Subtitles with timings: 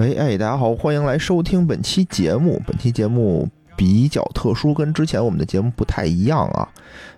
[0.00, 2.58] 喂，哎，大家好，欢迎来收听本期节目。
[2.66, 3.46] 本期节目
[3.76, 6.66] 比较特殊，跟之前我们的节目不太一样啊，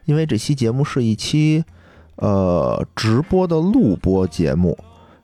[0.05, 1.63] 因为这期节目是一期
[2.17, 4.77] 呃直播的录播节目，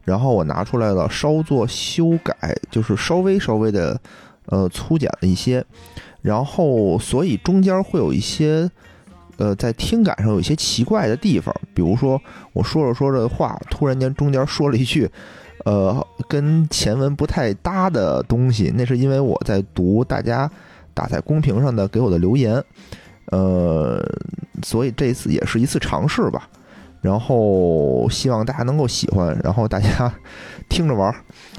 [0.05, 4.01] 然后我拿出来了稍作修改，就是稍微稍微的
[4.47, 5.65] 呃粗简了一些，
[6.23, 8.71] 然后所以中间会有一些
[9.37, 12.23] 呃在听感上有一些奇怪的地方，比如说
[12.53, 15.11] 我说着说着话，突然间中间说了一句。
[15.65, 20.51] 呃，跟前文不太搭的东西，那是因为我在读大家
[20.95, 22.63] 打在公屏上的给我的留言，
[23.27, 24.05] 呃，
[24.63, 26.49] 所以这次也是一次尝试吧。
[27.01, 30.13] 然后希望大家能够喜欢，然后大家
[30.69, 31.15] 听着玩儿。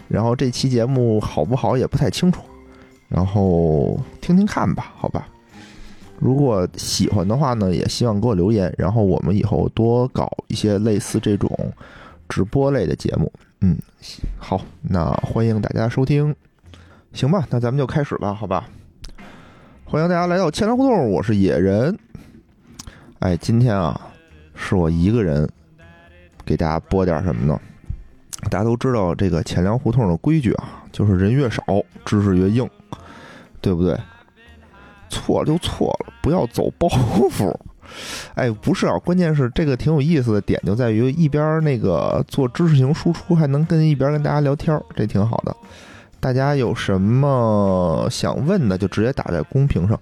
[0.10, 2.42] 然后这期节目好不好也不太清楚，
[3.08, 5.28] 然后听听看吧，好吧。
[6.18, 11.50] 如果喜欢的话呢，也希望给我留言，然后我们以后多搞一些类似这种
[12.28, 13.32] 直播类的节目。
[13.62, 13.78] 嗯，
[14.38, 16.34] 好，那欢迎大家收听，
[17.14, 18.68] 行吧，那咱们就开始吧，好吧。
[19.84, 21.98] 欢迎大家来到千粮胡同，我是野人。
[23.20, 24.00] 哎，今天啊，
[24.56, 25.50] 是我一个人
[26.46, 27.60] 给大家播点什么呢？
[28.50, 31.62] 大家都知道这个钱粮胡同的规矩啊，就是人越少，
[32.06, 32.70] 知识越硬，
[33.60, 34.00] 对不对？
[35.10, 37.54] 错了就错了，不要走包袱。
[38.36, 45.56] 哎，不是啊，关键是这个挺有意思的点就在于一边那个做知识型输出，还能跟一边跟大家聊天，这挺好的。
[46.20, 49.98] 大家有什么想问的，就直接打在公屏上。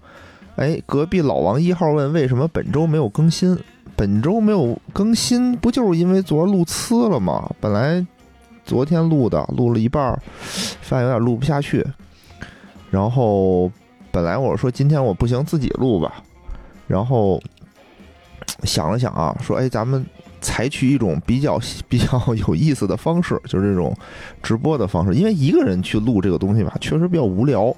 [0.55, 3.55] 哎，隔壁老王一号问为什么本周没有更新？
[3.95, 7.47] 本周没有更新，不就是因为昨儿录呲了吗？
[7.59, 8.03] 本来
[8.65, 10.19] 昨天录的，录了一半，
[10.81, 11.85] 发现有点录不下去。
[12.89, 13.71] 然后
[14.11, 16.23] 本来我说今天我不行，自己录吧。
[16.87, 17.39] 然后。
[18.63, 20.05] 想了想啊，说哎，咱们
[20.41, 23.95] 采取一种比较 比较有意思的方式，就是这种
[24.41, 25.13] 直播的方式。
[25.13, 27.75] 因为一个人去录这个东西吧，确实比较无聊。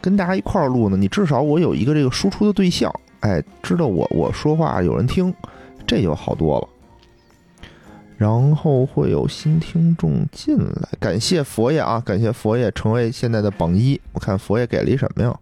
[0.00, 5.34] 跟大家一块儿录呢，你至少我有一个这个输出的对象，哎，知道我我说话有人听，
[5.86, 6.68] 这就好多了。
[8.16, 14.00] 然后会有新听众进来，感谢佛爷啊，感谢佛爷成为现在的榜一。
[14.12, 15.36] 我看佛爷给了一什么呀？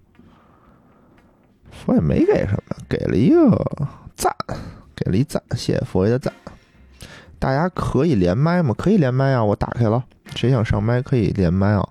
[1.71, 3.88] 佛爷没给什么，给了一个。
[4.16, 4.34] 赞，
[4.94, 6.32] 给了一赞，谢谢佛爷的赞。
[7.38, 8.75] 大家可以连麦吗？
[8.76, 10.02] 可以连麦啊，我打开了，
[10.34, 11.86] 谁想上麦可以连麦啊。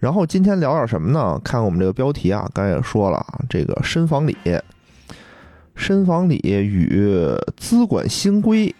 [0.00, 1.40] 然后今天聊点什么呢？
[1.44, 4.36] 看我们这个标题啊，刚才也说了啊，这个深房里，
[5.74, 6.88] 深房里与
[7.56, 8.74] 资管新规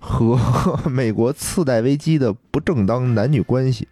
[0.00, 0.38] 和
[0.90, 3.86] 美国次贷危机的不正当男女关系。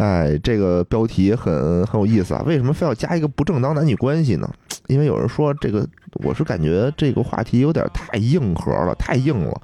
[0.00, 2.42] 哎，这个标题很很有意思啊！
[2.46, 4.50] 为什么非要加一个不正当男女关系呢？
[4.86, 5.86] 因为有人说这个，
[6.24, 9.60] 我是感觉这个话题有点太硬核了，太硬了。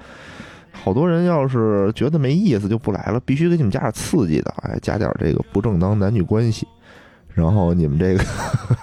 [0.72, 6.69] 好多人要是觉得没意思就不来了，必须给你们加点刺激的，哎，加点这个不正当男女关系，
[7.32, 8.22] 然后你们这个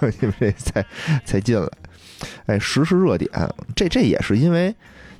[0.20, 0.84] 你们这才
[1.24, 1.68] 才进来。
[2.46, 3.30] 哎，实时热点，
[3.76, 4.74] 这这也是因为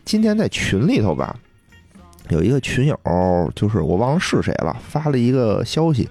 [0.04, 1.36] 今天在群里头吧，
[2.30, 2.98] 有一个群友，
[3.54, 6.08] 就是我忘了是谁了，发了一个消息。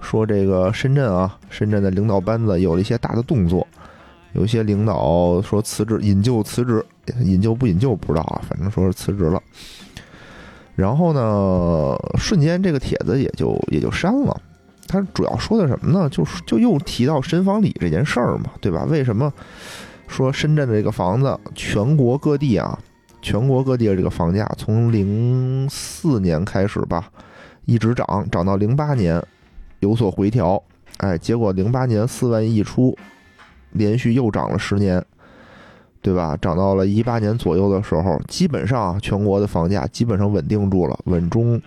[0.00, 3.64] 说这个深圳啊，深圳的领导班子有了一些大的动作，
[4.32, 6.84] 有些领导说辞职，引咎辞职，
[7.20, 9.40] 引咎不引咎不知道啊，反正说是辞职了。
[10.74, 14.36] 然后呢，瞬间这个帖子也就也就删了。
[14.88, 16.08] 他主要说的什么呢？
[16.08, 18.84] 就是就又提到深房里这件事儿嘛，对吧？
[18.88, 19.32] 为什么
[20.08, 22.76] 说深圳的这个房子，全国各地啊，
[23.22, 27.08] 全国各地的这个房价从零四年开始吧，
[27.64, 29.22] 一直涨，涨到零八年。
[29.80, 30.62] 有所回调，
[30.98, 32.96] 哎，结果零八年四万亿出，
[33.72, 35.04] 连续又涨了十年，
[36.00, 36.36] 对吧？
[36.36, 41.60] 涨到了一八年左右的时候，基本上全国的房价基本上稳定住了，稳中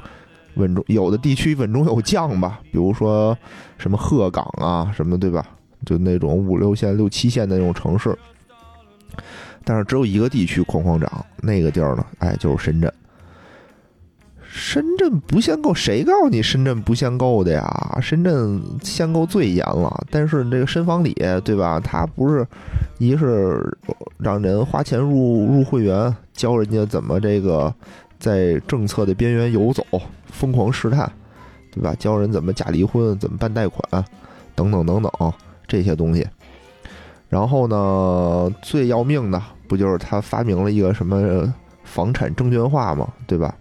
[0.53, 3.38] 稳中，有的地区稳中有降吧，比如说
[3.77, 5.45] 什么鹤岗啊什么，对吧？
[5.85, 8.18] 就那种五六线、六七线的那种城市，
[9.65, 12.89] 但是只有一个地区哐哐涨，那个地儿呢，哎，就是深圳。
[14.47, 18.00] 深圳不限购，谁告诉你深圳不限购的呀？
[18.01, 21.13] 深圳限购最严了，但是这个深房里，
[21.44, 21.77] 对吧？
[21.77, 22.47] 他不是，
[22.97, 23.77] 一是
[24.17, 27.73] 让人花钱入入会员，教人家怎么这个
[28.18, 29.83] 在政策的边缘游走，
[30.27, 31.11] 疯狂试探，
[31.73, 31.94] 对吧？
[32.00, 34.06] 教人怎么假离婚，怎么办贷款，
[34.56, 35.33] 等等等等
[35.68, 36.25] 这些东西。
[37.27, 41.53] 然后呢，最要命的不就是他发明了一个什么
[41.83, 43.13] 房产证券化吗？
[43.27, 43.56] 对吧？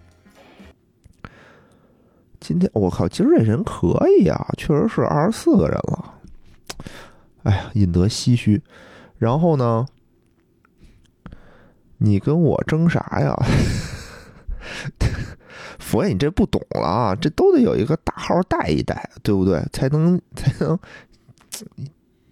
[2.39, 6.13] 今天我靠，今儿这人可以啊，确实是二十四个人了。
[7.43, 8.61] 哎呀，引得唏嘘。
[9.17, 9.85] 然后呢，
[11.97, 13.35] 你跟我争啥呀？
[15.79, 19.63] 佛爷，你这不懂了啊，这都得有一个大号带一带，对不对？
[19.71, 20.77] 才能才能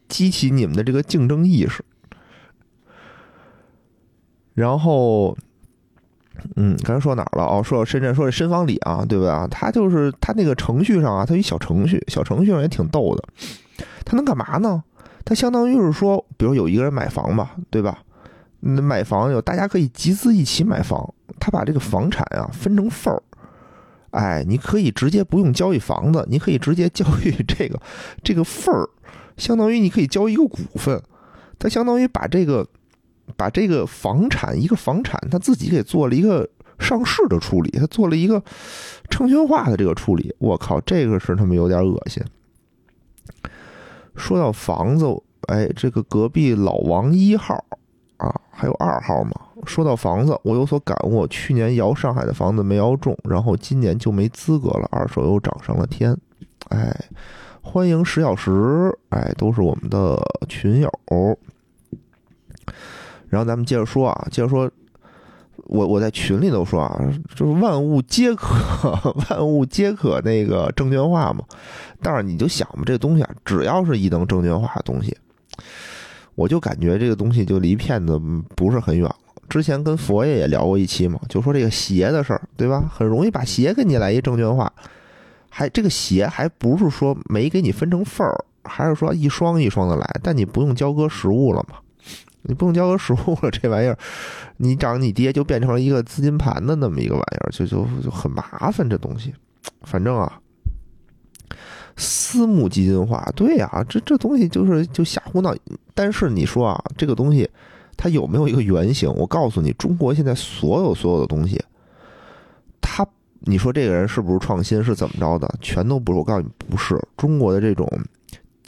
[0.07, 1.83] 激起你们的这个竞争意识。
[4.53, 5.35] 然后，
[6.55, 7.43] 嗯，刚才说哪儿了？
[7.43, 9.47] 哦，说深圳，说这深房里啊，对吧？
[9.49, 13.23] 他就是他那个程序上啊，他一小程序，小程序上也挺逗的。
[14.05, 14.83] 他能干嘛呢？
[15.25, 17.97] 他相当于是说，比如有一个人买房吧，对吧？
[18.59, 23.23] 那买房有大家可以集资一起买房，他把这个房产啊分成份儿，
[24.11, 27.81] 哎，你可以直接不用交易房子，你可以直接交易这个
[28.23, 28.87] 这个份儿，
[29.35, 31.01] 相当于你可以交一个股份，
[31.57, 32.67] 他相当于把这个。
[33.35, 36.47] 把这个房产一个房产，他自己给做了一个
[36.79, 38.41] 上市的处理，他做了一个
[39.09, 40.33] 证券化的这个处理。
[40.39, 42.23] 我靠，这个是他们有点恶心。
[44.15, 45.05] 说到房子，
[45.47, 47.63] 哎，这个隔壁老王一号
[48.17, 49.31] 啊，还有二号嘛。
[49.65, 51.25] 说到房子，我有所感悟。
[51.27, 56.15] 去年摇上海的房子没摇中，然后今年就没资格了，二手又涨上了天。
[56.69, 56.93] 哎，
[57.61, 60.91] 欢迎十小时，哎，都是我们的群友。
[63.33, 64.69] 然后咱们接着说啊，接着说，
[65.63, 67.01] 我我在群里头说啊，
[67.35, 68.55] 就是万物皆可，
[69.27, 71.43] 万物皆可那个证券化嘛。
[71.99, 75.17] 但是你就想吧，这东西啊，只要是一能证券化的东西，
[76.35, 78.21] 我就感觉这个东西就离骗子
[78.55, 79.15] 不是很远了。
[79.49, 82.87] 之前跟佛爷也聊过一期嘛，就说这个鞋的事儿，对吧？
[82.87, 84.71] 很容易把鞋给你来一证券化，
[85.49, 91.77] 还这个鞋还不是说没给你分成份儿，还是说一双一双的来，但你不用交割实物了嘛。
[92.45, 93.97] 你不用交个实物了，这玩意儿，
[94.57, 98.89] 你涨你跌就变成了一个资金盘的那么一个玩意儿，就就就很麻烦。
[98.89, 99.33] 这东西，
[99.83, 100.41] 反正啊，
[101.95, 105.55] 私募基金化，对呀，这这东西就是就瞎胡闹。
[105.93, 107.49] 但是你说啊，这个东西
[107.95, 109.09] 它有没有一个原型？
[109.13, 111.63] 我告诉你，中国现在所有所有的东西，
[112.81, 113.07] 它
[113.39, 115.49] 你说这个人是不是创新，是怎么着的？
[115.61, 116.17] 全都不是。
[116.19, 117.87] 我告诉你，不是中国的这种。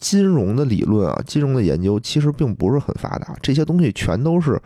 [0.06, 4.62] 金融的理论啊，金融的研究其实并不是很发达，这些东西全都是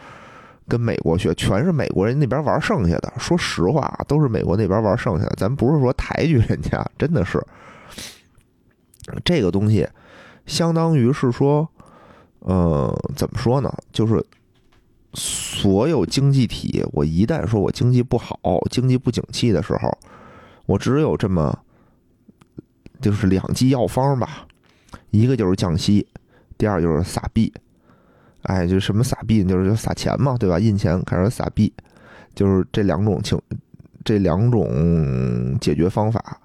[0.68, 3.14] 跟美国学，全是美国人那边玩剩下的。
[3.18, 7.42] 说实话，都是美国那边玩剩下的，咱不是说抬举人家，真的是
[9.24, 9.88] 这个东西，
[10.46, 11.66] 相当于是说，
[12.40, 13.74] 呃，怎么说呢？
[13.94, 14.22] 就是
[15.14, 18.38] 所有经济体，我一旦说我经济不好、
[18.70, 19.98] 经济不景气的时候，
[20.66, 21.58] 我只有这么
[23.00, 24.46] 就是两剂药方吧。
[25.12, 26.06] 一个就是降息，
[26.58, 27.52] 第二就是撒币，
[28.44, 30.60] 哎，就什么撒币，就是撒钱嘛，对吧？
[30.60, 31.72] 印钱开始撒币，
[32.36, 33.40] 就是这两种情，
[34.04, 36.40] 这两种解决方法。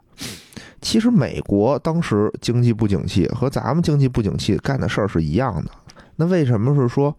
[0.80, 5.70] 其实美国当时经济不景气和咱们经济不景气干的事儿是一样的。
[6.16, 7.16] 那为什么是说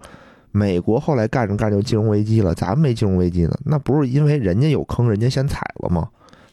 [0.52, 3.58] 美国后来干着干就金融危机了，咱们没金融危机呢？
[3.66, 6.08] 那不是因为人家有坑，人家先踩了吗？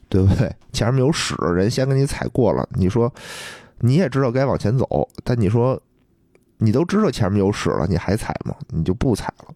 [0.08, 0.54] 对不对？
[0.72, 3.12] 前面有屎，人先给你踩过了，你说？
[3.84, 5.80] 你也知道该往前走，但你说，
[6.58, 8.54] 你都知道前面有屎了，你还踩吗？
[8.68, 9.54] 你就不踩了。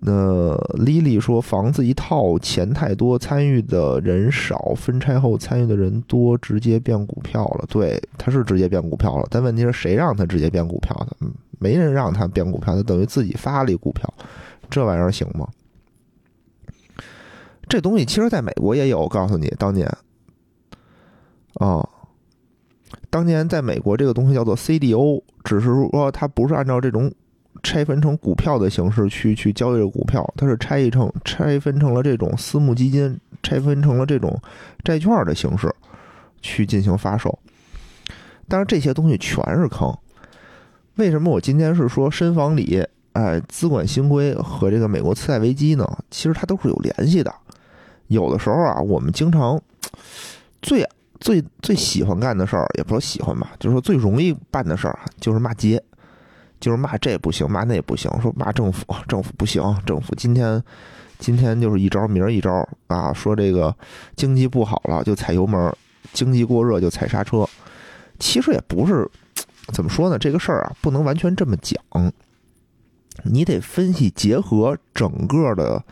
[0.00, 7.64] 那丽丽说，房子一套钱太多，参与的人少，分拆后参与的人多，直接变股票了。
[7.68, 11.16] 对，他是直接变股票了，但问题是谁让他直接变股票的？
[11.60, 14.12] 没人让他变股票，他等于自己发了一股票，
[14.68, 15.46] 这玩意儿行吗？
[17.68, 19.86] 这东西其实在美国也有，我告诉你，当年，
[21.60, 21.88] 啊。
[23.10, 27.12] 当年在美国，这个东西叫做 CDO，只是说它不是按照这种
[27.60, 34.40] 拆分成股票的形式去去交易的股票，它是拆一成拆分成了这种私募基金，拆分成了这种
[34.84, 35.68] 债券的形式
[36.40, 37.36] 去进行发售。
[38.46, 39.92] 但是这些东西全是坑。
[40.94, 45.98] 为什么我今天是说深房里，哎，资管新规和这个美国次贷危机呢？
[46.12, 47.34] 其实它都是有联系的。
[48.06, 49.60] 有的时候啊，我们经常
[50.62, 50.88] 最。
[51.20, 55.80] 最最喜欢干的事儿，也不说喜欢吧，就是说最容易办的事儿，就是骂街，
[56.58, 60.62] 就是骂这不行，骂那不行，说骂政府，政府不行，政府今天
[61.18, 63.74] 今天就是一招，明儿一招啊，说这个
[64.16, 65.72] 经济不好了就踩油门，
[66.14, 67.46] 经济过热就踩刹车。
[68.18, 69.08] 其实也不是
[69.72, 71.78] 怎么说呢，这个事儿啊，不能完全这么讲，
[73.24, 75.84] 你得分析结合整个的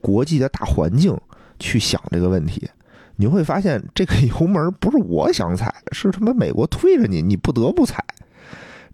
[0.00, 1.18] 国际的大环境
[1.58, 2.68] 去想这个问题。
[3.16, 8.04] 你会发现，这个油门不是我想踩，是他妈美国推着你，你不得不踩。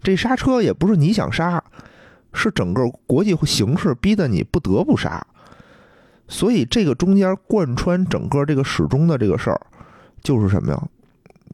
[0.03, 1.63] 这刹车也不是你想刹，
[2.31, 5.25] 是整个国际形势逼得你不得不刹。
[6.27, 9.59] 所以，这个中间贯穿整个这个始终的这个事儿，
[10.21, 10.87] 就是什么呀？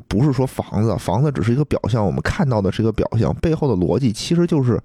[0.10, 4.78] 不是说房子，房子只是一个表象，我们看到的是一个表象，背后的逻辑其实就是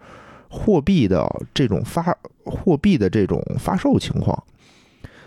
[0.49, 4.41] 货币的这种发货币的这种发售情况，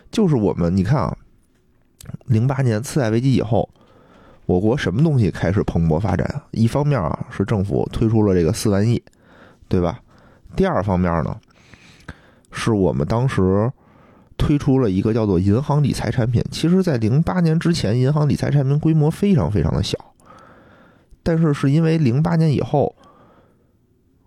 [0.09, 1.15] 就是我们你看啊。
[2.25, 3.69] 零八年次贷危机以后，
[4.45, 6.43] 我国什么东西开始蓬勃发展？
[6.51, 9.01] 一方面啊，是政府推出了这个四万亿，
[9.67, 9.99] 对吧？
[10.55, 11.37] 第二方面呢，
[12.51, 13.71] 是我们当时
[14.37, 16.43] 推出了一个叫做银行理财产品。
[16.51, 19.97] 其实，在零八年之前，银行理财产品规模非常非常的小，
[21.23, 22.95] 但是是因为零八年以后，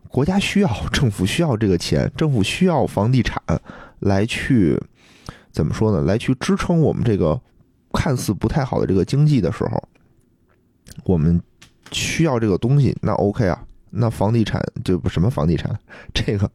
[0.08, 3.42] 国家需要， 政府需要这个钱，政府需要房地产
[4.00, 4.78] 来去
[5.52, 6.02] 怎么说呢？
[6.02, 7.40] 来去支撑我们这个
[7.98, 9.82] 看似不太好的这个经济的时候，
[11.02, 11.42] 我们
[11.90, 13.64] 需要这个东西，那 OK 啊。
[13.90, 15.76] 那房地产就不什么房地产，
[16.14, 16.48] 这个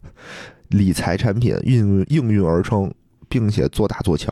[0.69, 2.93] 理财产品运应运而生，
[3.27, 4.31] 并且做大做强。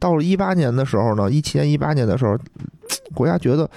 [0.00, 2.36] 到了一八年的时候呢，一七年、一八年的时候，
[3.14, 3.70] 国家觉得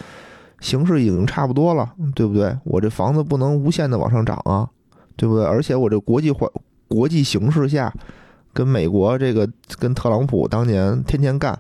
[0.62, 2.58] 形势已经差不多了，对不对？
[2.64, 4.68] 我这房子不能无限的往上涨啊，
[5.16, 5.46] 对不对？
[5.46, 6.50] 而且我这国际环
[6.88, 7.94] 国际形势下，
[8.54, 11.60] 跟美国这个跟特朗普当年天天干，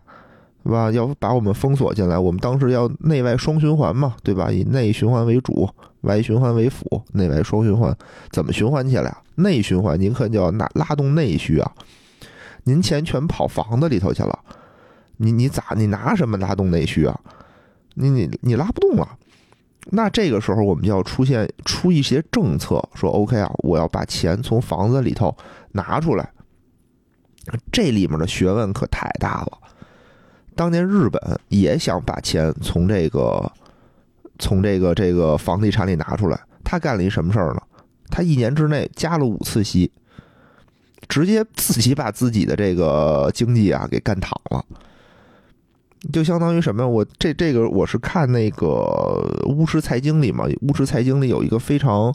[0.63, 0.91] 是吧？
[0.91, 4.51] 要把我们封锁进来，我们当时要内外双循环嘛，对吧？
[4.51, 5.69] 以内循环为主。
[6.01, 7.95] 外循环为辅，内外双循环，
[8.31, 9.15] 怎么循环起来？
[9.35, 11.71] 内循环，您可就要拿拉动内需啊！
[12.63, 14.39] 您钱全跑房子里头去了，
[15.17, 17.19] 你你咋你拿什么拉动内需啊？
[17.93, 19.07] 你你你拉不动了。
[19.91, 25.37] 那这个时候我们就要出现出一些政策，说 OK 啊，我要把钱从房子里头
[25.73, 26.27] 拿出来。
[27.71, 29.59] 这里面的学问可太大了。
[30.61, 33.51] 当年日本也想把钱从这个。
[34.43, 37.61] 从这个这个房地产里拿出来，他干了一什么事儿呢？
[38.09, 39.91] 他一年之内加了五次息，
[41.07, 44.65] 直接自己把自己的这个经济啊给干躺了，
[46.11, 46.89] 就相当于什么呀？
[46.89, 52.11] 我这这个我是看那个巫师财经里嘛，巫师财经里有一个非常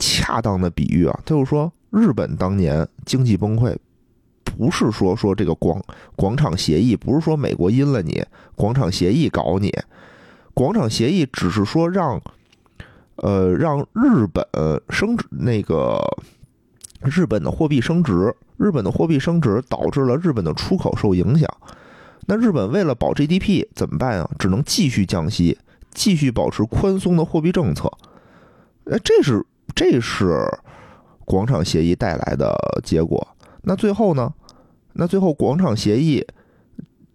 [0.00, 3.76] 恰当的比喻啊，就是说日本当年经济崩溃，
[4.58, 5.80] 不是说说这个广
[6.16, 8.24] 广场协议，不是说美国阴了你，
[8.56, 9.72] 广场协议搞你。
[10.52, 12.20] 广场协议只是说让，
[13.14, 14.44] 呃，让日本
[14.90, 16.00] 升值，那个
[17.02, 21.48] 日本的货币升值，日本的货币升值导致了日本的出口受影响。
[22.26, 24.28] 那日本为了保 GDP 怎么办啊？
[24.40, 25.56] 只能继续降息，
[25.92, 27.88] 继续保持宽松的货币政策。
[28.84, 29.46] 呃，这是
[29.76, 30.44] 这是
[31.24, 33.24] 广场协议带来的结果。
[33.62, 34.34] 那最后呢？
[34.98, 36.22] 那最后广场协议。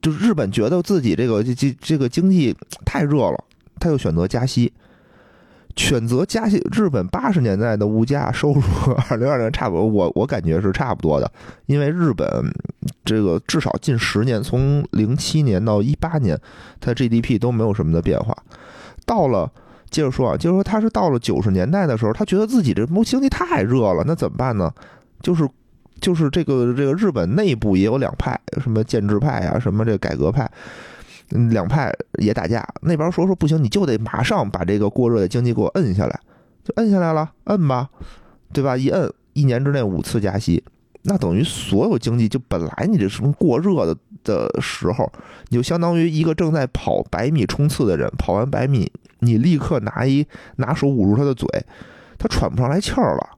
[0.01, 3.41] 就日本觉得自己这个这这这个经济太热了，
[3.79, 4.73] 他又选择加息，
[5.77, 6.61] 选择加息。
[6.75, 11.31] 日本八十年代的物价收入和，二零二零差不多，我我感觉是差不多的。
[11.67, 12.27] 因为日本
[13.05, 16.37] 这个至少近十年，从零七年到一八年，
[16.81, 18.35] 它 GDP 都没有什么的变化。
[19.05, 19.49] 到了
[19.89, 24.69] 接着说啊，就是说他是到了九十年代的时候，他觉得自己这经济太热了，那怎么办呢？
[25.21, 25.47] 就是。
[26.03, 30.51] 就是这个这个日本内部也有两派，什么建制派呀，什么这改革派，
[31.29, 32.67] 两派也打架。
[32.81, 36.19] 那边说说不行，你就得马上把这个过热的经济给我摁下来，
[36.61, 37.89] 就摁下来了，摁吧，
[38.51, 38.75] 对吧？
[38.75, 40.61] 一摁，一年之内五次加息，
[41.03, 45.09] 那等于所有经济就本来你这什么过热的的时候，
[45.47, 51.47] 你就相当于一个正在跑百米冲刺的人，跑完百米，你立刻拿一拿手捂住他的嘴，
[52.19, 53.29] 他喘不上来气儿了。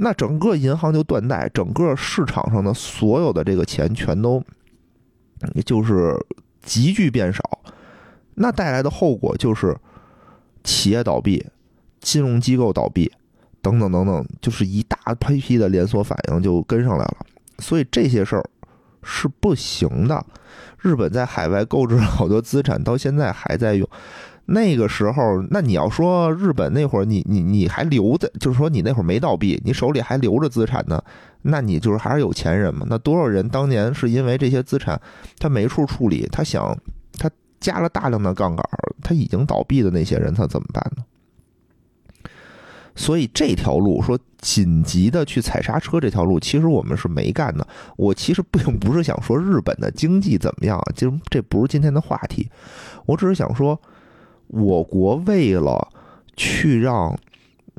[0.00, 4.42] 那整个银行就断贷，整个市场上的所有的这个钱全都，
[5.64, 6.14] 就是
[6.62, 7.42] 急剧变少。
[8.34, 9.76] 那带来的后果就是
[10.62, 11.44] 企业倒闭、
[12.00, 13.10] 金融机构倒闭
[13.60, 17.16] 等等等等，就是一大批批的连锁反应就跟上来了。
[17.58, 18.44] 所以这些事儿
[19.02, 20.24] 是不行的。
[20.80, 23.88] 日本在海外购置了好多资产，到现在还在用。
[24.50, 31.02] 那个时候，那你要说日本那会儿，你你你还留着，就是说你那会儿没倒闭，你手里还留着资产呢，
[31.42, 32.86] 那你就是还是有钱人嘛？
[32.88, 34.98] 那多少人当年是因为这些资产
[35.38, 36.74] 他没处处理，他想
[37.18, 38.64] 他加了大量的杠杆，
[39.02, 41.04] 他已经倒闭的那些人他怎么办呢？
[42.96, 47.68] 所以这条路说紧急的去踩刹车这条路，其实我们是没干的。
[47.98, 52.48] 我其实并不是想说日本的经济怎么样，就这不是今天的话题，
[53.04, 53.78] 我只是想说。
[54.48, 55.88] 我国为了
[56.36, 57.16] 去让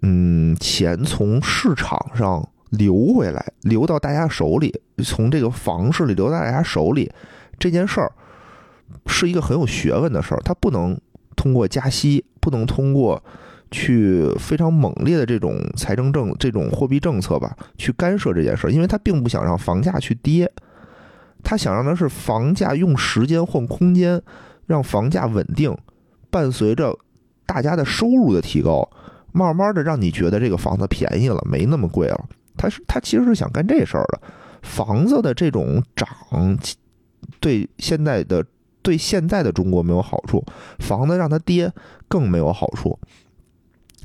[0.01, 4.73] 嗯钱从市场上流回来，流到大家手里，
[5.03, 7.11] 从这个房市里流到大家手里，
[7.57, 8.11] 这件事儿
[9.07, 10.41] 是一个很有学问的事儿。
[10.45, 10.99] 它不能
[11.35, 13.21] 通过加息，不能通过
[13.71, 20.51] 去非常猛烈的这种财政政这种货币政策吧，去干涉这件事儿，因为他并不想让房价去跌，
[21.43, 24.21] 他想让的是房价用时间换空间，
[24.67, 25.75] 让房价稳定。
[26.29, 26.98] 伴随着
[27.45, 28.89] 大家的收入的提高，
[29.31, 32.25] 慢慢的让你觉得这个房子便宜了，没那么贵了。
[32.57, 34.21] 他是他其实是想干这事儿的。
[34.62, 36.07] 房子的这种涨，
[37.39, 38.45] 对现在的
[38.81, 40.43] 对现在的中国没有好处，
[40.79, 41.71] 房子让它跌
[42.07, 43.00] 更没有好处。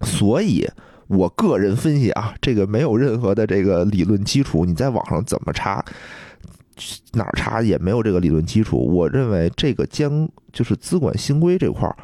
[0.03, 0.69] 所以，
[1.09, 5.85] 我个人分析啊，这个没有任何的这个理论基础，你在网上怎么查，
[7.13, 8.79] 哪查也没有这个理论基础。
[8.79, 11.97] 我认为这个监就是资管新规这块儿，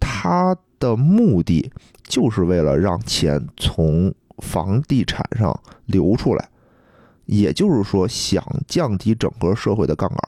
[0.00, 1.70] 它的目的
[2.02, 6.48] 就是为了让钱从房地产上流出来，
[7.26, 10.18] 也就是说想降低整个社会的杠杆。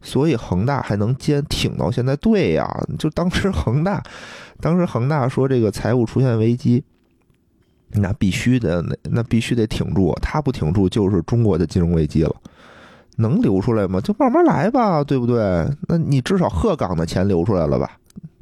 [0.00, 4.00] 所以恒大还能坚挺到现在，对呀，就当时恒大，
[4.60, 6.84] 当时恒大说这个财务出现危机，
[7.92, 12.34] 那必须的，那那必须得挺住，他不挺住就是中国的金融危机了。
[13.16, 14.00] 能流出来吗？
[14.00, 15.36] 就慢慢来吧，对不对？
[15.88, 17.90] 那你至少鹤岗的钱流出来了吧，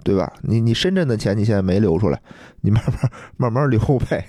[0.04, 0.32] 对吧？
[0.42, 2.20] 你你深圳的钱你现在没流出来，
[2.60, 4.26] 你慢慢慢慢流呗，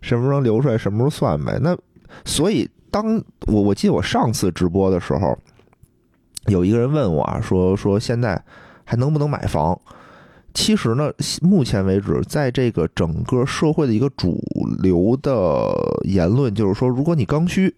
[0.00, 1.58] 什么时候流出来什么时候算呗。
[1.60, 1.76] 那
[2.24, 5.38] 所以当我我记得我上次直播的时候。
[6.48, 8.42] 有一个人问我啊，说说现在
[8.84, 9.80] 还能不能买房？
[10.54, 14.40] 其实呢，目前为止，在这个整个社会的一个主
[14.82, 17.74] 流的言论，就是说，如果你刚需，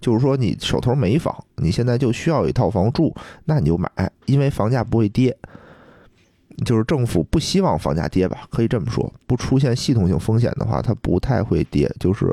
[0.00, 3.14] 就是说你手头没房，你现在就需要一套房住，
[3.44, 3.88] 那你就买，
[4.26, 5.36] 因为房价不会跌。
[6.64, 11.92] 就是政府不希望房价跌吧，可以这么说，不出现系统性风险的话，它不太会跌。
[11.98, 12.32] 就是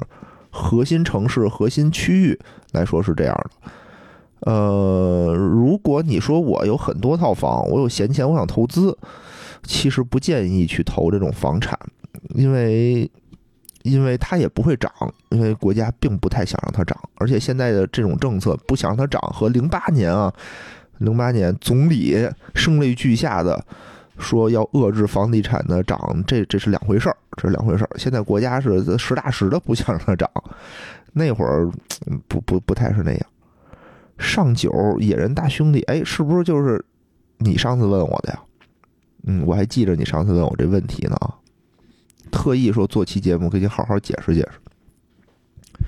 [0.52, 2.40] 核心城市、核心区域
[2.72, 4.52] 来说是这样的。
[4.52, 8.96] 呃，如果你说我有很多套房，我有闲钱，我想投资，
[9.64, 11.78] 其实不建议去投这种房产，
[12.36, 13.10] 因为，
[13.84, 14.92] 因为它也不会涨，
[15.30, 20.34] 因为国家并不太想让它涨，而且现在的这种政策不想让它涨，和零八年啊，
[20.98, 22.18] 零八年总理
[22.56, 23.64] 声泪俱下的
[24.18, 27.90] 说要遏制房地产的涨，这这是两回事儿，这是两回事儿。
[27.98, 30.30] 现在国家是实打实的不想让它涨，
[31.14, 31.70] 那会儿
[32.28, 33.22] 不不不太是那样。
[34.18, 36.84] 上九野人大兄弟，哎，是不是就是
[37.38, 38.40] 你上次问我的呀？
[39.24, 41.36] 嗯，我还记着你上次问我这问题呢啊，
[42.32, 45.84] 特意说做期节目给你好好解释解释。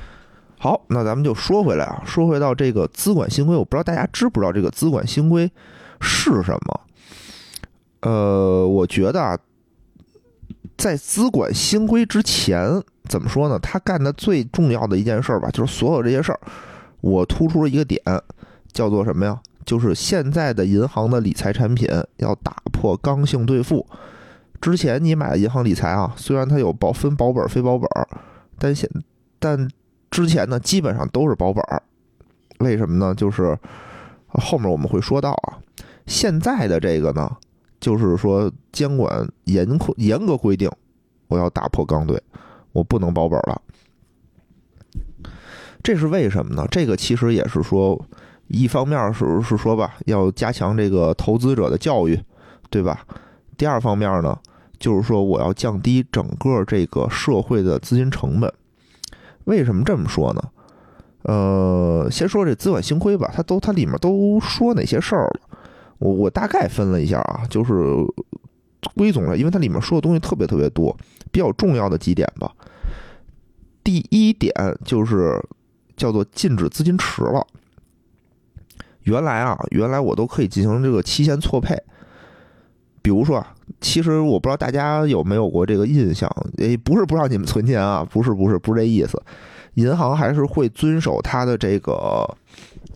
[0.57, 5.51] 好，那咱们就说回来啊，说回到这个资管新规，我不知道大家知不知道这个资管新规
[5.99, 6.81] 是什么？
[8.01, 9.37] 呃，我觉得啊，
[10.77, 13.59] 在资管新规之前，怎么说呢？
[13.59, 16.39] 他干的最重要的一件事儿吧，就是所有这些事儿。
[17.01, 18.01] 我突出了一个点，
[18.71, 19.37] 叫做什么呀？
[19.65, 23.85] 就是现在的银行的理财产品要打破刚性兑付。
[24.61, 27.87] 之前你买的银行理财啊，虽然它有保分保本、非保本，
[28.57, 28.89] 但现
[29.37, 29.69] 但
[30.09, 31.63] 之前呢，基本上都是保本。
[32.59, 33.13] 为什么呢？
[33.13, 33.57] 就是
[34.27, 35.59] 后面我们会说到啊。
[36.07, 37.29] 现在的这个呢，
[37.79, 40.69] 就是说监管严严格规定，
[41.27, 42.21] 我要打破刚兑，
[42.71, 43.61] 我不能保本了。
[45.81, 46.65] 这是为什么呢？
[46.71, 48.01] 这个其实也是说，
[48.47, 52.19] 一方面是是说吧，要加强这个投资者的教育，
[52.69, 53.05] 对吧？
[53.57, 54.37] 第二方面呢，
[54.79, 58.53] 就是说我要降低整个这个社会的资金成本。
[59.45, 60.41] 为什么这么说呢？
[61.23, 65.39] 呃，先说这资管新规吧，它都它里面都说哪些事儿了？
[65.99, 67.73] 我我大概分了一下啊，就是
[68.95, 70.95] 归总了，因为它里面说的东西特别特别多，
[71.31, 72.51] 比较重要的几点吧。
[73.83, 74.53] 第一点
[74.83, 75.41] 就是。
[75.95, 77.45] 叫做禁止资金池了。
[79.03, 81.75] 原来啊，原来我都可以进行这个期限错配。
[83.01, 89.21] 比如说啊，其实我不知道大家有没有过这个印象，诶，不是不让你们存钱啊，不是不是不是这意思。
[89.73, 92.25] 银行还是会遵守它的这个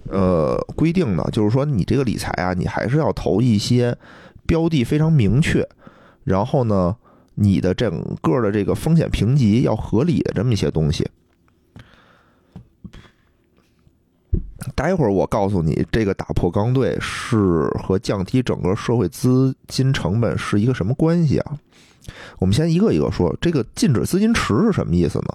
[0.10, 3.98] 呃规定的，就是说你这个理财啊，你还是要投一些
[4.46, 5.68] 标的非常明确，
[6.24, 6.96] 然后呢，
[7.36, 11.06] 你的整个的这个风险评级要合理的这么一些东西。
[14.74, 21.58] 待会儿我告诉你，这个打破刚兑是和降低整个社会资金成本是一个什么关系啊？
[22.40, 25.28] 我们先一个一个说，这个禁止资金池是什么意思呢？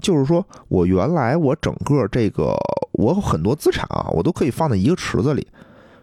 [0.00, 2.56] 就是说我原来我整个这个
[2.92, 5.46] 我很多资产啊，我都可以放在一个池子里，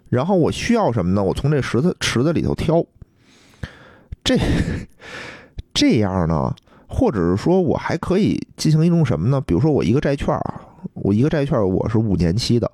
[0.07, 1.21] 然后我需要什么呢？
[1.21, 2.85] 我从这池子池子里头挑。
[4.23, 4.39] 这
[5.73, 6.55] 这样呢，
[6.87, 9.41] 或者是说我还可以进行一种什么呢？
[9.41, 10.61] 比如说我一个债券啊。
[10.93, 12.69] 我一个债券我是五年期的，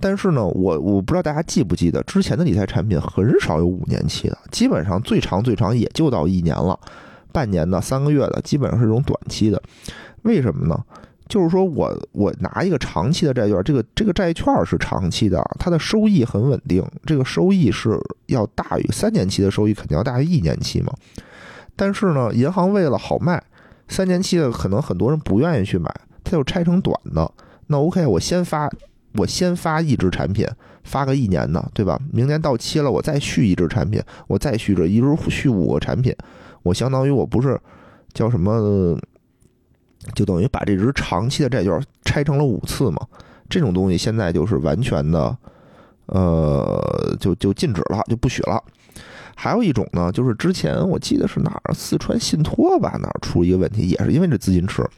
[0.00, 6.78] 但是呢，我我不知道大家记不记得之前的理财产品很少有五年期的，基本上最长最长也就到一年了，
[7.32, 9.62] 半年的、三个月的，基本上是这种短期的。
[10.22, 10.78] 为什么呢？
[11.28, 20.92] 就是说我我拿一个长期的债券，这个这个债券是长期的，它的收益很稳定，这个收益是要大于三年期的收益，肯定要大于一年期嘛。
[21.74, 23.42] 但是呢，银行为了好卖，
[23.88, 25.90] 三年期的可能很多人不愿意去买。
[26.32, 27.30] 它就拆成短的，
[27.66, 28.70] 那 OK，我先发
[29.16, 30.46] 我先发一支产品，
[30.82, 32.00] 发个一年的，对吧？
[32.10, 36.16] 明年到期了，我再续一支产品，我再续着，一直续五个产品，
[36.62, 37.60] 我相当于我不是
[38.14, 38.98] 叫什么，
[40.14, 43.06] 就等于把这支长期的债券拆成了五次嘛。
[43.50, 45.36] 这种东西现在就是完全的，
[46.06, 48.64] 呃，就就禁止了，就不许了。
[49.34, 54.88] 还有一种呢，就是之前我记得是哪儿，四川信托吧，哪儿出一个问题，也是因为这资金池，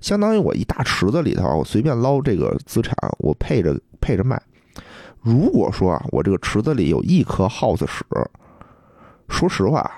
[0.00, 4.40] 相当于我一大池子里头，我随便捞这个资产，我配着配着卖。
[5.20, 8.04] 如果说啊，我这个池子里有一颗 house 屎，
[9.28, 9.90] 说实话，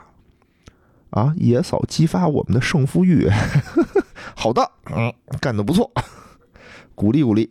[1.11, 3.29] 啊，野嫂激发我们的胜负欲，
[4.35, 5.91] 好的，嗯，干得不错，
[6.95, 7.49] 鼓励鼓励。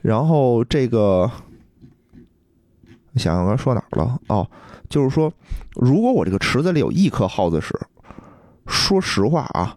[0.00, 1.30] 然后这个。
[3.16, 4.20] 想想刚说哪儿了？
[4.28, 4.48] 哦，
[4.88, 5.32] 就是说，
[5.74, 7.72] 如果我这个池子里有一颗耗子屎，
[8.66, 9.76] 说实话啊，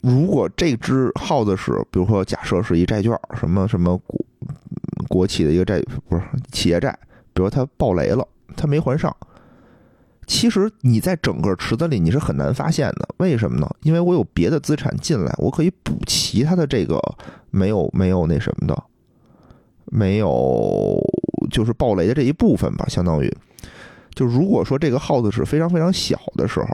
[0.00, 4.24] 如果这只耗子屎，比如说假设是一债券，什么什么国
[5.08, 6.96] 国企的一个债，不是企业债，
[7.34, 9.14] 比如它爆雷了，它没还上，
[10.26, 13.08] 其实你在整个池子里你是很难发现的。
[13.18, 13.68] 为什么呢？
[13.82, 17.00] 因为我有别的资产进来，我可以补齐它的这个
[17.50, 18.82] 没有没有那什么的，
[19.86, 20.98] 没有。
[21.50, 23.36] 就是暴雷的这一部分吧，相当于，
[24.14, 26.68] 就如果说这个耗子是非常非常小的时候，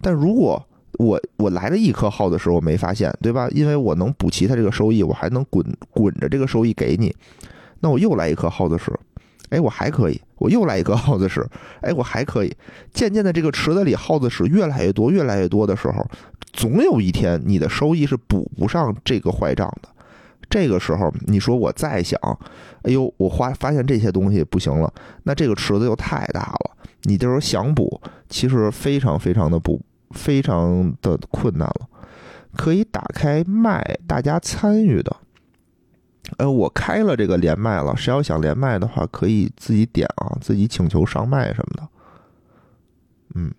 [0.00, 0.62] 但如果
[0.98, 3.48] 我我来了一颗耗子时我没发现，对吧？
[3.50, 7.14] 因为我能补齐它这个收益，我还能滚滚着这个收益给你，
[7.80, 8.92] 那我又来一颗耗子屎，
[9.50, 11.44] 哎，我还可以，我又来一颗耗子屎，
[11.80, 12.54] 哎，我还可以。
[12.92, 16.06] 渐渐的，这个池子里耗子屎越来越多，越来越多的时候，
[16.52, 19.88] 总有一天你的收益是补不上这个坏账的。
[20.54, 22.16] 这个时候，你说我再想，
[22.82, 29.80] 哎呦，我花发现这些东西不行了，那这个池子又太大了，你就是想补，其实非常非常的不，
[30.12, 31.88] 非常的困难了。
[32.56, 35.16] 可以打开麦，大家参与的，
[36.36, 41.88] 呃，我开了这个连麦了，谁要想连麦的话，可以自己点啊，自己请求上麦什么的，
[43.34, 43.52] 嗯。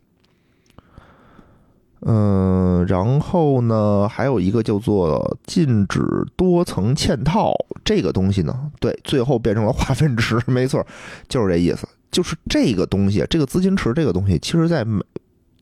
[2.08, 6.00] 嗯，然后呢，还有一个叫做禁止
[6.36, 7.52] 多层嵌套
[7.84, 10.86] 这个东西呢，对，最后变成了化粪池，没错，
[11.28, 15.02] 就是这意思，就是这个东西，这个资金池这个东西，其实在美，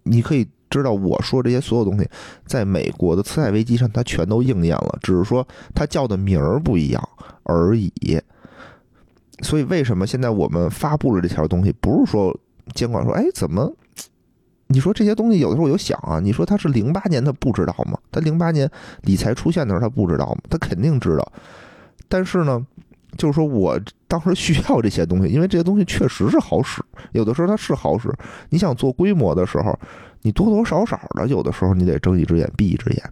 [0.03, 2.05] 你可以知道我说这些所有东西，
[2.45, 7.01] 在美国的次贷危机上，它全都应验了，只是说它叫的名儿不一样
[7.43, 7.89] 而已。
[9.41, 12.37] 所以为什么现在我们发布了这条东西，不是说
[12.73, 13.73] 监管说，哎，怎么？
[14.67, 17.97] 你说这些东西有的时候我就想啊，你说他是零八年他不知道吗？
[18.11, 18.69] 他零八年
[19.01, 20.41] 理财出现的时候他不知道吗？
[20.49, 21.31] 他肯定知道。
[22.07, 22.65] 但是呢，
[23.17, 26.81] 就是说我当时需要这些东西，因为这些东西确实是好使。
[27.11, 28.11] 有的时候它是好使，
[28.49, 29.77] 你想做规模的时候，
[30.21, 33.03] 你多多少少的有的时候你得睁一只眼闭一只眼。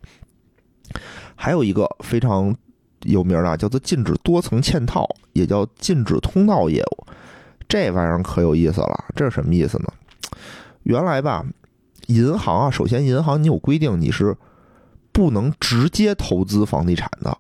[1.36, 2.56] 还有一个非常
[3.04, 7.08] 有名的，叫做禁止多层嵌套，也叫禁止通道业务。
[7.68, 9.86] 这玩意儿可有意思了，这是什么意思呢？
[10.84, 11.46] 原来吧，
[12.08, 14.36] 银行啊，首先银行你有规定，你是
[15.12, 17.38] 不能直接投资房地产的，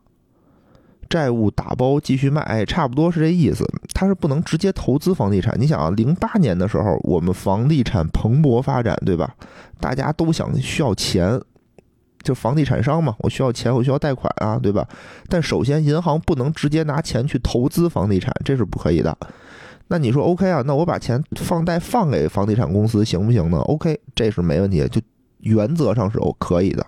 [1.09, 3.65] 债务打包继续卖，哎，差不多是这意思。
[3.93, 5.55] 它是不能直接投资房地产。
[5.59, 9.35] 你想啊，零八年的时候，我们房地产蓬勃发展，对吧？
[9.79, 11.39] 大家都想需要钱，
[12.23, 14.87] 就房地产商嘛，我需要钱，我需要贷款啊，对吧？
[15.27, 19.17] 但首先，银行不能直接拿钱去投资房地产，这是不可以的。
[19.91, 20.63] 那你说 OK 啊？
[20.65, 25.01] 那我把钱放贷放给房地产公司行不行呢？OK，这是没问题，就
[25.39, 26.87] 原则上是可以的。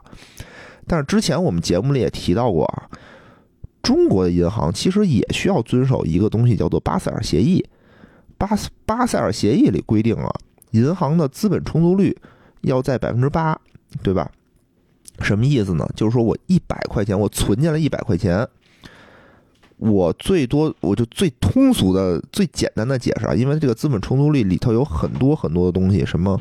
[0.87, 2.87] 但是之前我们节目里也提到过啊，
[3.81, 7.61] 中国的银行其实也需要遵守一个东西，叫做巴塞尔协议。
[8.37, 8.49] 巴
[8.85, 10.31] 巴塞尔协议里规定啊，
[10.71, 12.17] 银行的资本充足率
[12.61, 13.59] 要在百分之八，
[14.01, 14.31] 对吧？
[15.19, 15.85] 什么意思呢？
[15.93, 18.47] 就是说我一百块钱，我存进来一百块钱。
[19.77, 26.39] 我最多我就最通俗的、最简单的解释啊，因为这个资本充足率里头有很多很多的东西，什么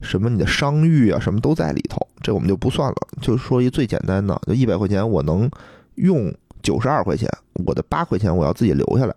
[0.00, 2.96] 什么你的商誉啊，什么都在里头，这我们就不算了。
[3.20, 5.48] 就说一最简单的，就一百块钱我能
[5.94, 7.30] 用九十二块钱，
[7.64, 9.14] 我的八块钱我要自己留下来。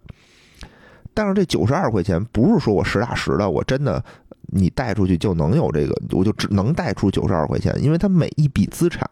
[1.13, 4.03] 但是这九十二块钱不是说我实打实的，我真的
[4.51, 9.09] 你贷出去就能有这个，我就只能贷出九十二块钱，因为它每一笔资产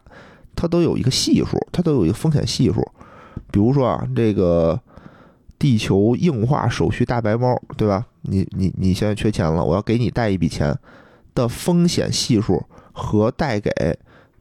[0.54, 2.86] 它都有一个系数，它都有一个风险系数。
[3.50, 4.80] 比如说啊，这个
[5.58, 8.06] 地球硬化手续大白猫，对吧？
[8.22, 10.76] 你你你现在缺钱了，我要给你贷一笔钱
[11.34, 13.70] 的风险系数和贷给，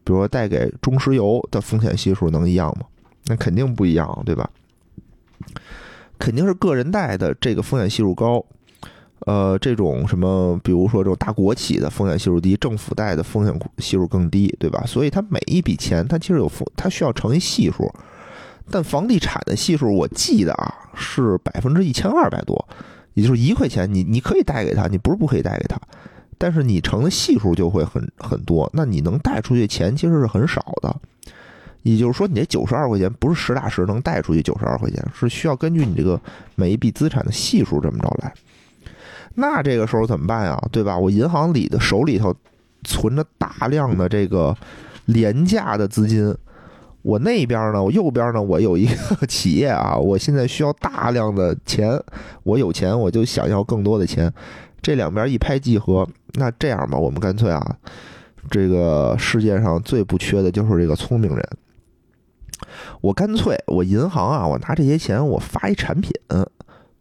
[0.04, 2.86] 比如说贷给中石油的风险系数能一样吗？
[3.26, 4.50] 那肯定不一样，对吧？
[6.20, 8.44] 肯定是个人贷的这个风险系数高，
[9.20, 14.84] 呃，这种什么，比如说这种大国企的风险系数低，政府贷的风险系数更低，对吧？
[14.86, 17.92] 所以它每一笔钱，它其实有风，它需要乘以系数。
[18.70, 22.68] 但房地产的系数我记得啊是百分之一千二百多，
[23.14, 25.80] 也就是一块钱，你你可以贷给他，你不是不可以贷给他，
[26.38, 30.96] 但是你乘的系数就会很很多，那你能贷出去钱其实是很少的。
[31.84, 36.20] 也就是说，你这九十二块钱不是实打实能贷出去九十二块钱，是需要根据你这个
[36.56, 38.34] 每一笔资产的系数这么着来。
[39.36, 40.62] 那这个时候怎么办呀？
[40.72, 40.98] 对吧？
[40.98, 42.36] 我银行里的手里头
[42.84, 44.54] 存着大量的这个
[45.06, 46.36] 廉价的资金。
[47.02, 51.98] 我那边呢，我右边呢，我有一个企业啊，我现在需要大量的钱，
[52.44, 54.32] 我有钱我就想要更多的钱，
[54.82, 57.78] 这两边一拍即合，那这样吧，我们干脆啊，
[58.50, 61.50] 这个世界上最不缺的就是这个聪明人，
[63.00, 66.12] 我干脆我银行啊，我拿这些钱我发一产品，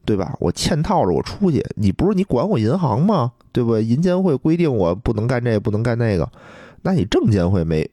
[0.04, 0.36] 对吧？
[0.38, 3.32] 我嵌套着我出去，你不是你管我银行吗？
[3.50, 3.76] 对不？
[3.78, 6.30] 银监会规定我不能干这不能干那个，
[6.82, 7.90] 那你证监会没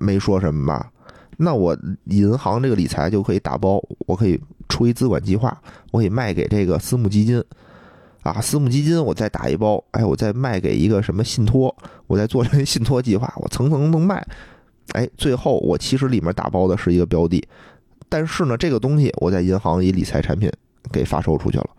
[0.00, 0.91] 没说什么吧？
[1.42, 7.42] 那我银行这个理财就可以打包，我可以出一资管计划，我可以卖给这个私募基金，
[8.22, 11.74] 啊，私募基金我再打一包，哎，我再卖给一个什么信托，
[12.06, 14.24] 我再做成信托计划，我层层能卖，
[14.92, 17.42] 哎，最后我其实里面打包的是一个标的，
[18.08, 20.48] 但是呢，这个东西我在银行以理财产品
[20.92, 21.70] 给发售出去了，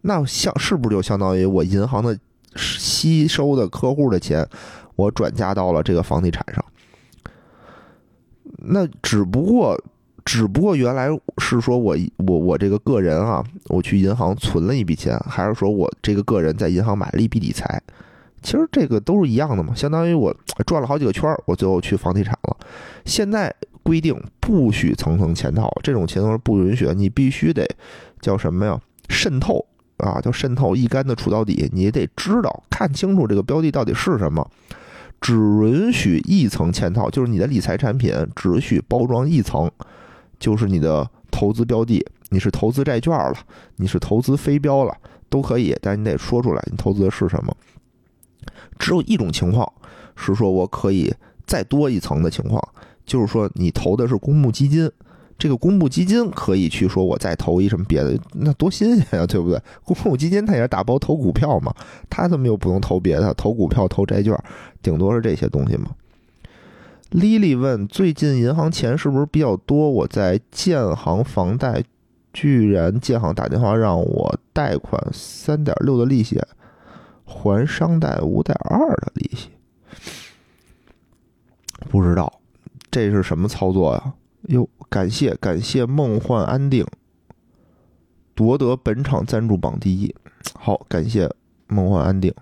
[0.00, 2.18] 那像是不是就相当于我银行的
[2.56, 4.48] 吸收的客户的钱，
[4.96, 6.64] 我转嫁到了这个房地产上？
[8.62, 9.78] 那只不过，
[10.24, 11.96] 只不过原来是说我
[12.26, 17.80] 我我这个个人啊，我去银行存了一笔钱，还是说我这个个人在银行买了一笔理财，
[18.42, 20.34] 其实这个都是一样的嘛，相当于我
[20.66, 22.56] 转了好几个圈儿，我最后去房地产了。
[23.04, 27.66] 现在规定不许层层嵌套，这种情况不允许，你必须得
[28.20, 28.78] 叫什么呀？
[29.08, 29.64] 渗透
[29.96, 34.48] 啊，叫渗透，一竿子杵到底，你得知道看清楚这个标的到底是什么。
[35.20, 39.70] 只允许一层嵌套，就是你的理财产品只许包装一层，
[40.38, 43.34] 就是你的投资标的，你是投资债券了，
[43.76, 44.96] 你是投资非标了，
[45.28, 47.54] 都可以，但你得说出来你投资的是什么。
[48.78, 49.70] 只有一种情况
[50.16, 51.12] 是说我可以
[51.46, 52.62] 再多一层的情况，
[53.04, 54.90] 就是说你投的是公募基金。
[55.40, 59.58] 这个公募基金可以去说，我再投一什么别的，那多新鲜呀，对不对？
[59.82, 61.74] 公募基金它也是打包投股票嘛，
[62.10, 63.32] 它怎么又不能投别的？
[63.32, 64.38] 投股票、投债券，
[64.82, 65.92] 顶多是这些东西嘛。
[67.10, 69.90] Lily 问：最近银行钱是不是比较多？
[69.90, 71.82] 我在建行房贷，
[72.34, 76.38] 居然建行打电话让我贷款三点六的利息，
[77.24, 79.48] 还商贷五点二的利息，
[81.88, 82.30] 不知道
[82.90, 84.12] 这是什么操作呀？
[84.48, 86.86] 哟，感谢感谢梦幻安定
[88.34, 90.14] 夺得本场赞助榜第一，
[90.54, 91.30] 好，感谢
[91.68, 92.32] 梦幻安定。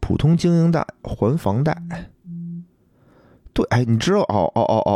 [0.00, 1.76] 普通经营贷还房贷，
[3.52, 4.92] 对，哎，你知道哦哦哦哦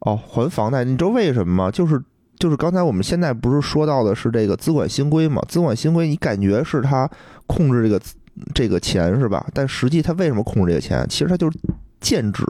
[0.00, 1.70] 哦，哦还房贷，你知道为什么吗？
[1.70, 2.02] 就是
[2.38, 5.40] 就是刚才我们现在不是说到的是这个资管新规嘛？
[5.48, 7.08] 资管新规，你感觉是他
[7.46, 8.02] 控制这个
[8.52, 9.46] 这个钱是吧？
[9.54, 11.06] 但实际他为什么控制这个钱？
[11.08, 11.58] 其实他就是
[12.00, 12.44] 禁止。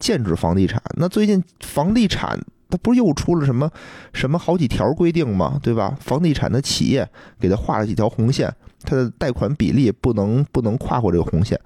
[0.00, 2.38] 限制房地产，那最近房地产
[2.70, 3.70] 它不是又出了什么
[4.12, 5.58] 什么好几条规定吗？
[5.62, 5.96] 对吧？
[6.00, 7.08] 房地产的企业
[7.40, 11.58] 给他画了几条红线，它的贷款比例不能不能跨过这个红线。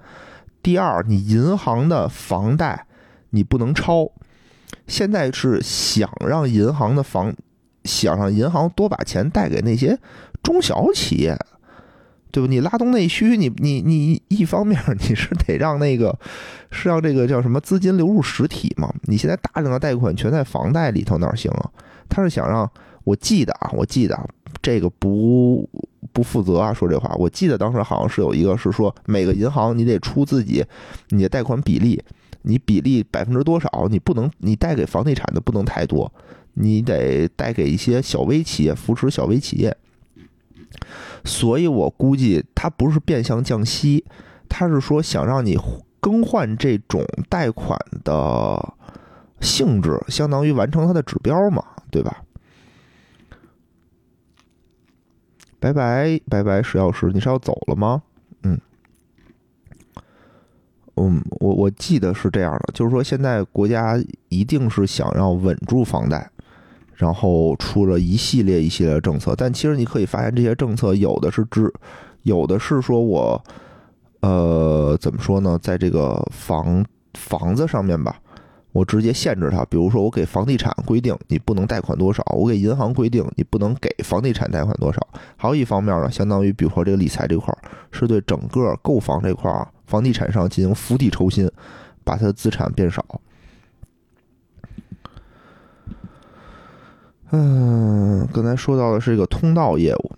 [0.61, 2.85] 第二，你银行的房贷
[3.31, 4.09] 你不能超。
[4.87, 7.33] 现在是想让银行的房，
[7.83, 9.99] 想让银行多把钱贷给那些
[10.41, 11.37] 中小企业。
[12.33, 12.49] 对吧？
[12.49, 14.75] 你拉动内需，你你你一方面
[15.07, 16.17] 你是得让那个
[16.71, 18.91] 是让这个叫什么资金流入实体嘛？
[19.03, 21.69] 你现在大量的贷款全在房贷里头，哪行啊？
[22.09, 22.67] 他是想让
[23.03, 24.19] 我记得啊，我记得
[24.63, 25.69] 这个不
[26.11, 27.13] 不负责啊，说这话。
[27.19, 30.65] 我记得当时好像是有一个是说，每个银行你得出自己
[31.09, 32.01] 你的贷款比例，
[32.41, 36.11] 你比例百分之多少，你不能你贷给房地产的不能太多，
[36.55, 39.77] 你得贷给一些小微企业，扶持小微企业。
[41.23, 44.03] 所以我估计他不是变相降息，
[44.49, 45.57] 他是说想让你
[45.99, 48.73] 更换这种贷款的
[49.39, 52.23] 性质，相当于完成它的指标嘛，对吧？
[55.59, 58.03] 拜拜拜拜，石药师，你是要走了吗？
[58.43, 58.59] 嗯，
[60.95, 66.29] 嗯，我我记得是这样的，就是说现在国家一定是想要稳住房贷。
[67.03, 71.69] 然后出了一系列一系列的政策，但其实你可以发现，这些政策有的是指，
[72.21, 73.43] 有的是说我，
[74.21, 76.81] 呃，怎么说呢，在这个房
[77.15, 78.15] 房子上面吧，
[78.71, 85.05] 我直接限制它，比如说我给房地产规定你不能贷款多少，我给银行规定你不能给房地产贷款多少。
[85.35, 87.59] 还有一方面呢，相当于比如说这个理财这块儿，
[87.91, 91.51] 是对整个购房这块儿房地产商进行釜底抽薪，
[92.05, 93.03] 把它的资产变少。
[97.35, 100.11] 嗯，刚才说到的是一个通道业务，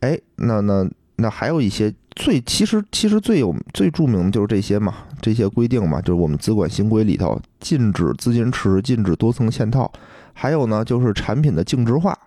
[0.00, 9.92] 哎，那那那还有一些最其实其实最有最著名的就是这些嘛，这些规定嘛，就是我们资管新规里头禁止资金池，禁止多层嵌套，
[10.32, 12.18] 还有呢就是产品的净值化。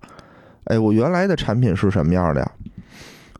[0.66, 2.52] 哎，我原来的产品是什么样的呀？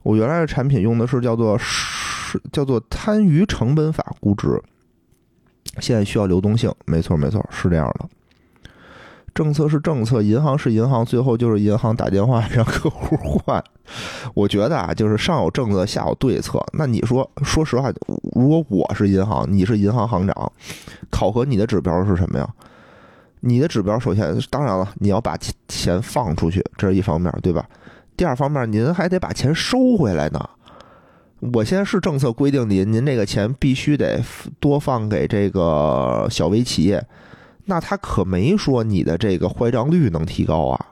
[0.02, 4.60] 我原来的产品用的是叫做是叫做摊余成本法估值，
[5.78, 8.08] 现在需要流动性，没错没错，是这样的。
[9.36, 13.62] 政策是政策，银行是银行，最后就是银行打电话让客户换。
[14.32, 16.58] 我觉得啊，就是上有政策，下有对策。
[16.72, 17.92] 那你说，说实话，
[18.34, 20.52] 如果我是银行，你是银行行长，
[21.10, 22.48] 考核你的指标是什么呀？
[23.40, 25.36] 你的指标首先，当然了，你要把
[25.68, 27.66] 钱放出去，这是一方面，对吧？
[28.16, 30.48] 第二方面，您还得把钱收回来呢。
[31.52, 34.24] 我现在是政策规定您，您这个钱必须得
[34.58, 37.04] 多放给这个小微企业。
[37.66, 40.86] 那他可没说你的这个坏账率能提高啊！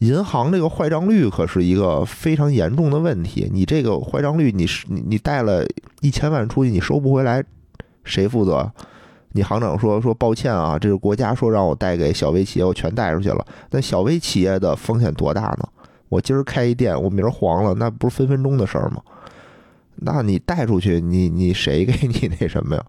[0.00, 3.48] 银行这个坏账率可是一个非常严重的问题。
[3.52, 5.64] 你这个坏账率，你是你你贷了
[6.00, 7.44] 一千万出去，你收不回来，
[8.02, 8.70] 谁负责？
[9.32, 13.46] 你行长说说抱歉啊，这个国家说让我贷给小微企业，我全贷出去了。
[13.70, 15.68] 那小微企业的风险多大呢？
[16.08, 19.00] 我今儿开一店，我明儿黄了，那不是分分钟的事儿吗？
[19.96, 22.84] 那你贷出去，你你谁给你那什么呀？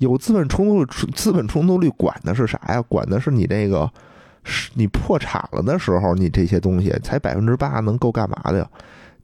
[0.00, 2.80] 有资本冲突，资本冲突率管的是啥呀？
[2.80, 3.90] 管的是你这个，
[4.42, 8.70] 是你破产了的时候，你这些东西才百分之八，能够干嘛的呀？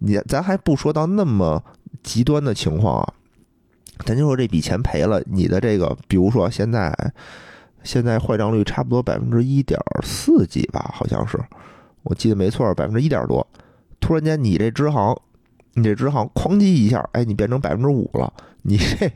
[0.00, 1.62] 你咱还不说到那么
[2.02, 3.14] 极端的情况啊，
[4.04, 6.94] 咱就说这笔钱赔了，你的这个，比如说现在，
[7.82, 11.42] 现在坏账率差不多百分之一点四几吧，好像是，
[12.02, 13.46] 我记得没错，百分之一点多。
[13.98, 15.16] 突然间你这支行，
[15.76, 19.08] 你这支行哐叽一下，哎，你变成百分之五了，你这。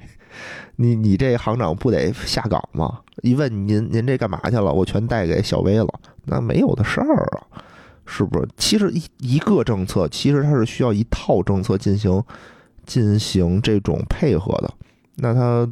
[0.77, 3.01] 你你这行长不得下岗吗？
[3.23, 4.73] 一问您您这干嘛去了？
[4.73, 5.88] 我全贷给小薇了，
[6.25, 7.61] 那没有的事儿啊，
[8.07, 8.49] 是不是？
[8.57, 12.23] 其实一一个政策，其实它是需要一套政策进行
[12.87, 14.73] 进行这种配合的。
[15.16, 15.68] 那它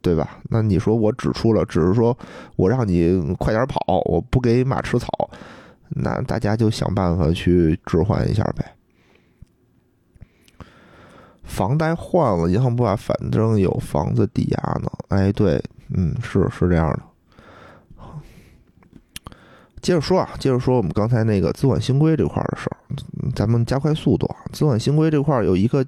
[0.00, 0.38] 对吧？
[0.48, 2.16] 那你说我指出了，只是说
[2.56, 5.06] 我让你快点跑，我不给马吃草，
[5.90, 8.64] 那大家就想办法去置换一下呗。
[11.48, 14.88] 房贷换了，银行不怕，反正有房子抵押呢。
[15.08, 15.60] 哎，对，
[15.96, 17.00] 嗯，是是这样的。
[19.80, 22.76] 接着说啊，接着说我们刚才那个资管新规这块的事儿，
[23.34, 24.36] 咱们加快速度啊。
[24.52, 25.84] 资管新规这块有一个，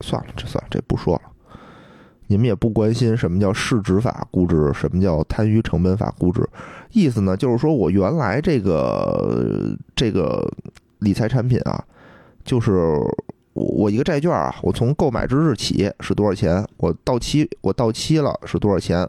[0.00, 1.22] 算了，这算了，这不说了。
[2.26, 6.48] 你们也不关心什么叫市值法估值，什么叫摊余成本法估值，
[6.92, 10.50] 意思呢，就是说我原来这个这个
[11.00, 11.84] 理财产品啊，
[12.42, 12.98] 就是。
[13.54, 16.64] 我我一个债券啊，我从购买之日起是多少钱？
[16.76, 19.08] 我到期我到期了是多少钱？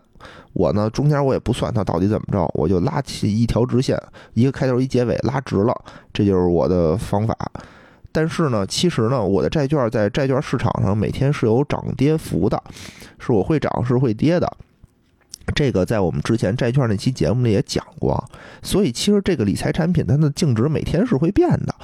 [0.53, 4.01] 我呢中间我也不算它到底怎么着，我就拉起一条直线，
[4.33, 5.75] 一个开头一结尾拉直了，
[6.13, 7.35] 这就是我的方法。
[8.11, 12.63] 但是呢，其实呢，我的债券在债券市场上每天是有涨跌幅的，
[13.19, 14.49] 是我会涨是会跌的。
[15.53, 18.23] 这个在我们之前债券那期节目里也讲过，
[18.63, 21.75] 所以其实这个理财产品它的净值每天是会变的。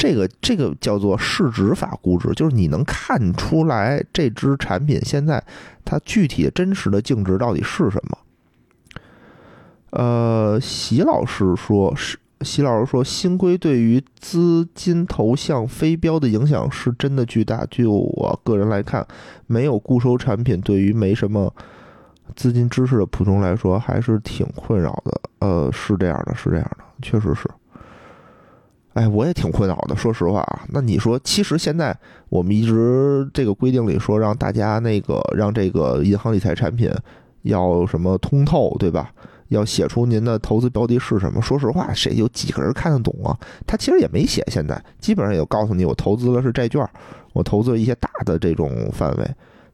[0.00, 5.44] 这个这个叫做市值法估值，就是你能看出来这只产品现在
[5.84, 8.18] 它具体真实的净值到底是什么？
[9.90, 17.66] 呃，席老师说，是席老师说，新规对于资金投向非标的影响是真的巨大。
[17.70, 19.06] 就我个人来看，
[19.46, 21.54] 没有固收产品，对于没什么
[22.34, 25.20] 资金知识的普通来说，还是挺困扰的。
[25.40, 27.46] 呃，是这样的，是这样的，确实是。
[28.94, 30.64] 哎，我也挺困扰的，说实话啊。
[30.68, 31.96] 那你说，其实现在
[32.28, 36.90] 我们一直这个规定里说，让大家那个让这个银行理财产品
[37.42, 39.12] 要什么通透，对吧？
[39.48, 41.40] 要写出您的投资标的是什么。
[41.40, 43.36] 说实话，谁有几个人看得懂啊？
[43.66, 46.84] 他其实也没写，现在基本上也告诉你，我投资了是债券，
[47.32, 49.28] 我投资了一些大的这种范围。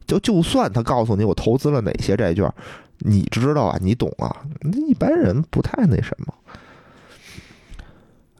[0.05, 2.51] 就就算他告诉你我投资了哪些债券，
[2.99, 3.77] 你知道啊？
[3.81, 4.35] 你懂啊？
[4.87, 6.33] 一般人不太那什么。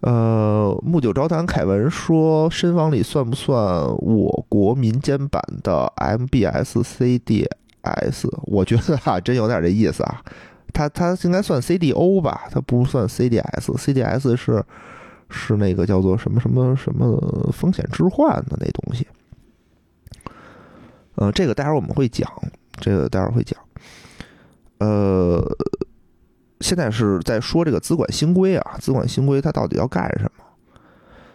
[0.01, 3.57] 呃，木九昭谈凯文说，深房里算不算
[3.97, 8.29] 我国民间版的 MBS CDS？
[8.43, 10.21] 我觉得哈，真有点这意思啊。
[10.71, 13.75] 它它应该算 CDO 吧，它不算 CDS。
[13.75, 14.63] CDS 是
[15.29, 19.07] 是那个叫做什么什么什么风险置换的那东西。
[21.15, 22.31] 呃，这个待会儿我们会讲，
[22.79, 23.59] 这个待会儿会讲。
[24.77, 25.43] 呃。
[26.61, 30.43] 现在是在说这个资管新规啊，资管新规它到底要干什么？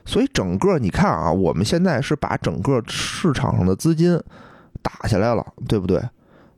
[0.05, 4.21] 所以整个你看啊，我们现在是把整个市场上的资金
[4.83, 6.03] 打下来了，对不对？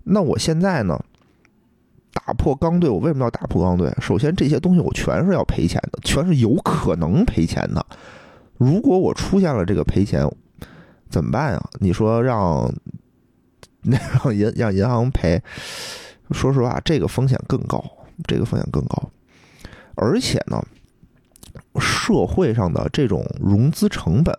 [0.04, 0.98] 那我现在呢，
[2.12, 3.92] 打破刚兑，我为什么要打破刚兑？
[4.00, 7.84] 首先，这些东西我全是要赔钱的，全是有可能赔钱的。
[8.56, 10.26] 如果我出现了这个赔钱，
[11.10, 11.62] 怎么办呀？
[11.80, 12.72] 你说让
[13.82, 15.42] 那 让银让银行赔，
[16.30, 17.84] 说实话，这个风险更高，
[18.26, 19.10] 这个风险更高。
[19.96, 20.62] 而且呢，
[21.80, 24.34] 社会上的这种融资成本，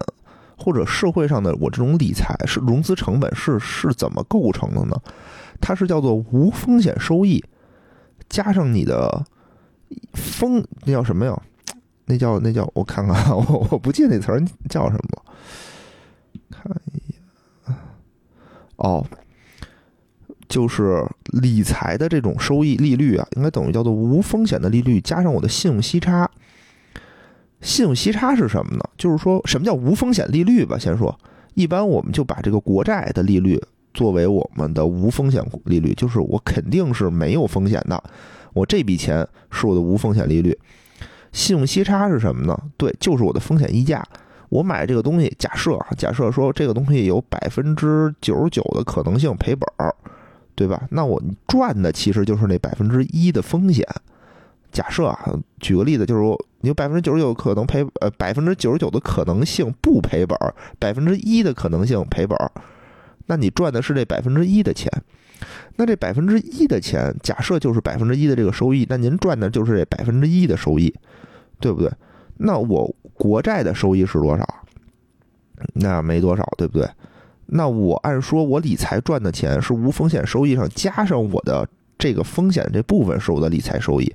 [0.57, 5.01] 或者社会上的我这种理财是融资成本是是怎么构成的呢？
[5.61, 7.43] 它是叫做无风险收益，
[8.27, 9.25] 加上你的
[10.13, 11.41] 风那叫什么呀？
[12.07, 15.23] 那叫那叫我看看， 我我不记得那词儿叫什么了。
[16.51, 17.75] 看一眼，
[18.75, 19.03] 哦，
[20.55, 26.31] 就是理财的这种收益利率啊，应该等于叫做无风险的利率加上我的信用息差。
[27.59, 28.83] 信用息差是什么呢？
[28.97, 30.77] 就是说什么叫无风险利率吧？
[30.77, 31.13] 先说，
[31.55, 33.61] 一般我们就把这个国债的利率。
[33.93, 38.01] 作为我们的无风险利率，就是我肯定是没有风险的，
[38.53, 40.57] 我这笔钱是我的无风险利率。
[41.33, 42.57] 信用息差是什么呢？
[42.77, 44.01] 对，就是我的风险溢价。
[44.47, 49.93] 我买这个东西，假设啊，假设说这个东西有百分之九十九的可能性赔本儿，
[50.55, 50.87] 对吧？
[50.91, 53.85] 那我赚的其实就是那百分之一的风险。
[54.71, 62.51] 假设啊，举个例子，就是说你有百分之九十九可能赔，呃，百分之九十九的可能性不赔本儿，百分之一的可能性赔本儿。
[63.27, 64.91] 那你赚的是这百分之一的钱，
[65.77, 70.93] 那这百分之一的钱，假设就是百分之一的这个收益，那您赚的就是这百分之一的收益，
[71.59, 71.89] 对不对？
[72.37, 74.45] 那我国债的收益是多少？
[75.73, 76.89] 那没多少，对不对？
[77.47, 81.67] 那我按说，我理财赚的钱是无风险收益上加上我的
[81.97, 84.13] 这个风险这部分是我的理财收益，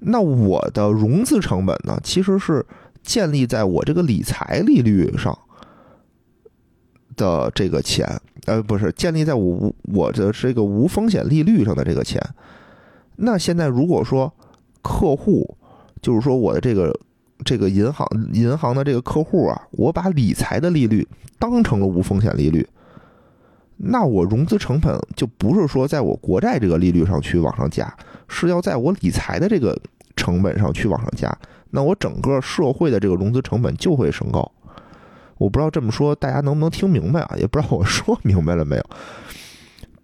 [0.00, 2.64] 那我的融资成本呢，其实是
[3.02, 5.36] 建立在我这个理财利率上。
[7.16, 8.06] 的这个钱，
[8.44, 12.22] 呃，不是建立在我我的这个无风险利率上的这个钱。
[13.16, 14.30] 那现在如果说
[14.82, 15.56] 客户，
[16.02, 16.94] 就是说我的这个
[17.46, 21.06] 这个银行银行的这个客户啊，我把理财的利率
[21.38, 22.66] 当成了无风险利率，
[23.76, 27.90] 那我融资成本就不是说在我国债这个利率上去往上加，
[28.26, 29.78] 是要在我理财的这个
[30.16, 31.32] 成本上去往上加。
[31.70, 34.50] 那我整个社会的这个融资成本就会升高。
[35.38, 37.36] 我不知道这么说大家能不能听明白啊？
[37.36, 38.84] 也不知道我说明白了没有。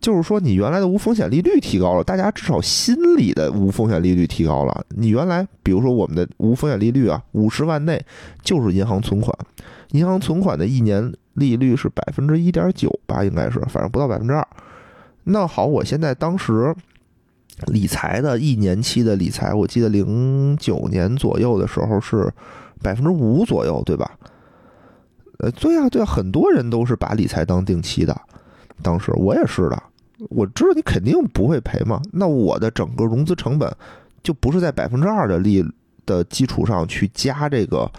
[0.02, 4.84] 就是说，你原来的无风险利率提高了，大家至少心里的无风险利率提高了。
[4.88, 8.04] 你原来，比如说我们的无风险利率啊，五十万内
[8.42, 9.32] 就是银行存款，
[9.92, 14.44] 银行存款的一年利率是百分之一点九吧，应该是，反正不到百分之二。
[15.22, 16.74] 那好，我现在当时
[17.68, 22.28] 理财的一年期的理财，我记得零九年左右的时候是
[22.82, 24.10] 百分之五左右，对吧？
[25.38, 28.20] 呃，对呀，对呀，很多人都是把理财当定期的，
[28.82, 29.80] 当时我也是的。
[30.30, 33.70] 我知道你肯定不会赔嘛，那我的整个融资成本
[34.22, 35.64] 就不是在百分之二的利
[36.06, 37.90] 的基础上去加这个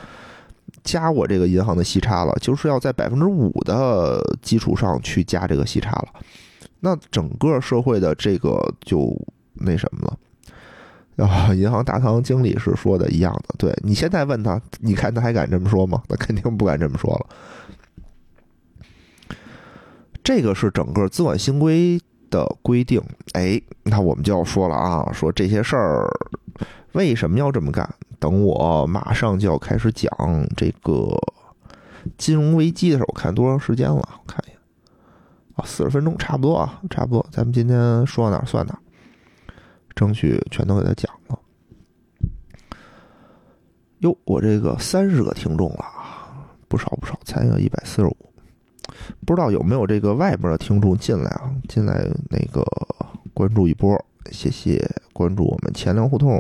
[0.84, 6.08] 加我这个银行的息差了，就是要在百分之五的基础上去加这个息差了。
[6.80, 9.16] 那整个社会的这个就
[9.54, 11.26] 那什么了。
[11.26, 16.02] 啊，银行大堂经理是说的一样的，对你现在问他，你看他还敢这么说吗？
[16.10, 17.28] 他肯定不敢这么说了。
[20.24, 22.02] 这个是整个资管新规
[22.34, 23.00] 的规定，
[23.34, 26.10] 哎，那我们就要说了啊，说这些事儿
[26.94, 27.88] 为什么要这么干？
[28.18, 30.10] 等我马上就要开始讲
[30.58, 31.16] 这个
[32.18, 33.98] 金融危机的时候，我看多长时间了？
[33.98, 34.58] 我看一下，
[35.58, 37.24] 啊，四十分钟，差不多啊，差不多。
[37.32, 38.80] 咱们今天说到哪儿算哪儿。
[39.96, 41.40] 争取全都给他讲了。
[44.00, 48.33] 哟，我这个三十个听众了啊，不少不少，才有一百四十五。
[49.26, 51.52] 不知道有没有这个外边的听众进来啊？
[51.68, 52.66] 进来那个
[53.34, 53.98] 关注一波，
[54.32, 56.40] 谢谢关注我们钱粮胡同。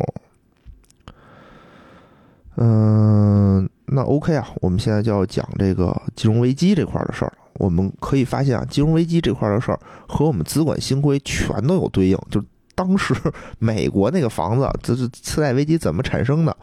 [2.55, 7.33] 嗯，那 OK 啊，我们现在就要讲这个金融危机这块的事儿。
[7.53, 12.43] 我们可以发现啊，金融危机这块的事儿和我们资管新规全都有对应，就。
[12.75, 13.13] 当时
[13.59, 16.57] 美国那个房子，这是次贷危机怎么产生的？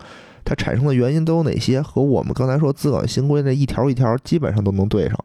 [0.45, 1.81] 它产生的原因都有哪些？
[1.81, 5.17] 和我们刚才说资管新规那一条一条基本上都能对上。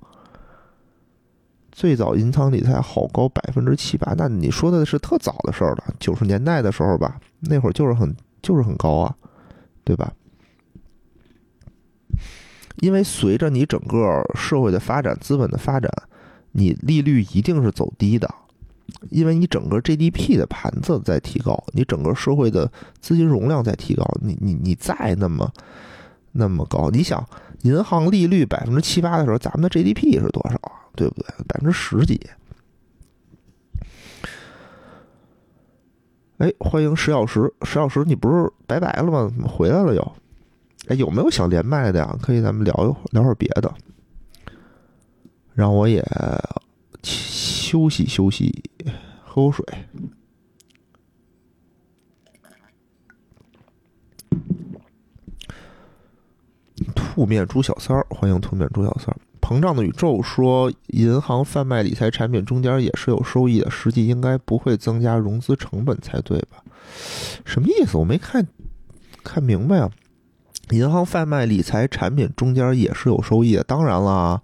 [1.76, 9.14] 最早银行理财好高百分之七八，那你说的是特早的事儿了，九十年代的时候吧，那会儿就是很就是很高啊，
[9.84, 10.14] 对吧？
[12.78, 15.92] 因为随着你整个社会的发展、资本的发展，
[16.54, 18.34] 你利率一定是走低的。
[19.10, 22.72] 因为你整个 GDP 的盘子在提高，你整个社会的
[23.02, 25.52] 资金容量在提高，你你你再那么
[26.32, 27.28] 那么高，你想
[27.64, 30.85] 银行利率百分之七八的时候，咱们的 GDP 是多少啊？
[30.96, 31.28] 对不对？
[31.48, 32.20] 百分之十几。
[36.38, 39.30] 哎，欢迎石小石，石小石，你不是拜拜了吗？
[39.34, 40.16] 怎么回来了又？
[40.88, 42.18] 哎，有没有想连麦的呀？
[42.22, 43.74] 可以咱们聊一会聊会儿别的，
[45.54, 46.06] 让我也
[47.02, 48.64] 休息休息，
[49.24, 49.66] 喝口水。
[56.94, 59.18] 兔面猪小三儿，欢迎兔面猪小三儿。
[59.46, 66.64] 膨胀的宇宙说，银行贩卖理财产品中间也是有收益的，实际应该不会增加融资成本才对吧？
[67.46, 67.96] 什么意思？
[67.96, 68.48] 我没看
[69.24, 69.92] 看明白啊。
[70.72, 74.42] 银行贩卖理财产品中间也是有收益的，当然了，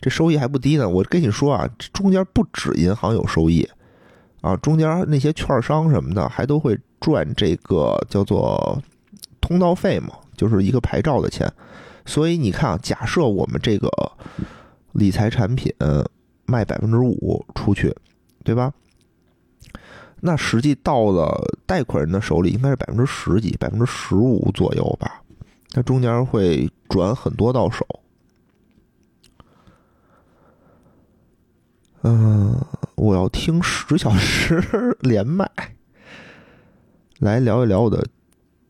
[0.00, 0.88] 这收益还不低呢。
[0.88, 3.68] 我跟你说啊，中间不止银行有收益
[4.40, 8.82] 啊，中间那些券商什么的还都会赚这个叫做
[9.42, 11.46] 通道费嘛，就是一个牌照的钱。
[12.06, 13.88] 所以你看啊，假设我们这个
[14.92, 15.72] 理财产品
[16.46, 17.94] 卖百分之五出去，
[18.44, 18.72] 对吧？
[20.20, 25.22] 那实际到了贷款人的手里，应该是百分之十几、百分之十五左右吧？
[25.70, 27.86] 它中间会转很多到手。
[32.02, 32.58] 嗯，
[32.96, 34.62] 我要听十小时
[35.00, 35.50] 连麦，
[37.18, 38.06] 来聊一聊我的。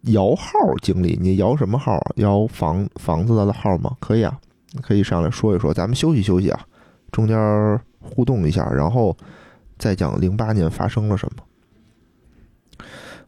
[0.06, 0.52] 摇号
[0.82, 1.98] 经历，你摇什么号？
[2.16, 3.96] 摇房房子的号吗？
[4.00, 4.38] 可以啊，
[4.82, 5.72] 可以上来说一说。
[5.72, 6.60] 咱们休息休息啊，
[7.10, 9.16] 中间互动一下，然后
[9.78, 12.86] 再讲零八年发生了什么。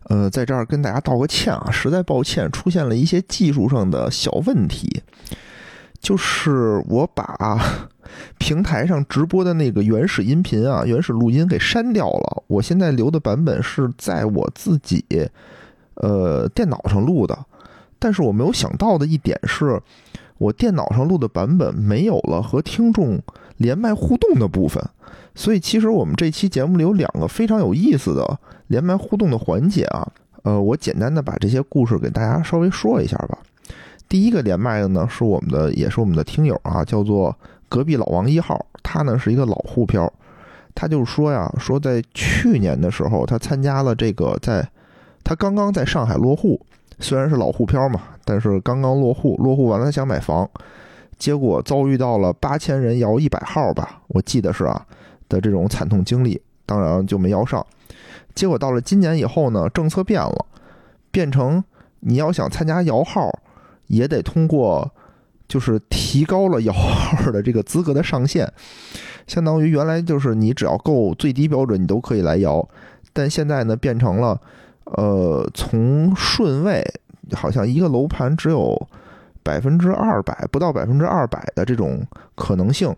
[0.08, 5.02] 呃，在这儿跟大家道个歉啊，实在抱歉，出现了一些技术上的小问题，
[5.98, 7.58] 就是我把
[8.38, 12.44] 平台上直播的那个原始音频啊、原始录音给删掉了。
[12.46, 15.04] 我现在留的版本是在我自己。
[15.96, 17.38] 呃，电脑上录的，
[17.98, 19.80] 但是我没有想到的一点是，
[20.36, 23.18] 我电脑上录的版本没有了和听众
[23.56, 24.84] 连麦互动的部分，
[25.34, 30.06] 所以其实我们这期节目里有两个非常有意思的连麦互动的环节啊。
[30.42, 33.38] 呃，我简单的把这些故事给大家稍微说一下吧。
[34.06, 37.34] 第一个连麦的呢是我们的，也是我们的听友啊，叫做
[37.70, 40.12] 隔壁老王一号，他呢是一个老沪漂，
[40.74, 44.68] 他就说呀，说在去年的时候，他参加了这个在。
[45.26, 46.60] 他刚刚在上海落户，
[47.00, 50.48] 虽然是老沪漂嘛，但是刚刚落户，落户完了他想买房，
[51.18, 54.86] 结果遭遇到了八千人摇一百号吧，我记得是啊
[55.28, 57.66] 的这种惨痛经历，当然就没摇上。
[58.36, 60.46] 结果到了今年以后呢，政策变了，
[61.10, 61.64] 变成
[61.98, 63.28] 你要想参加摇号，
[63.88, 64.88] 也得通过，
[65.48, 68.48] 就是提高了摇号的这个资格的上限，
[69.26, 72.68] 相当于原来就是你只要够最低标准，你都可以来摇，
[73.12, 74.40] 但现在呢变成了。
[74.86, 76.84] 呃，从顺位
[77.32, 78.88] 好像一个楼盘只有
[79.42, 82.00] 百分之二百，不到百分之二百的这种
[82.34, 82.94] 可能性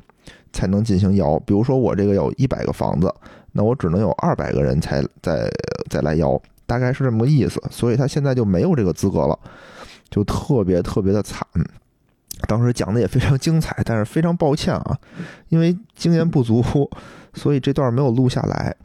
[0.52, 1.38] 才能进行摇。
[1.40, 3.12] 比如说我这个有一百个房子，
[3.52, 5.50] 那我只能有二百个人才再
[5.88, 7.62] 再来摇，大概是这么个意思。
[7.70, 9.38] 所以他现在就没有这个资格了，
[10.10, 11.46] 就特别特别的惨。
[12.46, 14.96] 当时讲的也非常精彩，但是非常抱歉啊，
[15.48, 16.62] 因为经验不足，
[17.34, 18.76] 所以这段没有录下来。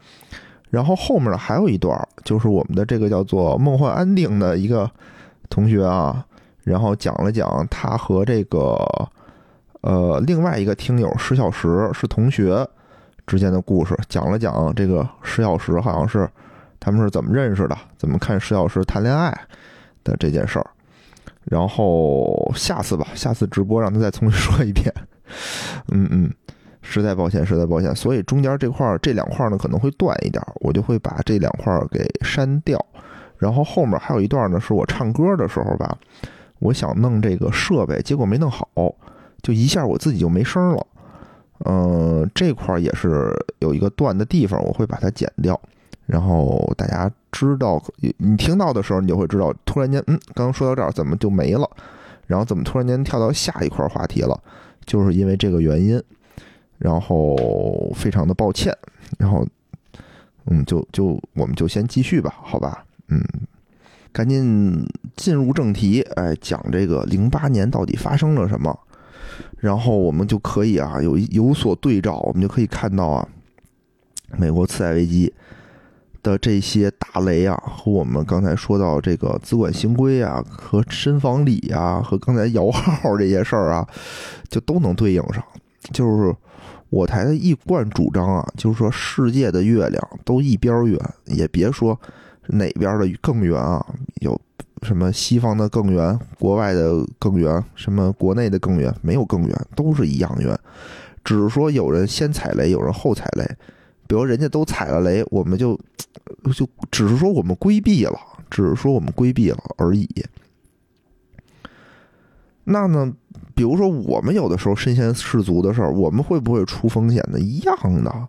[0.74, 4.90] 然后后面呢还有一段，就是我们的这个叫做梦幻安定的一个
[5.48, 6.26] 同学啊，
[6.64, 8.76] 然后讲了讲他和这个
[9.82, 12.68] 呃另外一个听友石小石是同学
[13.28, 16.28] 之间的故事，讲了讲这个石小石好像是
[16.80, 19.32] 他们是怎么认识的，怎么看石小石谈恋爱
[20.04, 20.66] 的这件事儿。
[21.44, 24.92] 然后下次吧，下次直播让他再重新说一遍。
[25.90, 26.34] 嗯 嗯。
[26.84, 32.78] 实在抱歉，实在抱歉，所以中间这块儿这两块儿呢可能会断一点，我就会把这两块儿给删掉。
[33.40, 35.98] 然后后面还有一段呢，是我唱歌的时候吧，
[36.60, 38.68] 我想弄这个设备，结果没弄好，
[39.42, 40.88] 就一下我自己就没声了。
[41.66, 45.60] 嗯，这块儿也是有一个断的地方，我会把它剪掉。
[46.06, 47.82] 然后大家知道，
[48.18, 51.70] 你听到的时候，你就会知道，突然间，嗯，刚刚说到这儿怎么就没了？
[52.28, 54.38] 然后怎么突然间跳到下一块话题了？
[54.86, 56.02] 就是因为这个原因。
[56.84, 58.78] 然后非常的抱歉，
[59.18, 59.48] 然后，
[60.48, 63.24] 嗯，就就我们就先继续吧，好吧，嗯，
[64.12, 68.78] 赶紧进入正题，哎，讲这个零八年到底发生了什么，
[69.60, 73.26] 然后我们就可以啊有有所对照，我们就可以看到啊，
[74.38, 75.34] 美国次贷危机
[76.22, 83.88] 的这些大雷啊，和我们刚才说到这个资管新规啊，和深房里啊，和刚才摇号这些事儿啊，
[84.50, 85.42] 就都能对应上，
[85.94, 86.36] 就是。
[86.94, 92.00] 我台的一贯主张啊，就是说世界的月亮都一边圆，也别说
[92.46, 93.84] 哪边的更圆啊，
[94.22, 94.40] 有
[94.84, 100.56] 什么西方的更圆，国外的更圆，什么国内的更圆，没有更圆，都是一样圆，
[101.24, 103.44] 只是说有人先踩雷，有人后踩雷，
[104.06, 105.76] 比如人家都踩了雷，我们就
[106.56, 108.20] 就只是说我们规避了，
[108.52, 110.08] 只是说我们规避了而已。
[112.66, 113.12] 那呢，
[113.56, 117.40] 比如说我们有的时候身先士卒的事儿，我们会不会出风险呢？
[117.40, 118.28] 一样的，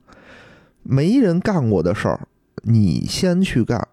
[0.82, 2.20] 没人干过的事儿，
[2.62, 3.88] 你先去干，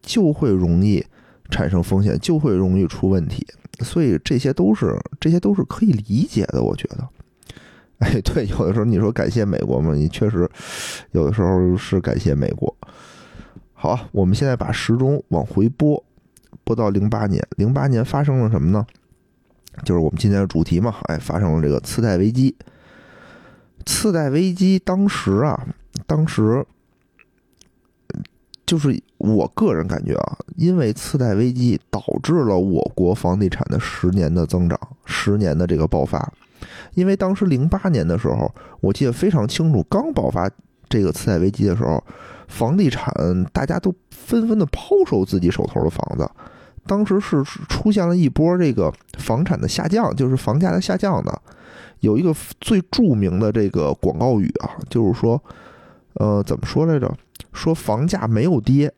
[0.00, 1.04] 就会容易
[1.50, 3.46] 产生风险，就会容易出问题。
[3.80, 7.08] 所以这些都是这些都是可以理解的，我觉得。
[7.98, 10.48] 哎，对，有的时候你说感谢美国嘛，你确实
[11.12, 12.74] 有的时候是感谢美国。
[13.74, 16.02] 好，我们现在把时钟往回拨，
[16.64, 17.46] 拨到零八年。
[17.56, 18.86] 零八年发生了什么呢？
[19.84, 22.54] 就是我们今天的主题嘛，哎，发生了这个次贷危机。
[23.86, 25.66] 次贷危机当时啊，
[26.06, 26.64] 当时
[28.66, 36.32] 就是我个人感觉啊，因为次贷危机导致了我国房地产的十年的增长，十年的这个爆发。
[36.94, 40.48] 因为当时零八年的时候，我记得非常清楚，刚爆发
[40.88, 42.04] 这个次贷危机的时候，
[42.48, 43.12] 房地产
[43.52, 46.30] 大家都纷纷的抛售自己手头的房子，
[46.90, 51.40] 当时是出现了一波这个房产的下降，就是房价的下降的。
[52.00, 55.40] 有一个最著名的这个广告语啊，就是说，
[56.14, 57.08] 呃，怎么说来着？
[57.52, 58.92] 说房价没有跌，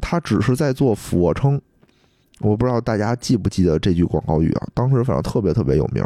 [0.00, 1.60] 它只是在做俯卧撑。
[2.38, 4.68] 我不知道大家记不记得这句广告语啊？
[4.72, 6.04] 当时反正特别特别有名。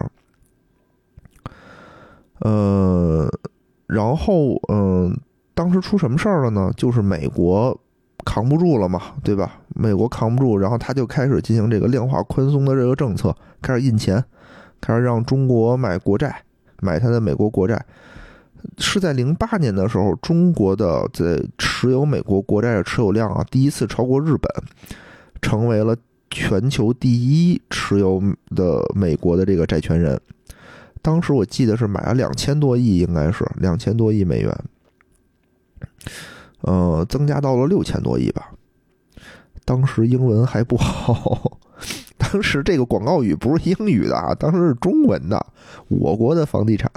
[2.38, 3.30] 呃，
[3.86, 5.14] 然后嗯，
[5.52, 6.72] 当时出什么事儿了呢？
[6.74, 7.78] 就是美国
[8.28, 9.50] 扛不住了嘛，对吧？
[9.74, 14.22] 美国扛不住，然后他就开始进行这个量化宽松的这个政策，开始印钱，
[14.82, 16.42] 开始让中国买国债，
[16.82, 17.82] 买他的美国国债。
[18.76, 24.52] 是在零八年的时候，中国的在持有美国国债的持有量啊，第一次超过日本，
[25.40, 25.96] 成为了
[26.30, 28.22] 全球第一持有
[28.54, 30.20] 的美国的这个债权人。
[31.00, 34.54] 当时我记得是买了两千多亿，应该是两千多亿美元，
[36.62, 38.52] 呃，增加到了六千多亿吧。
[39.64, 41.58] 当时英文还不好，
[42.16, 45.44] 当时这个广告语不是英语的啊，当时是中文的。
[45.88, 46.90] 我国的房地产，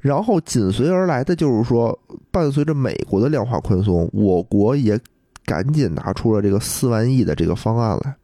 [0.00, 1.98] 然后紧随而来的就是说，
[2.30, 4.98] 伴随着美国的量化宽松，我国也
[5.44, 8.16] 赶紧拿出了这个四万亿的这个方案来。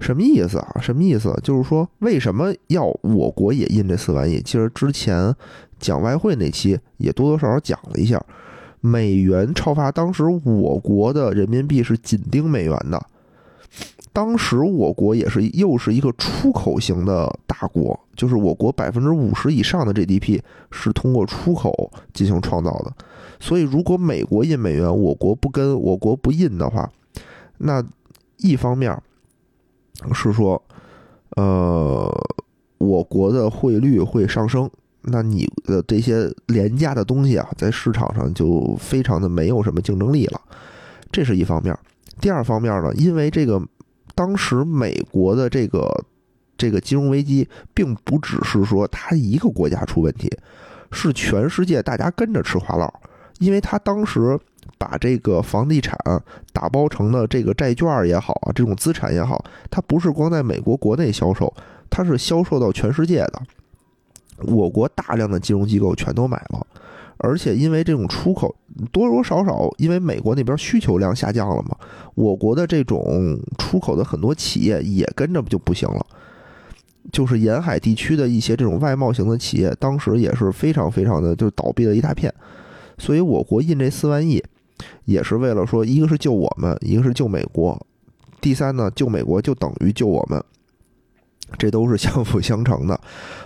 [0.00, 0.76] 什么意思啊？
[0.80, 1.32] 什么意思？
[1.42, 4.40] 就是说，为什么要我国也印这四万亿？
[4.42, 5.34] 其实之前
[5.78, 8.22] 讲外汇那期也多多少少讲了一下，
[8.86, 13.00] 美元超发，当时我国的人民币是紧盯美元的。
[14.12, 20.38] 当时我国也是又是一个出口型的大国，就是我国百分之五十以上的 GDP
[20.70, 22.92] 是通过出口进行创造的。
[23.40, 26.90] 所以，如果美国印美元，我国不跟我国不印的话，
[27.56, 27.82] 那
[28.36, 29.00] 一方面。
[30.12, 30.60] 是说，
[31.36, 32.12] 呃，
[32.78, 34.68] 我国的汇率会上升，
[35.04, 40.40] 那你的这些廉价的东西啊，在市场上就非常的没有什么竞争力了，
[41.12, 41.76] 这是一方面。
[42.20, 43.62] 第二方面呢，因为这个
[44.14, 46.04] 当时美国的这个
[46.56, 50.30] 这个金融危机，并不只是说它一个国家出问题，
[50.90, 52.88] 是全世界大家跟着吃花酪，
[53.38, 54.38] 因为它当时。
[54.76, 55.96] 把这个房地产
[56.52, 61.52] 打包成的这个债券也好啊，这种资产也好，它不是光在美国国内销售，
[61.88, 63.42] 它是销售到全世界的。
[64.38, 66.66] 我国大量的金融机构全都买了，
[67.18, 68.54] 而且因为这种出口
[68.92, 71.76] 多多少少，因为美国那边需求量下降了嘛，
[72.14, 76.06] 我国的这种出口的很多企业也跟着就不行了。
[77.12, 82.32] 就是沿海地区的一些这种外贸型的企业，当时也是非常非常的就倒闭了一大片。
[82.98, 84.42] 所以我国印这四万亿。
[85.04, 87.80] 也是为了说，一个是救我们，一个是救美国，
[88.40, 90.42] 第三呢，救美国就等于救我们，
[91.58, 92.98] 这都是相辅相成的。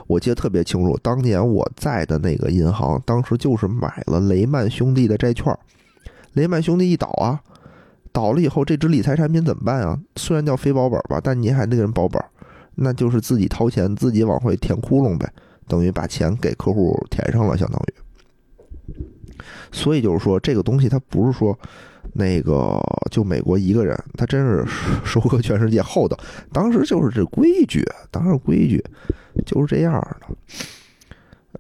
[0.07, 5.57] 我记得特别清楚，当年我在的那个银行，当时就是买了雷曼兄弟的债券。
[6.35, 7.41] 雷曼兄弟一倒啊，
[8.13, 9.99] 倒了以后，这支理财产品怎么办啊？
[10.17, 12.23] 虽然叫非保本吧，但你还得给人保本，
[12.75, 15.29] 那就是自己掏钱，自己往回填窟窿呗，
[15.67, 17.95] 等于把钱给客户填上了，相当于。
[19.73, 21.59] 所以就是说，这个东西它不是说，
[22.19, 22.77] 那个
[23.13, 24.67] 就美国一个人，他真是
[25.05, 26.19] 收割全世界厚道。
[26.53, 28.85] 当时就是这规矩，当时规矩
[29.47, 30.37] 就是这样的。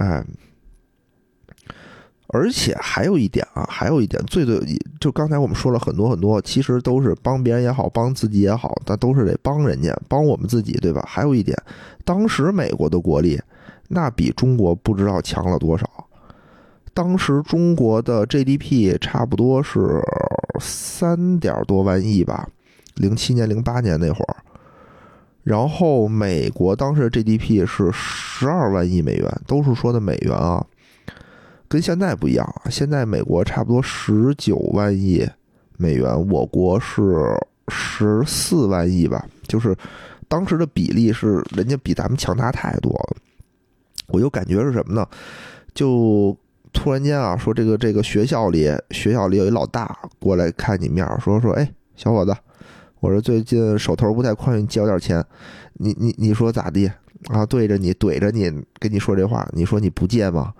[0.04, 0.24] 哎，
[2.26, 4.60] 而且还有一点啊，还有一点，最最
[5.00, 11.04] 就刚才我们说了很多很多，其实都是帮别人也好，帮自己也好，但都是得帮人家，帮我们自己，对吧？
[11.06, 11.56] 还有一点，
[12.04, 13.40] 当时美国的国力
[13.86, 16.07] 那比中国不知道强了多少。
[16.98, 20.02] 当时中国的 GDP 差不多是
[20.58, 22.48] 三点多万亿吧，
[22.96, 24.36] 零七年、零八年那会儿，
[25.44, 30.66] 然后美国当时的 GDP 是十二万亿美元，都是说的美元啊。
[31.68, 35.24] 跟现在不一样，现在美国差不多十九万亿
[35.76, 37.32] 美元，我国是
[37.68, 39.72] 十四万亿吧，就是
[40.26, 43.16] 当时的比例是人家比咱们强大太多了。
[44.08, 45.06] 我就感觉是什么呢？
[45.74, 46.36] 就
[46.72, 52.34] 突然间啊，说这个这个学校里学校里有一老大过来看你面儿，说说，哎，小伙子，
[53.00, 55.24] 我说最近手头不太宽裕，你借我点钱，
[55.74, 56.90] 你你你说咋地
[57.28, 57.44] 啊？
[57.46, 60.52] 对着你怼着你跟你说这话，你说你不借吗？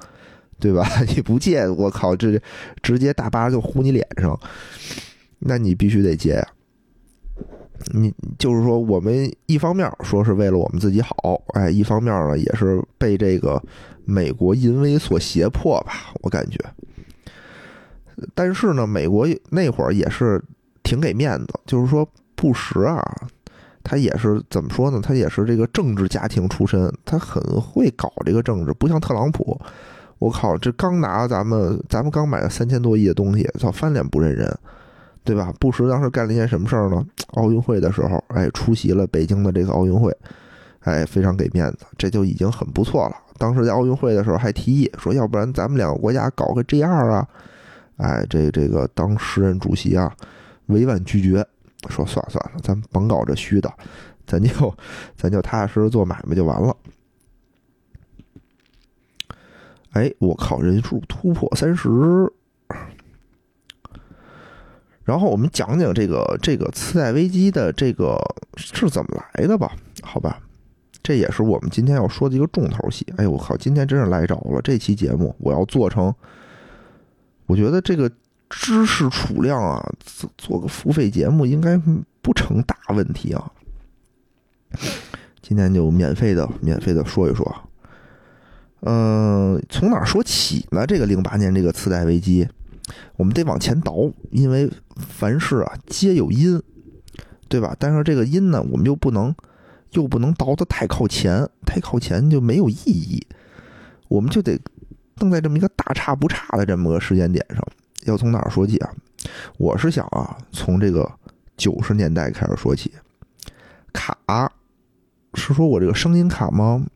[0.61, 0.89] 对吧？
[1.15, 2.41] 你不借，我靠，这
[2.83, 4.39] 直接大巴就呼你脸上，
[5.39, 6.49] 那你必须得借呀。
[7.93, 13.63] 你就是说，我们一方面说是为了我们自己好，哎，一方面呢也是被这个
[14.05, 16.59] 美国淫威所胁迫吧，我感觉。
[18.35, 20.43] 但是呢，美国那会儿也是
[20.83, 23.03] 挺给面子，就是说布什啊，
[23.85, 25.01] 他也是怎么说呢？
[25.01, 29.59] 他也是这个政治家庭出身，他很会搞这个政治，不像特朗普。
[30.19, 34.53] 我靠，这刚拿咱们，咱们刚买了三千多亿的东西，操，翻脸不认人，
[35.29, 35.53] 对吧？
[35.61, 37.07] 布什当时干了一件什么事儿呢？
[37.35, 40.11] 奥运会的时候，哎，出席了北京的这个奥运会，
[40.81, 43.17] 哎，非常给面子，这就已经很不错了。
[43.37, 47.29] 当时在奥运会的时候还提议说，要不然咱们两个国家搞个 G 二啊？
[47.99, 50.11] 哎，这这个当时任主席啊，
[50.69, 51.47] 委婉拒绝，
[51.91, 53.71] 说算了算了，咱甭搞这虚的，
[54.27, 54.75] 咱就
[55.15, 56.75] 咱就踏踏实实做买卖就完了。
[59.91, 62.33] 哎，我靠，人数突破三十。
[65.09, 68.19] 然后我们讲讲这个这个次贷危机的这个
[68.59, 69.73] 是怎么来的吧？
[70.03, 70.39] 好吧，
[71.03, 73.07] 这也是我们今天要说的一个重头戏。
[73.17, 74.61] 哎呦，我靠，今天真是来着了！
[74.63, 76.15] 这期节目我要做成，
[77.47, 78.07] 我觉得这个
[78.51, 81.81] 知识储量啊，做做个付费节目应该
[82.21, 83.51] 不成大问题啊。
[85.41, 87.51] 今天就免费的免费的说一说。
[88.83, 90.87] 嗯，从哪说起呢？
[90.87, 92.47] 这个零八年这个次贷危机，
[93.17, 96.63] 我们得往前倒，因为凡事啊皆有因，
[97.49, 97.75] 对吧？
[97.79, 99.35] 但是这个因呢，我们又不能
[99.93, 103.27] 又不能倒的太靠前，太靠前就没有意义。
[104.09, 104.59] 我们就得
[105.17, 107.63] 弄在这么一个大差不差的这么个时间点上。
[108.05, 108.91] 要从哪儿说起啊？
[109.59, 111.11] 我是想啊，从这个
[111.57, 112.93] 九十年代开始说起。
[113.93, 114.17] 卡
[115.35, 116.87] 是说我这个声音卡吗？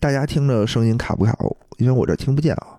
[0.00, 1.36] 大家听着声音卡不卡？
[1.78, 2.75] 因为我这听不见啊。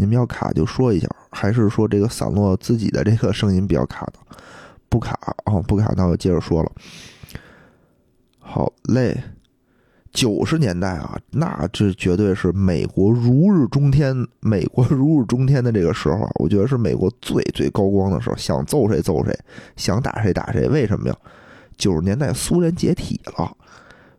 [0.00, 4.12] 你们要卡就说一下，还是说这个散落自己的这个声音比较卡的？
[4.88, 6.72] 不卡啊，不卡，那我接着说了。
[8.38, 9.20] 好嘞，
[10.12, 19.36] 九十年代啊，那这绝对是美国如日中天，美国如日中天的这个时候，我觉得是美国最最高光的时候，想揍谁揍谁，
[19.74, 20.68] 想打谁打谁。
[20.68, 21.16] 为什么呀？
[21.76, 23.57] 九十年代苏联解体了。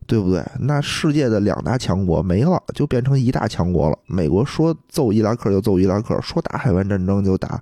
[0.10, 0.43] 对不对？
[0.60, 3.99] 那世界的两大强国没了，就变成一大强国了。
[4.07, 7.62] 美国说揍伊拉克就揍伊拉克，说打海湾战争就打，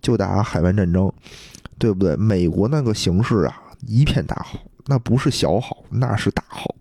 [0.00, 1.12] 就打海湾战争，
[1.78, 2.14] 对不对？
[2.14, 6.72] 美国那个形势啊，一片大好，那不是小好，那是大好。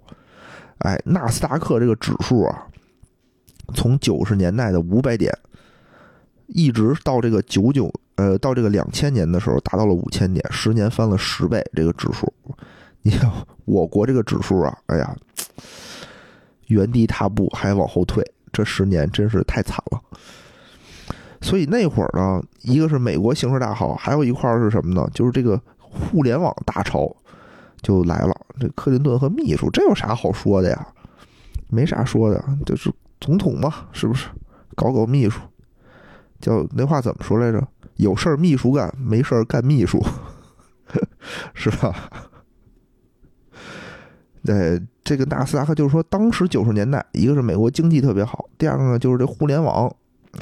[0.77, 2.67] 哎，纳斯达克这个指数啊，
[3.73, 5.35] 从九十年代的五百点，
[6.45, 12.31] 一直到这个九九呃，到这个两千年的时候，达到了五千点，十年翻了十倍，这个指数。
[13.03, 13.31] 你看
[13.65, 15.15] 我国这个指数啊，哎呀，
[16.67, 20.01] 原地踏步还往后退，这十年真是太惨了。
[21.41, 25.09] 所以那会儿呢，一个是美国形势大好，还有一块是什么呢？
[25.13, 27.11] 就是这个互联网大潮
[27.81, 28.35] 就来了。
[28.59, 30.87] 这克林顿和秘书，这有啥好说的呀？
[31.69, 34.27] 没啥说的，就是总统嘛，是不是？
[34.75, 35.41] 搞搞秘书，
[36.39, 37.67] 叫那话怎么说来着？
[37.95, 39.99] 有事儿秘书干，没事儿干秘书，
[41.55, 42.09] 是吧？
[44.43, 49.93] 对，这个纳斯达克就是说，当时九十年代，一个是美国经济特别好，第二个呢就是这互联网，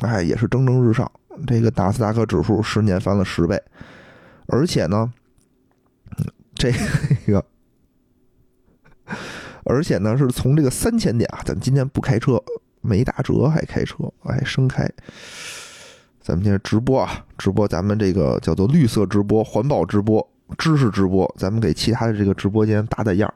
[0.02, 1.12] 哎，也是蒸蒸日上。
[1.48, 3.62] 这个纳斯达克指数十年翻了十倍，
[4.48, 5.12] 而且呢，
[6.56, 6.72] 这
[7.28, 7.46] 个，
[9.64, 12.42] 而且呢是从这个三千点啊，咱们今天不开车，
[12.82, 14.90] 没打折还开车，哎，生开。
[16.22, 20.26] 咱们今天直播啊，直播咱们这个叫做绿色直播、环保直播、
[20.58, 23.34] 知识直播，咱们给其他的这个直播间打打样。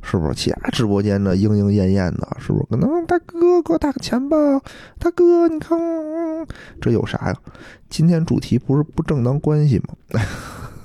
[0.00, 2.36] 是不是其他直播间的莺莺燕燕的？
[2.40, 4.36] 是不是可能大哥给我打个钱吧？
[4.98, 5.76] 大哥，你看
[6.80, 7.36] 这有啥呀？
[7.90, 9.94] 今天主题不是不正当关系吗？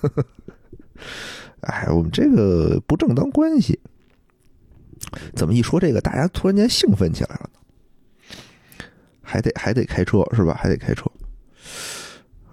[1.61, 3.79] 哎，我们这个不正当关系，
[5.35, 7.59] 怎么一说这个，大家突然间兴奋起来了呢？
[9.21, 10.53] 还得还得开车是吧？
[10.59, 11.09] 还得开车。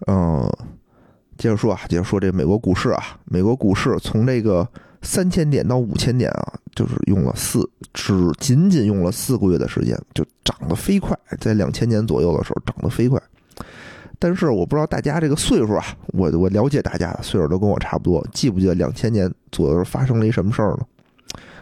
[0.07, 0.49] 嗯，
[1.37, 4.69] 接着说啊，接着说这美国股市啊，美国股市从这个。
[5.03, 13.21] 三千点到五千点啊，就是用了四，只仅仅用了四个月的时间，就涨得飞快，在两千年左右的时候涨得飞快。
[14.19, 20.87] 但是我不知道大家这个岁数啊，我我了解大家的岁数都跟我差不多，记不记得两千年左右发生了一什么事儿呢？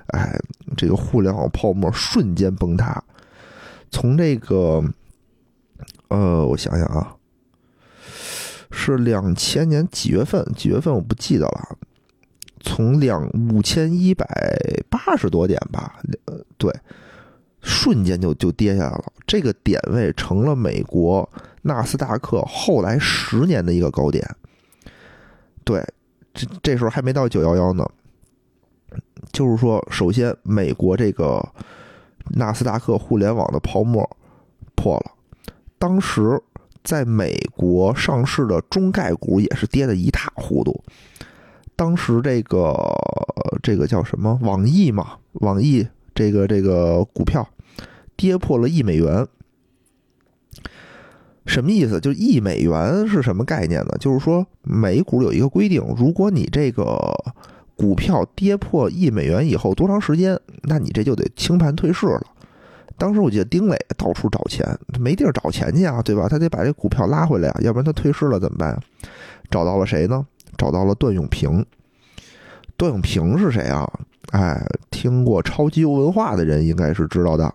[0.09, 0.37] 哎，
[0.77, 3.01] 这个互联网泡沫瞬间崩塌，
[3.93, 4.83] 从这个，
[6.09, 7.15] 呃，我想想啊，
[8.73, 10.45] 是两千年几月份？
[10.57, 11.79] 几月份我不记得了。
[12.61, 14.27] 从两五千一百
[14.89, 16.73] 八十多点吧，呃，对，
[17.61, 19.05] 瞬间就就跌下来了。
[19.27, 21.29] 这个点位成了美国
[21.63, 24.27] 纳斯达克后来十年的一个高点。
[25.65, 25.85] 对，
[26.33, 27.87] 这这时候还没到九幺幺呢。
[29.33, 31.47] 就是说，首先美国这个
[32.31, 34.09] 纳斯达克互联网的泡沫
[34.75, 35.13] 破了，
[35.79, 36.41] 当时
[36.83, 40.83] 在美国上市的中概股也是跌得一塌糊涂。
[41.79, 42.75] 当时这个
[43.63, 45.13] 这个叫什么网易嘛？
[45.35, 47.49] 网易这个这个股票
[48.17, 49.25] 跌破了一美元，
[51.47, 52.01] 什么意思？
[52.01, 53.97] 就一美元是什么概念呢？
[54.01, 56.99] 就是说美股有一个规定，如果你这个
[57.77, 62.27] 股票跌破一美元以后多长时间，那你这就得清盘退市了。
[62.97, 66.29] 当时我记得丁磊到处找钱，他没地儿找钱去啊，对吧？
[66.29, 68.77] 他得把这股票拉回来啊，要不然他退市了怎么办？
[69.49, 70.27] 找到了谁呢？
[70.59, 71.65] 找到了段永平，
[72.77, 73.89] 段永平是谁啊？
[74.33, 77.51] 哎，听过超级优文化的人应该是知道的，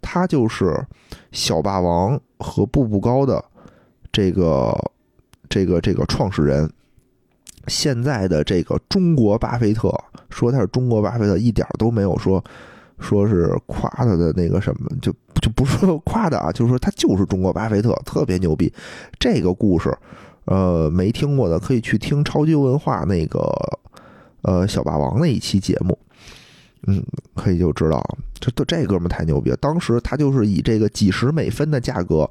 [0.00, 0.82] 他就是
[1.32, 3.44] 小霸王和步步高的
[4.10, 4.74] 这个
[5.50, 6.70] 这个这个创始人。
[7.66, 9.92] 现在的这个中国巴菲特
[10.30, 12.42] 说他是中国巴菲特，一点都没有说
[12.98, 18.72] 说是夸他的那个什么，就就不说夸的啊，就是说他就是中国巴菲特，特别牛逼。
[19.18, 19.92] 这个故事。
[20.46, 23.40] 呃，没听过的可以去听超级文化那个
[24.42, 25.98] 呃小霸王那一期节目，
[26.86, 28.02] 嗯，可以就知道，
[28.40, 29.56] 这这这哥们太牛逼了。
[29.58, 32.28] 当时他就是以这个几十美分的价格，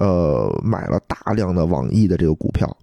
[0.00, 2.76] 呃，买了大量的网易的这个股票。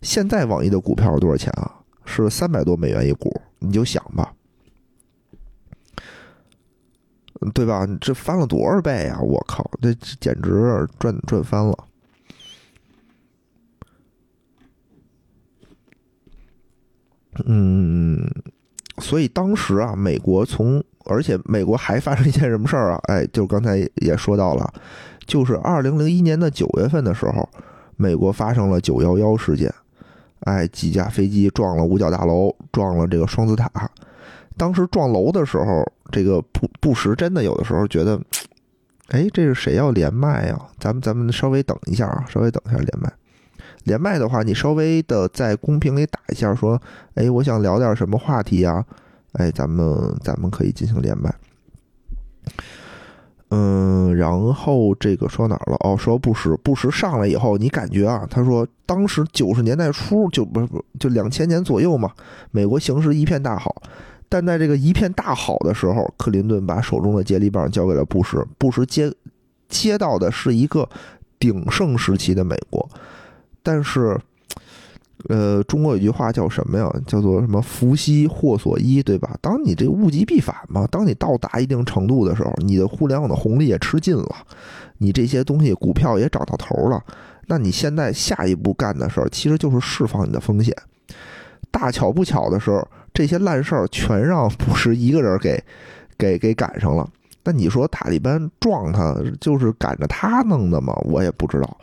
[0.00, 1.70] 现在网易的股票是多少钱啊？
[2.04, 3.30] 是三百多美元一股，
[3.60, 4.34] 你就想吧，
[7.54, 7.86] 对吧？
[8.00, 9.20] 这翻了多少倍啊！
[9.20, 11.78] 我靠，这简直赚赚翻了。
[17.46, 18.28] 嗯，
[18.98, 23.00] 所以当时啊，美国从，而且美国还发生一件什么事儿啊？
[23.04, 24.72] 哎，就刚才也说到了，
[25.26, 27.48] 就是二零零一年的九月份的时候，
[27.96, 29.72] 美国发生了九幺幺事件，
[30.40, 33.70] 哎，几架飞机撞了五角大楼，撞了这个双子塔。
[34.58, 38.20] 当时撞楼的时候，这个布布什真的有的时候觉得，
[39.08, 40.58] 哎，这是谁要连麦呀？
[40.78, 43.10] 咱们咱们稍微等一下啊，稍微等一下连麦。
[43.84, 46.80] 连麦的话，你稍微的在公屏里打一下，说
[47.14, 48.84] ：“哎，我想聊点什么话题呀？”
[49.32, 51.34] 哎，咱们咱们可以进行连麦。
[53.48, 55.76] 嗯，然后这个说哪儿了？
[55.80, 58.26] 哦，说布什，布什上来以后，你感觉啊？
[58.30, 62.10] 他说，当时九十年代初就不是不就两千年左右嘛，
[62.50, 63.82] 美国形势一片大好。
[64.28, 69.12] 但在这个一片大好的时候，克林顿把手中的接力棒交给了布什，布什接
[69.68, 70.88] 接到的是一个
[71.38, 72.88] 鼎盛时期的美国。
[73.62, 74.18] 但是，
[75.28, 76.92] 呃，中国有句话叫什么呀？
[77.06, 79.36] 叫做什么“福兮祸所依”，对吧？
[79.40, 84.36] 当你这物极必反嘛，当你到达一定程度的时候，你的互联网的红利也吃尽了，
[84.98, 87.02] 你这些东西股票也涨到头了，
[87.46, 90.74] 那你现在下一步干的事儿，其实就是释放你的风险。
[91.70, 95.62] 大巧不巧的时候，这些烂事儿全让布什一个人给
[96.18, 97.08] 给给赶上了。
[97.44, 100.94] 那你说塔利班撞他，就是赶着他弄的吗？
[101.04, 101.78] 我也不知道。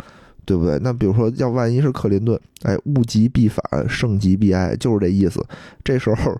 [0.49, 0.79] 对不对？
[0.81, 5.45] 那比如说，要万一是克林顿，哎，物极必反，盛极必哀，就是这意思。
[5.83, 6.35] 这时候，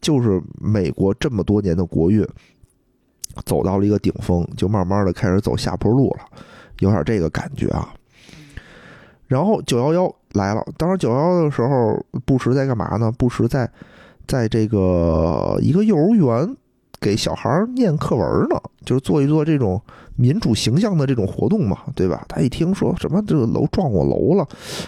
[0.00, 2.24] 就是美国这么多年的国运
[3.44, 6.20] 走到了一个顶峰，就慢慢的开始走下坡路了，
[6.78, 7.92] 有点这个感觉啊。
[9.26, 13.10] 然后九幺幺来了，当时九幺幺的时候，布什在干嘛呢？
[13.18, 13.68] 布什在
[14.28, 16.56] 在这个一个幼儿园
[17.00, 19.80] 给小孩念课文呢，就是做一做这种。
[20.20, 22.26] 民主形象的这种活动嘛，对吧？
[22.28, 24.44] 他一听说什么这个楼撞我楼了，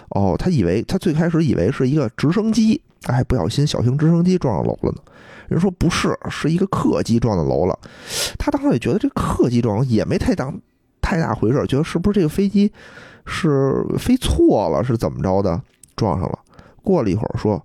[0.08, 4.98] 哦，他以为他最开始以为是一个直升机，哎，不小心小型直升机撞上楼了呢。
[5.46, 7.78] 人说不是，是一个客机撞的楼了。
[8.40, 10.52] 他当时也觉得这客机撞也没太当
[11.00, 12.72] 太大回事，觉得是不是这个飞机
[13.24, 15.62] 是飞错了，是怎么着的
[15.94, 16.36] 撞上了。
[16.82, 17.64] 过了一会儿说，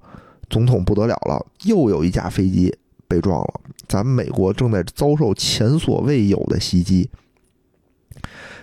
[0.51, 2.71] 总统不得了了，又有一架飞机
[3.15, 7.09] 被撞了，咱们美国正在遭受前所未有的袭击。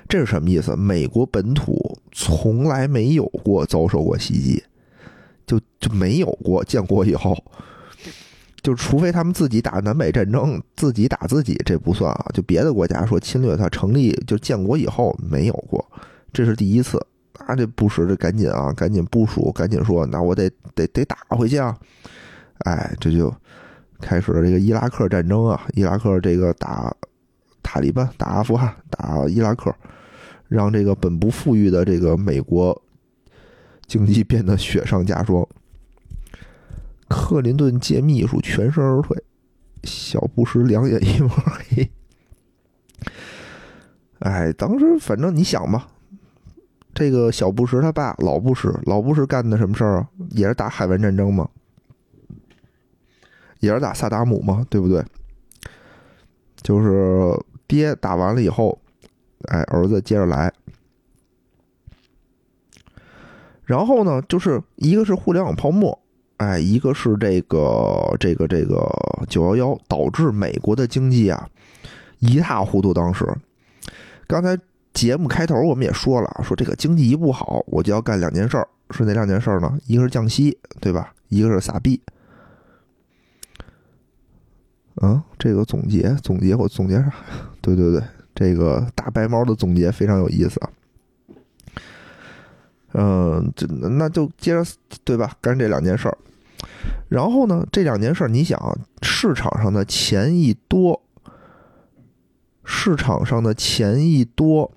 [0.07, 0.77] 这是什么意思？
[0.77, 4.63] 美国本土从来没有过遭受过袭击，
[5.47, 7.35] 就就没有过建国以后，
[8.63, 12.27] 就除非他们自己打南北战争，自己打自己，这不算啊。
[12.35, 15.83] 就别的国家说侵略，他成立就建国以后没有过，
[16.31, 17.01] 这是第一次。
[17.49, 21.77] 那这布什这赶紧啊，赶紧部署，赶紧说，那我得得得打回去啊！
[22.59, 23.35] 哎，这就
[24.03, 26.95] 开始了这个伊拉克战争啊，伊拉克这个打
[27.63, 29.75] 塔利班，打阿富汗，打伊拉克，
[30.49, 32.83] 让这个本不富裕的这个美国
[33.87, 35.47] 经济变得雪上加霜。
[37.09, 39.17] 克林顿借秘书全身而退，
[39.85, 41.91] 小布什两眼一抹黑。
[44.19, 45.89] 哎，当时反正你想吧。
[46.95, 50.09] 这个小布什他爸老布什，老布什干的什么事儿啊？
[50.31, 51.49] 也是打海湾战争吗？
[53.63, 54.67] 也是打萨达姆嘛？
[54.69, 55.03] 对不对？
[56.63, 57.33] 就是
[57.67, 58.79] 爹打完了以后，
[59.49, 60.53] 哎，儿子接着来。
[63.65, 65.99] 然后呢，就是一个是互联网泡沫，
[66.39, 68.87] 哎，一个是这个这个这个
[69.29, 71.49] 九幺幺，导致美国的经济啊
[72.19, 72.93] 一塌糊涂。
[72.93, 73.27] 当时，
[74.27, 74.59] 刚才。
[74.95, 79.79] 节目开头我们也说了，说这个经济一不好，我就要干两件事儿，是哪两件事儿呢？
[79.87, 81.15] 一个是降息，对吧？
[81.31, 81.99] 一个是撒币。
[85.01, 87.13] 嗯，这个总结总结我总结啥？
[87.63, 88.03] 对对对，
[88.35, 90.71] 这个大白猫的总结非常有意思啊。
[92.95, 94.63] 嗯，这那就接着
[95.05, 95.33] 对吧？
[95.41, 96.19] 干这两件事儿，
[97.09, 101.03] 然后呢，这两件事儿，你想市场上的钱一多。
[102.65, 104.71] 市场上的钱一多，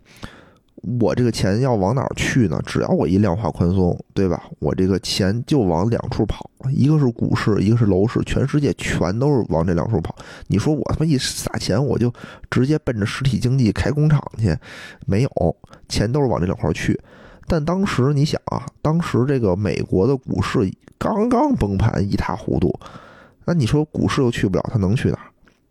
[0.99, 2.61] 我这个钱要往哪儿去呢？
[2.65, 4.43] 只要我一量化宽松，对吧？
[4.59, 10.15] 我这个钱就往两处跑，一个是股市，一个是楼市，全世界全都是往这两处跑。
[10.47, 12.13] 你说我他妈一撒钱，我就
[12.51, 14.55] 直接奔着实体经济开工厂去？
[15.07, 15.57] 没有，
[15.89, 16.99] 钱都是往这两块去。
[17.47, 22.73] 但当时你想啊，当时这个美国的股市刚刚崩盘，一塌糊涂。
[23.45, 25.25] 那你说股市又去不了，他能去哪儿？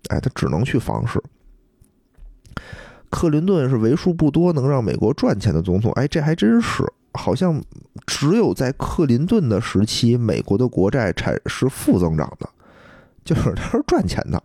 [0.09, 1.23] 哎，他只能去房市。
[3.15, 7.63] 克林顿是为数不多能让美国赚钱的总统，哎，这还真是，好像
[8.05, 12.49] 只有在克林顿的时期，美国的国债产是负增长的，
[13.25, 14.43] 就是 他是赚钱的。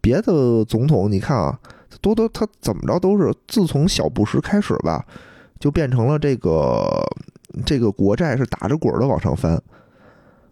[0.00, 1.58] 别的总统你看啊，
[2.00, 5.04] 多多他怎么着都是，自从小布什开始吧，
[5.58, 6.86] 就变成了这个
[7.66, 9.60] 这个国债是打着滚的往上翻。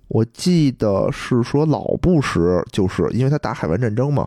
[0.09, 4.27] 我记得是说老布什就是因为他打海湾战争嘛，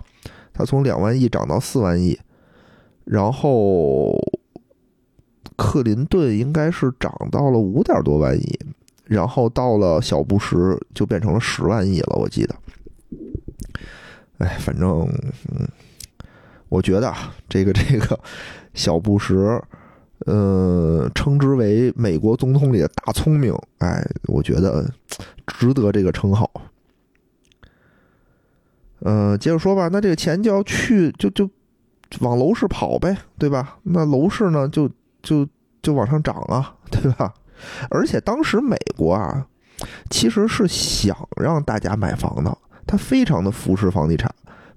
[0.54, 2.18] 他从两万亿涨到四万亿。
[3.06, 4.20] 然后，
[5.56, 8.60] 克林顿应该是涨到了五点多万亿，
[9.04, 10.58] 然后到了小布什
[10.96, 12.56] 就变成了十万亿了，我记得。
[14.40, 15.08] 哎，反正，
[15.52, 15.68] 嗯，
[16.68, 18.20] 我觉得啊，这个这个
[18.74, 19.62] 小布什，
[20.26, 24.92] 呃，称之为美国总统里的大聪明，哎，我觉得
[25.46, 26.50] 值得这个称号。
[29.02, 31.48] 嗯，接着说吧，那这个钱就要去，就就。
[32.20, 33.78] 往楼市跑呗，对吧？
[33.84, 34.90] 那楼市呢，就
[35.22, 35.48] 就
[35.82, 37.34] 就往上涨啊， 对吧？
[37.90, 39.46] 而且当时美国啊，
[40.10, 44.30] 其实是想让大家买房的，它非常的扶持房地产，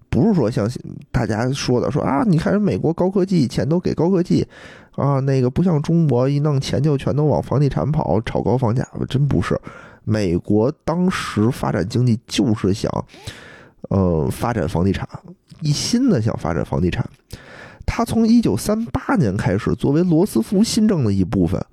[0.08, 0.68] 不是说像
[1.10, 4.46] 大家说的说啊，你看人美国高科技，钱都给高科技
[4.96, 9.60] 啊，那个不像中国一弄钱就全都往房地产跑，炒高房价，真不是。
[10.04, 12.90] 美国当时发展经济就是想，
[13.90, 15.06] 呃，发展房地产。
[15.60, 17.08] 一心的想发展房地产，
[17.86, 21.64] 他从一九三八年开始，作为罗斯福新政的一部分，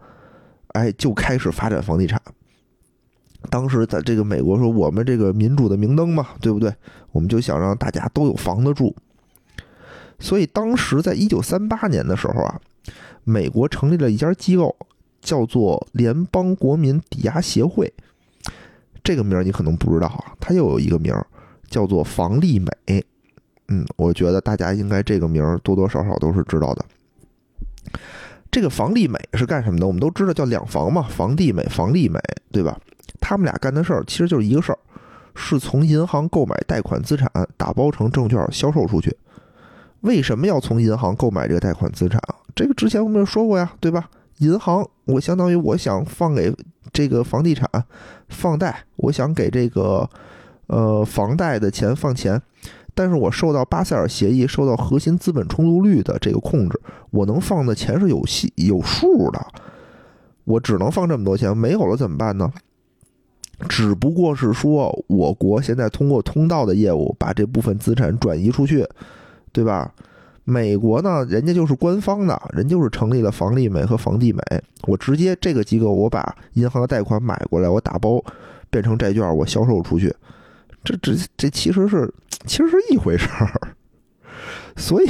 [0.69, 2.21] 哎，就开始发展房地产。
[3.51, 6.73] 当时在这个美国说，我们这个民主的明灯嘛，对不对？
[7.11, 8.95] 我们就想让大家都有房子住。
[10.19, 12.59] 所以当时在一九三八年的时候啊，
[13.23, 14.75] 美国成立了一家机构，
[15.21, 17.93] 叫做联邦国民抵押协会。
[19.03, 21.27] 这个名儿你可能不知道啊，它又有一个名儿
[21.69, 23.05] 叫做房利美。
[23.67, 26.85] 嗯，我觉得大家应该这个名儿多多少少都是知道的。
[28.51, 29.85] 这个房利美是干什么的？
[29.85, 32.19] 我们都知道叫两房嘛，房地美、房利美，
[32.51, 32.79] 对吧？
[33.19, 34.79] 他们俩干的事儿其实就是一个事儿，
[35.35, 39.15] 是从银行购买贷款资产，打包成证券销售出去。
[40.01, 42.35] 为什么要从银行购买这个贷款资产啊？
[42.55, 44.09] 这个之前我们也说过呀，对吧？
[44.37, 46.53] 银行我相当于我想放给
[46.93, 47.69] 这个房地产
[48.29, 50.09] 放贷，我想给这个
[50.67, 52.41] 呃房贷的钱放钱。
[52.95, 56.79] 但是我受到巴塞尔协议、受到核心资本充足率的这个控制，
[57.11, 59.45] 我能放的钱是有细有数的，
[60.45, 62.51] 我只能放这么多钱，没有了怎么办呢？
[63.69, 68.87] 只不过是说，我国现在通过通道的业务把这部分资产转移出去，
[69.51, 69.93] 对吧？
[70.47, 74.41] 美国呢，人家就是官方的，人就是成立了房利美和房地美，
[74.87, 78.23] 我直接这个机构，我把银行的贷款买过来，我打包
[78.69, 80.15] 变成债券，我销售出去。
[80.83, 82.13] 这这这其实是
[82.45, 83.75] 其实是一回事儿，
[84.77, 85.09] 所以。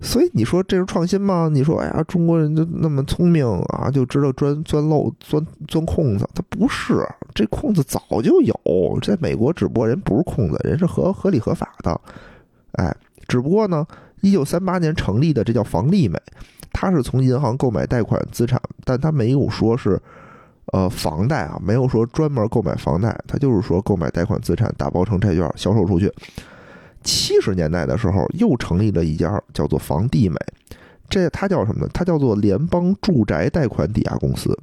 [0.00, 1.50] 所以你说这是创新吗？
[1.52, 6.24] 你说哎呀，中国人就那么聪明啊，就知道钻钻漏钻钻空子？
[6.32, 7.04] 他不是，
[7.34, 8.54] 这空子早就有，
[9.02, 12.00] 在美国只不过人不是空子，人是合合理合法的。
[12.74, 12.96] 哎，
[13.26, 13.84] 只不过呢，
[14.20, 16.16] 一九三八年成立的这叫房利美，
[16.72, 20.00] 他是从银行购买贷款资产，但他没有说是
[20.72, 26.12] 呃房贷啊，没有说专门购买房贷，他就是说购买贷款资产打包成债券销售出去。
[27.02, 30.36] 七十年代的时候，又成立了一家叫做房地美，
[31.08, 31.90] 这它叫什么呢？
[31.94, 34.58] 它叫做联邦住宅贷款抵押公司。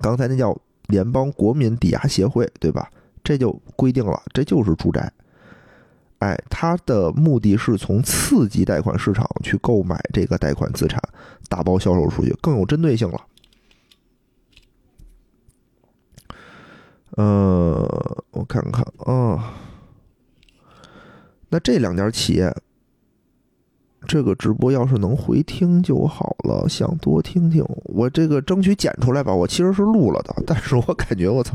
[0.00, 0.56] 刚才那叫
[0.86, 2.88] 联邦国民抵押协会，对吧？
[3.24, 5.10] 这就规定了，这就是住宅。
[6.18, 11.02] 哎，它的目的是从次级贷款市场去购买这个贷款资产，
[11.48, 13.20] 打包销售出去，更有针对性了。
[17.20, 19.52] 呃，我看看啊。
[21.50, 22.50] 那这两家企业，
[24.06, 26.66] 这个直播要是能回听就好了。
[26.66, 29.34] 想多听听，我这个争取剪出来吧。
[29.34, 31.54] 我其实是录了的，但是我感觉我操，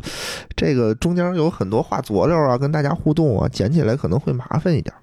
[0.56, 4.94] 这个中间有很多话佐料啊，跟大家互动啊，剪起来可能会麻烦一点。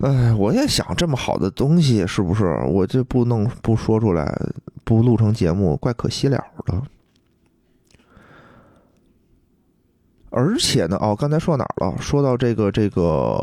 [0.00, 4.38] 哎，我也想这么好的东西，是不是我这不弄不说出来，
[4.84, 6.80] 不录成节目，怪可惜了的。
[10.30, 11.96] 而且呢，哦，刚才说到哪儿了？
[11.98, 13.40] 说到这个这个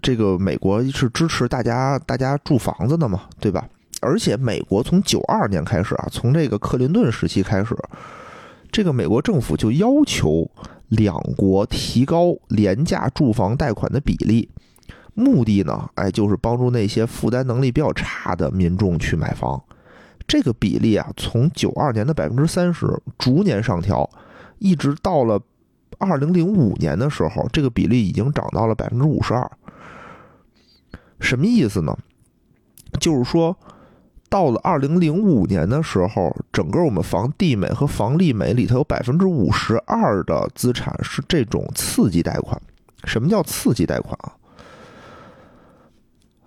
[0.00, 3.68] 这个美国是支持大家大家住房子的嘛，对吧？
[4.00, 7.76] 而且美国从九二年开始啊，从这个克林顿时期开始，
[8.70, 10.48] 这个美国政府就要求
[10.86, 14.48] 两国提高廉价住房贷款的比例，
[15.14, 19.60] 目的呢，哎，就是帮助那些负担能力比较差的民众去买房。
[20.28, 22.86] 这个比例啊，从九二年的百分之三十
[23.18, 24.08] 逐年上调，
[24.60, 25.40] 一直到了。
[25.96, 29.50] 二零零五年的时候，这个比例已经涨到了百分之五十二。
[31.20, 31.96] 什么意思呢？
[33.00, 33.56] 就是说，
[34.28, 42.60] 到了二零零五年的时候，整个我们房地美和房利美里头有百分之五十二的资产是这种刺激贷款。
[43.04, 44.32] 什么叫刺激贷款啊？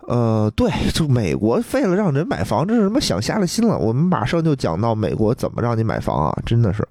[0.07, 3.77] 呃，对，就美国为了让人买房，这是什么想瞎了心了？
[3.77, 6.37] 我们马上就讲到美国怎么让你买房啊！
[6.45, 6.87] 真的是，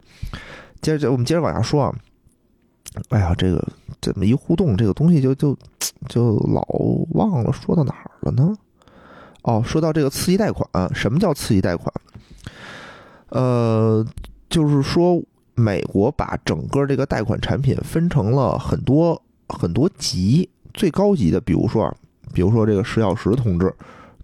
[0.81, 1.95] 接着我们接着往下说啊。
[3.11, 3.65] 哎呀，这个
[4.01, 5.57] 怎么一互动，这个东西就就
[6.09, 6.63] 就老
[7.13, 8.55] 忘了说到哪儿了呢？
[9.43, 11.93] 哦，说到这个刺激贷款，什么叫刺激贷款？
[13.29, 14.05] 呃，
[14.49, 15.23] 就是说
[15.55, 21.97] 美国把整个这个贷款产品分成了很多很多级，最高级的，比如说，
[22.35, 23.73] 比如说这个石小石同志，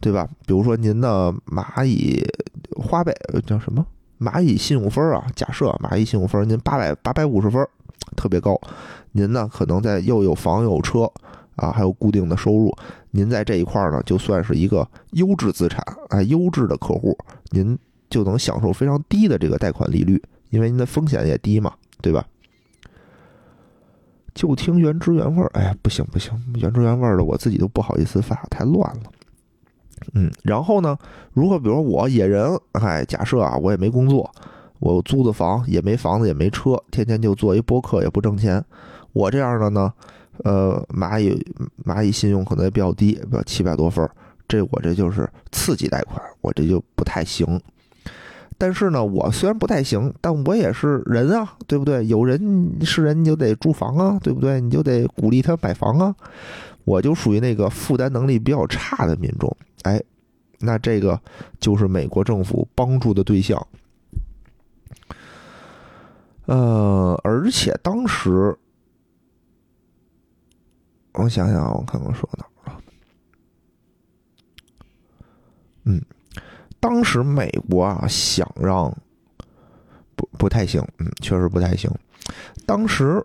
[0.01, 0.29] 对吧？
[0.45, 2.23] 比如说您的蚂蚁
[2.77, 3.15] 花呗
[3.47, 3.87] 叫什么？
[4.19, 5.25] 蚂蚁信用分啊？
[5.37, 7.67] 假设蚂蚁信用分您八百八百五十分。
[8.17, 8.61] 特别高，
[9.13, 11.11] 您呢可能在又有房有车
[11.55, 12.77] 啊，还有固定的收入，
[13.11, 17.17] 您在这一块呢就算是一个优质资产啊，优质的客户，
[17.51, 17.79] 您
[18.11, 22.25] 就能享受非常低的这个贷款利率，因为您的风险也低嘛，对吧？
[24.35, 29.03] 就听原汁原味儿，哎呀，不行不行，原汁原味儿的我自己都不好意思发，太乱了。
[30.13, 30.97] 嗯，然后呢，
[31.33, 34.31] 如果比如说我野人，哎，假设啊，我也没工作。
[34.79, 38.63] 我租的房也没房子也没车，天天就做一播客也不挣钱。
[39.13, 39.93] 我这样的呢，
[40.45, 41.45] 呃，蚂蚁
[41.85, 44.09] 蚂蚁信用可能也比较低，比七百多分
[44.47, 47.61] 这我这就是刺激贷款，我这就不太行。
[48.59, 52.07] 但是呢，我虽然不太行，但我也是人啊，对不对？
[52.07, 54.61] 有人是人，你就得住房啊，对不对？
[54.61, 56.15] 你就得鼓励他买房啊。
[56.85, 60.01] 我就属于那个负担能力比较差的民众，哎，
[60.61, 61.21] 那这个
[61.59, 63.61] 就是美国政府帮助的对象。
[66.47, 68.57] 呃，而且当时，
[71.15, 72.83] 我想想，我看看说哪儿了。
[75.85, 76.01] 嗯，
[76.79, 78.97] 当时美国啊，想让
[80.15, 81.91] 不不太行，嗯，确实不太行。
[82.65, 83.21] 当时，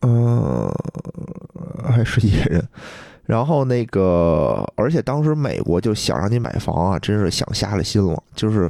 [0.00, 0.68] 嗯，
[1.84, 2.68] 还是野人，
[3.24, 8.68] 然后那个，而且当时美国就想让你买房啊，真是想瞎了心了，就是。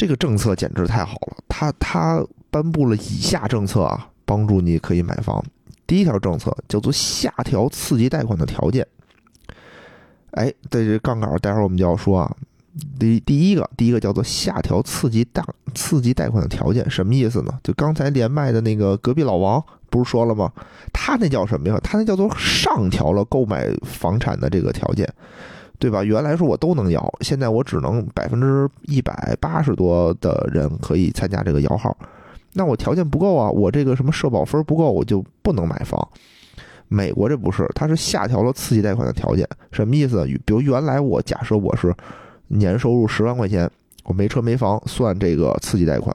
[0.00, 5.44] 这个政策简直太好了，他他颁布了以下政策啊，帮助你可以买房。
[5.86, 8.86] 第一条政策叫做下调刺激贷款的条件。
[10.30, 12.34] 哎，对这杠杆，待会儿我们就要说啊。
[12.98, 15.44] 第第一个，第一个叫做下调刺激贷
[15.74, 17.52] 刺激贷款的条件，什么意思呢？
[17.62, 20.50] 就刚才连麦的那个隔壁老王不是说了吗？
[20.94, 21.78] 他那叫什么呀？
[21.82, 25.06] 他那叫做上调了购买房产的这个条件。
[25.80, 26.04] 对吧？
[26.04, 31.96] 原来说我都能摇，现在我只能百分之一百八十多的人可以参加这个摇号，
[32.52, 36.06] 那我条件不够啊，我这个什么社保分不够，我就不能买房。
[36.86, 40.24] 美国这不是，它是下调了刺激贷款的条件，什么意思？
[40.44, 41.94] 比如原来我假设我是
[42.48, 43.70] 年收入十万块钱，
[44.04, 46.14] 我没车没房算这个刺激贷款，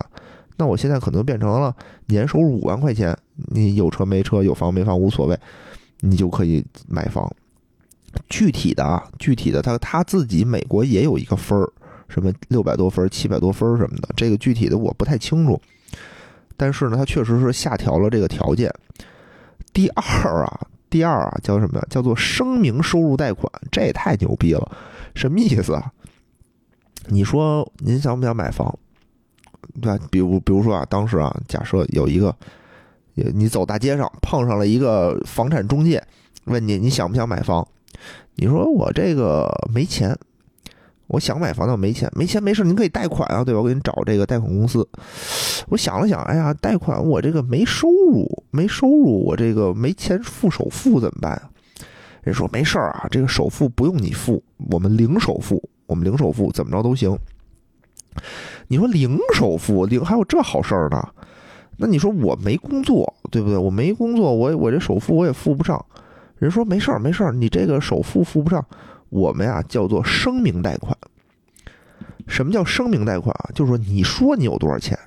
[0.57, 1.75] 那我现在可能变成了
[2.05, 5.39] 年收入五万块钱，你有车没车有房没房无所谓，
[6.01, 7.27] 你就可以买房。
[8.29, 11.71] 具体的啊，具体的，他他自己美国也有一个分儿，
[12.07, 15.59] 什么六百多分、七百多分什么的，这个具体的我不太清楚。
[16.57, 18.73] 但是呢，他确实是下调了这个条件。
[19.73, 21.85] 第二啊，第二啊，叫什么呀？
[21.89, 24.71] 叫做声明收入贷款，这也太牛逼了！
[25.13, 25.91] 什么意思啊？
[27.07, 28.73] 你说您想不想买房？
[29.81, 29.99] 对吧？
[30.09, 32.33] 比如，比如说啊，当时啊，假设有一个，
[33.15, 36.01] 你走大街上碰上了一个房产中介，
[36.45, 37.67] 问你你想不想买房？
[38.35, 40.17] 你说我这个没钱，
[41.07, 43.61] 我想买房，但没钱，没钱没事，您可以贷款啊，对吧？
[43.61, 44.87] 我给你找这个贷款公司。
[45.69, 51.41] 我想了想，哎呀，贷款我这个没收入，没收入，我这个没钱付首付怎么办？
[52.23, 57.15] 人说没事儿啊，这个首付不用你付，我们零首付，我们零首付，怎么着都行。
[58.67, 61.07] 你说零首付，零还有这好事儿呢？
[61.77, 63.57] 那你说我没工作，对不对？
[63.57, 65.85] 我没工作，我我这首付我也付不上。
[66.37, 68.65] 人说没事儿，没事儿，你这个首付付不上，
[69.09, 70.95] 我们呀叫做声明贷款。
[72.27, 73.49] 什么叫声明贷款啊？
[73.53, 74.97] 就是说你说你有多少钱，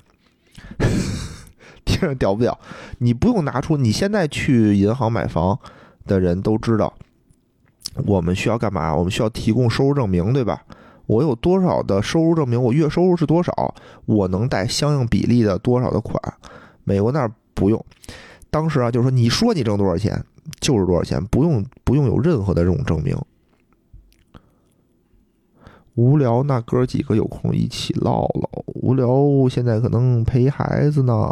[1.85, 2.57] 听着屌不屌？
[2.97, 5.59] 你不用拿出，你现在去银行买房
[6.05, 6.93] 的人都知道，
[8.05, 8.95] 我们需要干嘛？
[8.95, 10.63] 我们需要提供收入证明，对吧？
[11.07, 12.61] 我有多少的收入证明？
[12.61, 13.75] 我月收入是多少？
[14.05, 16.21] 我能贷相应比例的多少的款？
[16.85, 17.85] 美国那儿不用，
[18.49, 20.23] 当时啊，就是说你说你挣多少钱。
[20.59, 23.17] 就是多少钱，不用不用有任何的这种证明。
[25.95, 28.49] 无聊，那哥几个有空一起唠唠。
[28.67, 31.29] 无聊，现在可能陪孩子呢。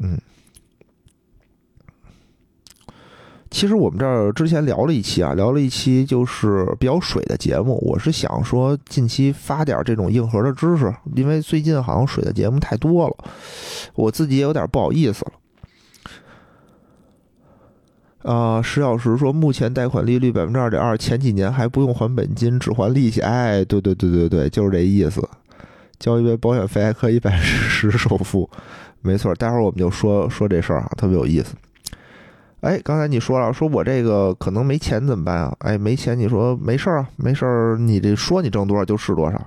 [0.00, 0.18] 嗯，
[3.50, 7.78] 其实我们这儿之前聊了一期啊，聊了一期就是比较水的节目。
[7.86, 13.16] 我是想说近期发点这种硬核的知识，因为最近好像水的节目太多了，
[13.94, 15.32] 我自己也有点不好意思了。
[18.24, 23.20] 啊，石小石说，目前贷款利率百分之二点二，前几年还不用还本金，只还利息。
[23.20, 25.22] 哎，对对对对对，就是这意思。
[25.98, 28.48] 交一笔保险费还可以百分之十首付，
[29.02, 29.34] 没错。
[29.34, 31.54] 待会儿我们就说说这事儿啊，特别有意思。
[32.60, 35.54] 哎，刚才你说了，说我这个可能没钱怎么办啊？
[35.58, 39.38] 哎，没钱，你说没事儿啊，没事儿，你这说你挣多少就是多少。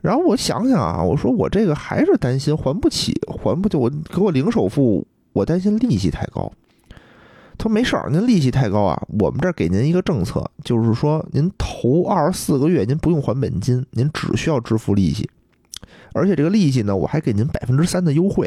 [0.00, 3.12] 然后我想想啊，我说我这个还是担心还不起，
[3.42, 6.52] 还不就我给我零首付，我担心利息太高。
[7.58, 9.00] 他说：“没事儿，您利息太高啊。
[9.18, 15.28] 我们这儿给您一个政策，就是说您头二十四个月您不用还本金，您只需要支付利息。
[16.12, 18.46] 而且这个利息呢，我还给您百分之三的优惠，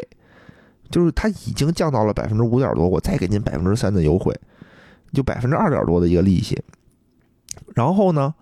[0.90, 4.32] 就是它已经降到了百分之五点多，我再给您百分之三的优惠，
[5.12, 6.62] 就百分之二点多的一个利息。
[7.74, 8.32] 然后呢，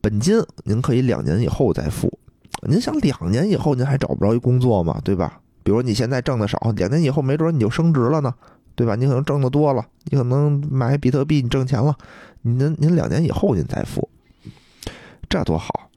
[0.00, 2.18] 本金您可以两年以后再付。
[2.68, 5.00] 您想两年以后您还找不着一工作吗？
[5.04, 5.40] 对吧？
[5.62, 8.34] 比如你现在挣的少，两年以后没准你就升职了呢。”
[8.78, 8.94] 对吧？
[8.94, 11.92] 你可能挣的多了，你可能买比特币，你挣钱了，
[12.42, 14.08] 您您两年以后您再付，
[15.28, 15.90] 这多好！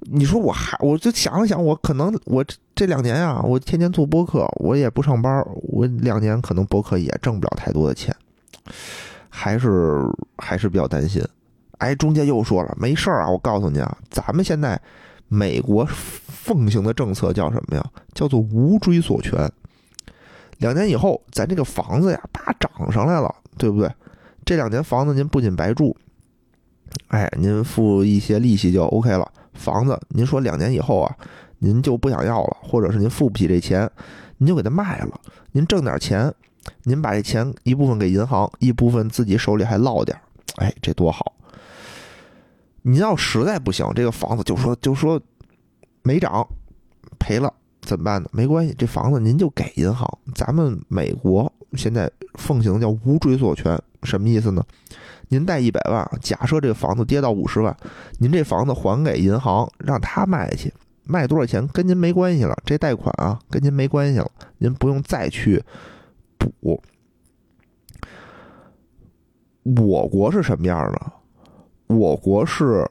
[0.00, 2.44] 你说我还我就想了想，我可能我
[2.74, 8.14] 这两年啊，我天天做播客，我也不上班，我两年可能播客也挣不了太多的钱，
[9.30, 10.02] 还是
[10.36, 11.26] 还是比较担心。
[11.78, 14.78] 哎，中介又说了，没事儿啊，我告诉你啊，咱们现在
[15.28, 17.90] 美国奉行的政策叫什么呀？
[18.12, 19.50] 叫做无追索权。
[20.58, 23.90] 两年以后，咱这个房子呀，叭涨上来了，对不对？
[24.44, 25.96] 这两年房子您不仅白住，
[27.08, 29.30] 哎，您付一些利息就 OK 了。
[29.54, 31.16] 房子您说两年以后啊，
[31.58, 33.90] 您就不想要了，或者是您付不起这钱，
[34.38, 35.20] 您就给它卖了，
[35.52, 36.32] 您挣点钱，
[36.84, 40.18] 您把这钱一部分给银行，一部分自己手里还落点，
[40.56, 41.32] 哎，这多好！
[42.82, 45.20] 您要实在不行，这个房子就说就说
[46.02, 46.46] 没涨，
[47.18, 47.52] 赔了。
[47.86, 48.28] 怎么办呢？
[48.32, 50.06] 没关系，这房子您就给银行。
[50.34, 54.62] 咱们美国现在奉行叫无追索权，什么意思呢？
[55.28, 57.74] 您贷一百万，假设这个房子跌到五十万，
[58.18, 60.72] 您这房子还给银行，让他卖去，
[61.04, 62.56] 卖多少钱跟您没关系了。
[62.64, 65.62] 这贷款啊，跟您没关系了，您不用再去
[66.36, 66.82] 补。
[69.62, 71.12] 我国是什么样的？
[71.86, 72.88] 我国是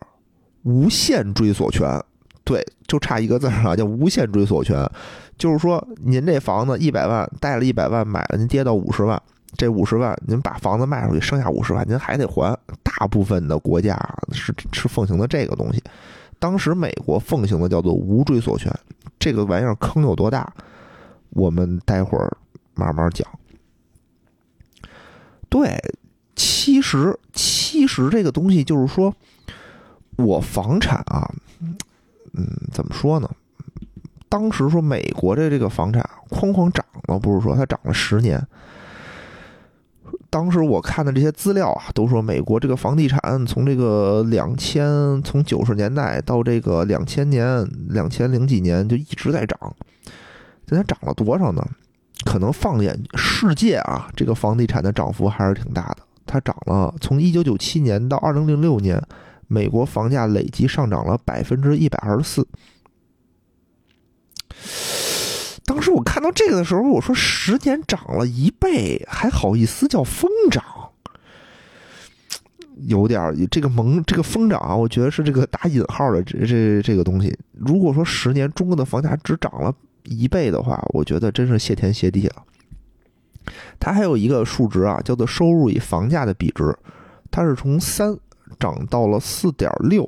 [0.64, 2.02] 无限追索权。
[2.46, 4.88] 对，就差一个字儿啊，叫无限追索权。
[5.38, 9.22] 就是说，您这房子一百万贷了一百万买了，您跌到五十万，
[9.58, 12.58] 这五十万您把房子卖出去，剩下五十万您还得还。
[12.84, 13.98] 大部分的国家
[14.32, 15.84] 是是奉行的这个东西。
[16.40, 18.72] 当时美国奉行的叫做无追索权，
[19.18, 20.54] 这个玩意儿坑有多大，
[21.32, 22.38] 我们待会儿
[22.76, 23.28] 慢慢讲。
[25.50, 25.78] 对，
[26.36, 29.14] 其实其实这个东西就是说，
[30.18, 31.30] 我房产啊，
[32.36, 33.30] 嗯，怎么说呢？
[34.28, 38.46] 当时说美国的这个房产哐哐涨了，不是说它涨了十年。
[40.30, 49.58] 当时我看的这些资料啊，都说美国这个房地产从这个两千从九十年代到这个两千年两千零几年就一直在涨，
[50.68, 51.66] 现在涨了多少呢？
[52.26, 55.98] 可能放眼世界啊，这个房地产的涨幅还是挺大的。
[56.26, 59.02] 它涨了，从一九九七年到二零零六年，
[59.48, 62.48] 美国房价累计上涨了百分之一百二十四。
[65.66, 70.64] 当时我看到这个的时候，我说十年涨了一倍，还好意思叫疯涨？
[72.88, 74.76] 有点这个猛，这个疯涨啊！
[74.76, 77.36] 我觉得是这个打引号的这这这个东西。
[77.54, 79.74] 如果说十年中国的房价只涨了
[80.04, 82.44] 一倍的话，我觉得真是谢天谢地了。
[83.80, 86.78] 它还有一个数值啊，叫做收入与房价的比值，
[87.32, 88.16] 它是从三
[88.60, 90.08] 涨到了四点六。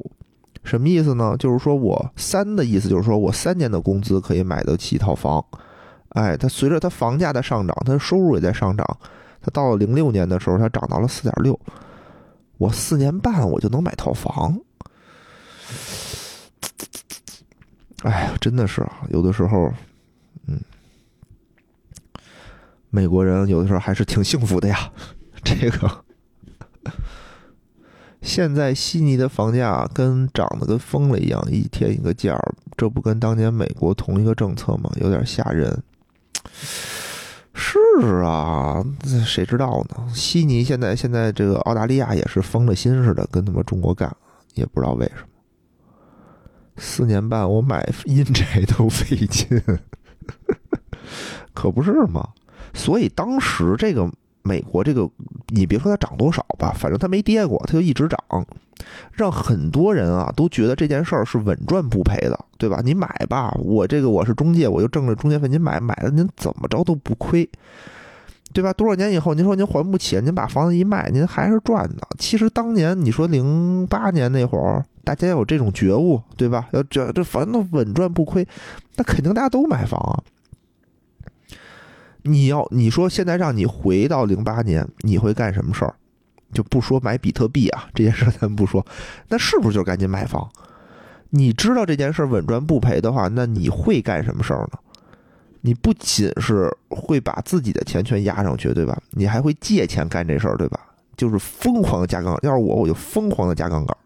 [0.63, 1.35] 什么意思呢？
[1.37, 5.43] 就是说我三的意思，就是说我三年的工资可以买得起一套房。
[6.09, 8.85] 哎，它随着它房价的上涨，它的收入也在上涨。
[9.41, 11.57] 它到了零六年的时候，它涨到了四点六。
[12.57, 14.59] 我四年半我就能买套房。
[18.03, 19.71] 哎呀，真的是啊有的时候，
[20.47, 20.59] 嗯，
[22.89, 24.91] 美国人有的时候还是挺幸福的呀。
[25.43, 26.03] 这个。
[28.21, 34.91] 现在悉尼的房价跟涨得跟疯了一样，一天一个价儿，这不跟当年美国同一个政策吗？
[34.99, 35.81] 有点吓人。
[37.53, 37.77] 是
[38.23, 38.83] 啊，
[39.25, 40.11] 谁知道呢？
[40.13, 44.13] 悉尼现在现在这个澳大利亚也是疯了心似的，跟他妈中国干，
[44.55, 45.27] 也不知道为什么。
[46.77, 49.61] 四年半我买阴宅都费劲，
[51.53, 52.29] 可不是吗？
[52.73, 54.11] 所以当时这个。
[54.47, 55.09] 美国这个，
[55.49, 58.17] 你别说它涨多少吧，反正它没跌过，它就一直涨，
[59.11, 62.81] 让很多人啊都觉得这件事儿是稳赚不赔的，对吧？
[62.83, 67.49] 你买吧，我这个我是中介，我就挣了中介费，您买买了，您怎么着都不亏，
[68.53, 68.71] 对吧？
[68.73, 72.07] 多少年以后，您说您还不起，您把房子一卖，您还是赚的。
[72.17, 76.67] 其实当年你说零八年那会儿，大家有这种觉悟，对吧？
[76.71, 78.47] 要这这反正稳赚不亏，
[78.95, 80.23] 那肯定大家都买房啊。
[82.27, 85.95] 你要你说现在让你回到零八年，你会干什么事儿？
[86.53, 88.85] 就不说买比特币啊这件事儿，咱不说，
[89.27, 90.49] 那是不是就赶紧买房？
[91.29, 94.79] 你知道这件事儿稳赚不赔的话，那你会干什么事儿呢？
[95.59, 98.97] 你不仅是会把自己的钱全压上去，对吧？
[99.11, 100.79] 你还会借钱干这事儿，对吧？
[101.17, 102.37] 就是疯狂的加杠。
[102.43, 103.97] 要是我，我就疯狂的加杠杆。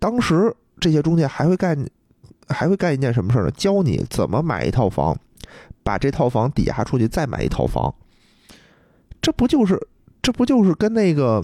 [0.00, 1.78] 当时这些中介还会干，
[2.48, 3.50] 还会干一件什么事儿呢？
[3.52, 5.16] 教你怎么买一套房。
[5.88, 7.94] 把这套房抵押出去，再买一套房，
[9.22, 9.80] 这不就是
[10.20, 11.42] 这不就是跟那个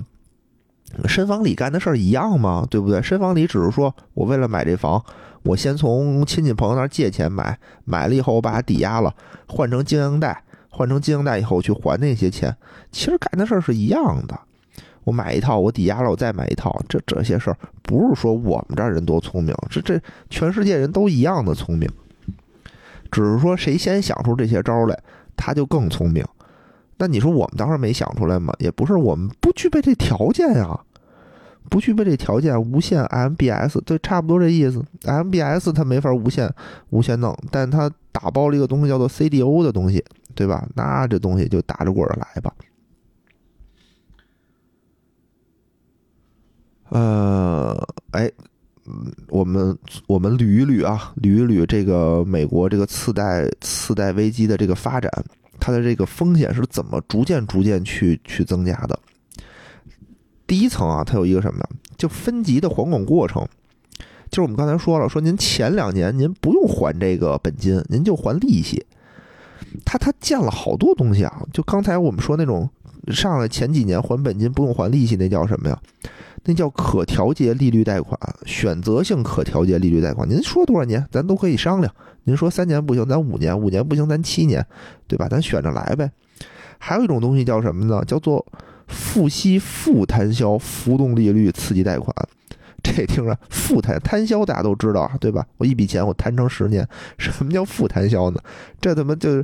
[1.09, 2.67] 申房里干的事儿一样吗？
[2.69, 3.01] 对不对？
[3.01, 5.03] 申房里只是说我为了买这房，
[5.45, 9.15] 我先从亲戚朋友那儿借钱买，买了以后我把它抵押了，
[9.49, 12.55] 换成经营贷，换成经营贷以后去还那些钱，
[12.93, 14.39] 其实干的事儿是一样的。
[15.05, 19.99] 我买一套，我抵押了，我再买一套，这这些事儿不是说我们这儿人多聪明，这这
[20.29, 21.91] 全世界人都一样的聪明。
[23.15, 24.99] 只是说谁先想出这些招来，
[25.37, 26.25] 他就更聪明。
[26.99, 28.53] 那你说我们当时没想出来吗？
[28.59, 30.77] 也不是我们不具备这条件呀，
[31.71, 34.85] 不具备这条件，无线 MBS 对，差不多这意思。
[35.03, 36.53] MBS 它没法无线
[36.91, 40.05] 无线弄，但它打包了一个东西叫做 CDO 的东西，
[40.35, 40.67] 对吧？
[40.75, 42.53] 那这东西就打着滚儿来吧。
[46.89, 48.29] 呃，哎。
[48.87, 55.11] 嗯，我们我们捋一捋啊，捋一捋这个美国这个次贷次贷危机的这个发展，
[55.59, 58.99] 它的这个风险是怎么逐渐逐渐去去增加的？
[60.47, 61.65] 第一层啊，它有一个什么呢？
[61.97, 63.47] 就分级的还款过程，
[64.29, 68.85] 就是我们刚才说了，说您前两年您不用还这个本金，您就还利息。
[69.85, 72.69] 它它建了好多东西啊，就刚才我们说那种
[73.13, 75.79] 上来前几年还本金不用还利息，那叫什么呀？
[76.45, 80.29] 那叫可调节利率贷款，选择性可调节利率贷款。
[80.29, 81.91] 您说多少年，咱都可以商量。
[82.25, 84.65] 您说三年不行，咱五年；五年不行，咱七年，
[85.07, 85.27] 对吧？
[85.29, 86.11] 咱选着来呗。
[86.79, 88.03] 还有一种东西叫什么呢？
[88.07, 88.45] 叫做
[88.89, 92.15] 付息负摊销浮动利率刺激贷款。
[92.83, 95.47] 这听着负摊摊销，大家都知道，对吧？
[95.57, 96.87] 我一笔钱我摊成十年，
[97.17, 98.39] 什么叫负摊销呢？
[98.79, 99.43] 这他妈就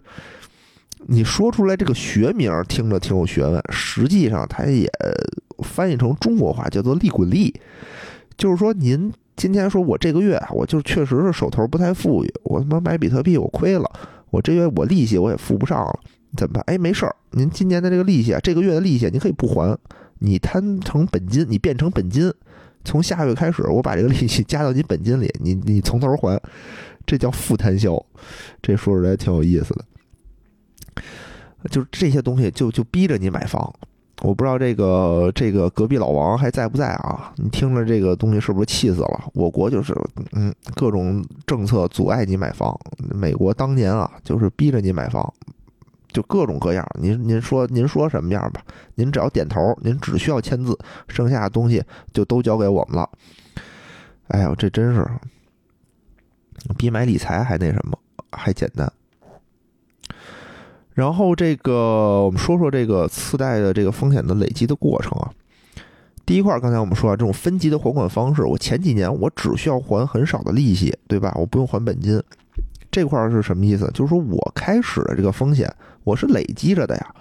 [1.06, 4.88] 你说出来这个学名听着挺有学问，实际上它也
[5.64, 7.52] 翻译成中国话叫做利滚利，
[8.36, 13.90] 就是说您今天说我这个月我就确实是手头不太富裕，我他妈买比特币我亏了，
[14.30, 16.00] 我这月我利息我也付不上了，
[16.36, 16.62] 怎么办？
[16.66, 19.76] 哎，没事儿，您今年的这个利息啊，这个月的利息你可以不还，
[20.20, 22.32] 你摊成本金，你变成本金，
[22.84, 26.40] 从下个月开始我把这个利息加到你本金里，你你从头还，
[27.04, 28.00] 这叫负摊销，
[28.62, 29.84] 这说出来挺有意思的。
[31.70, 33.72] 就这些东西，就就逼着你买房。
[34.22, 37.32] 我不知道这个这个隔壁老王还在不在啊？
[37.36, 39.30] 你听着这个东西是不是气死了？
[39.32, 39.94] 我国就是
[40.32, 42.78] 嗯，各种政策阻碍你买房。
[43.14, 45.32] 美国当年啊，就是逼着你买房，
[46.12, 46.86] 就各种各样。
[47.00, 48.62] 您您说您说什么样吧？
[48.94, 50.78] 您只要点头，您只需要签字，
[51.08, 51.82] 剩下的东西
[52.12, 53.08] 就都交给我们了。
[54.28, 55.08] 哎呦，这真是
[56.76, 57.98] 比买理财还那什么，
[58.32, 58.92] 还简单。
[60.94, 65.30] 然后这个，我们说说这个次贷的这个风险的累积的过程啊。
[66.26, 71.32] 第一块，刚才我们说啊，这种分级的还款方式，我前几年我只需要还很少的利息，对吧？
[71.36, 72.22] 我不用还本金。
[72.90, 73.90] 这块是什么意思？
[73.94, 75.72] 就是说我开始的这个风险，
[76.04, 77.14] 我是累积着的呀。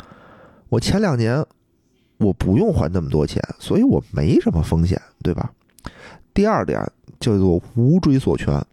[0.67, 1.43] 我前两年
[2.17, 5.51] 我不用还那么多钱，所以我没什么风险，对吧？
[6.33, 6.79] 第二点
[7.19, 8.63] 叫做无追索权，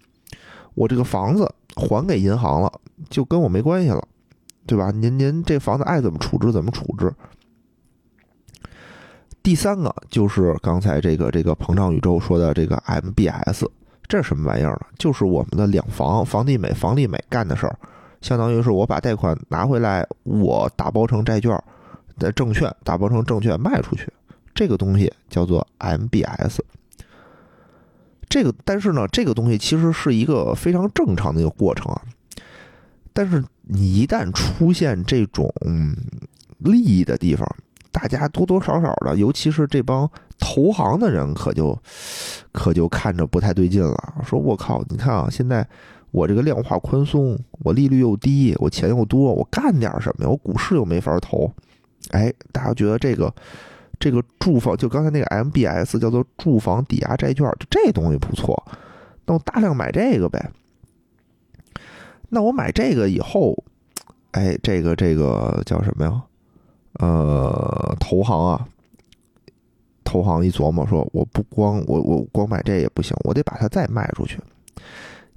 [0.74, 2.72] 我这个房子还给银行了，
[3.08, 4.06] 就跟我没关系了。
[4.66, 4.90] 对吧？
[4.90, 7.12] 您您这房子爱怎么处置怎么处置。
[9.42, 13.64] 第三个就是刚才这个这个膨胀宇宙说的这个 MBS，
[14.08, 14.86] 这是什么玩意儿呢？
[14.98, 17.78] 就是我们的两房房地美房利美干的事儿，
[18.20, 21.56] 相当于是我把贷款拿回来，我打包成债券
[22.18, 24.12] 的证券，打包成证券卖出去，
[24.52, 26.58] 这个东西叫做 MBS。
[28.28, 32.02] 这个但是呢，这个东西其实是一个非常正常的一个过程啊。
[33.12, 35.52] 但是你一旦出现这种
[36.58, 37.46] 利益的地方，
[37.90, 41.76] 大家多多少少的，尤其是这帮投行的人，可就
[42.52, 44.14] 可就看着不太对劲了。
[44.24, 45.66] 说我靠，你看啊，现在
[46.12, 50.30] 我这个量化宽松，我利率又低，我钱又多，我干点什么呀？
[50.30, 51.52] 我股市又没法投。
[52.10, 53.34] 哎，大家觉得这个
[53.98, 58.62] 这个住房，就刚才那个 MBS 叫做住房抵押债券，这东西不错，
[59.26, 60.50] 那我大量买这个呗。
[62.28, 63.56] 那我买这个以后，
[64.32, 66.22] 哎，这个这个叫什么呀？
[66.94, 68.66] 呃，投行啊，
[70.02, 74.38] 投行一琢磨说，我不光我我光买这也不行，我得把它再卖出去。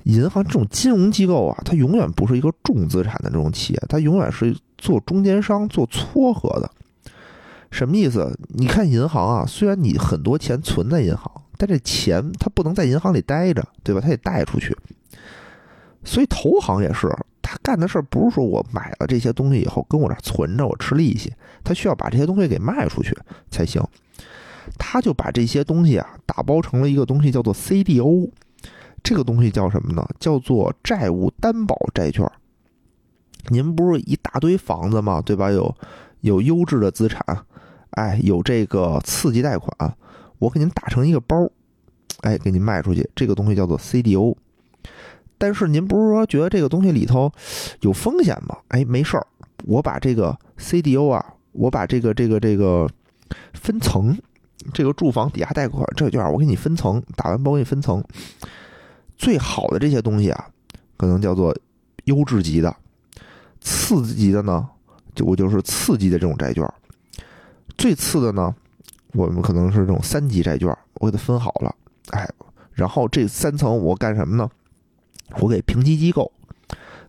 [0.03, 6.72] 银行这种金融机构啊，它永远不是一个重资产的这种企业，它永远是做中间商、做撮合的。
[7.70, 8.36] 什么意思？
[8.48, 13.99] 你看银行啊，虽然你很多钱存在银行，但这钱它不能在银行里待着，对吧？
[14.02, 14.76] 它得贷出去。
[16.10, 17.07] 所以投行也是，
[17.40, 21.31] 他干的事儿不是说我买了这些东西以后跟我这存着我吃利息，
[21.64, 23.15] 他需要把这些东西给卖出去
[23.52, 23.80] 才行。
[24.80, 28.27] 他就把这些东西啊打包成了一个东西，叫做 CDO。
[29.03, 30.03] 这个东西叫什么呢？
[30.19, 32.27] 叫做债务担保债券。
[33.49, 35.22] 您不是一大堆房子吗？
[35.23, 35.52] 对吧？
[35.52, 35.76] 有
[36.22, 37.23] 有优质的资产，
[37.91, 39.95] 哎，有这个刺激贷款，
[40.40, 41.48] 我给您打成一个包，
[42.22, 43.07] 哎，给您卖出去。
[43.15, 44.36] 这个东西叫做 CDO。
[45.40, 47.32] 但是您不是说觉得这个东西里头
[47.80, 48.57] 有风险吗？
[48.68, 49.26] 哎，没事儿，
[49.66, 52.88] 我把这个 CDO 啊，我把这个这个这个
[53.53, 54.16] 分层，
[54.74, 58.03] 这个住房抵押贷款债券，我给你分层，打完包给你分层。
[59.18, 60.48] 最好的这些东西啊，
[60.98, 61.56] 可能叫做
[62.03, 62.76] 优质级的，
[63.61, 64.68] 次级的呢，
[65.16, 66.64] 就我就是次级的这种债券。
[67.78, 68.53] 最次的呢，
[69.14, 71.74] 我们可能是这种三级债券，我给它分好了，
[72.11, 72.30] 哎，
[72.74, 74.49] 然后这三层我干什么呢？
[75.39, 76.31] 我给评级机构，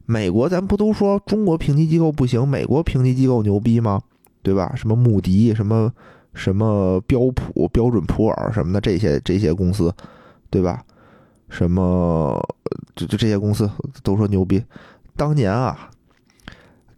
[0.07, 4.01] 美国咱不都说中国评级机构不行，美国评级机构牛逼吗？
[4.43, 4.73] 对吧？
[4.77, 5.93] 什么穆迪，什么
[6.35, 9.95] 什么标普、标准普尔什么的这些这些公司，
[10.49, 10.83] 对吧？
[11.49, 12.41] 什么
[12.95, 13.69] 就就这些公司
[14.03, 14.63] 都说牛逼。
[15.17, 15.91] 当年啊，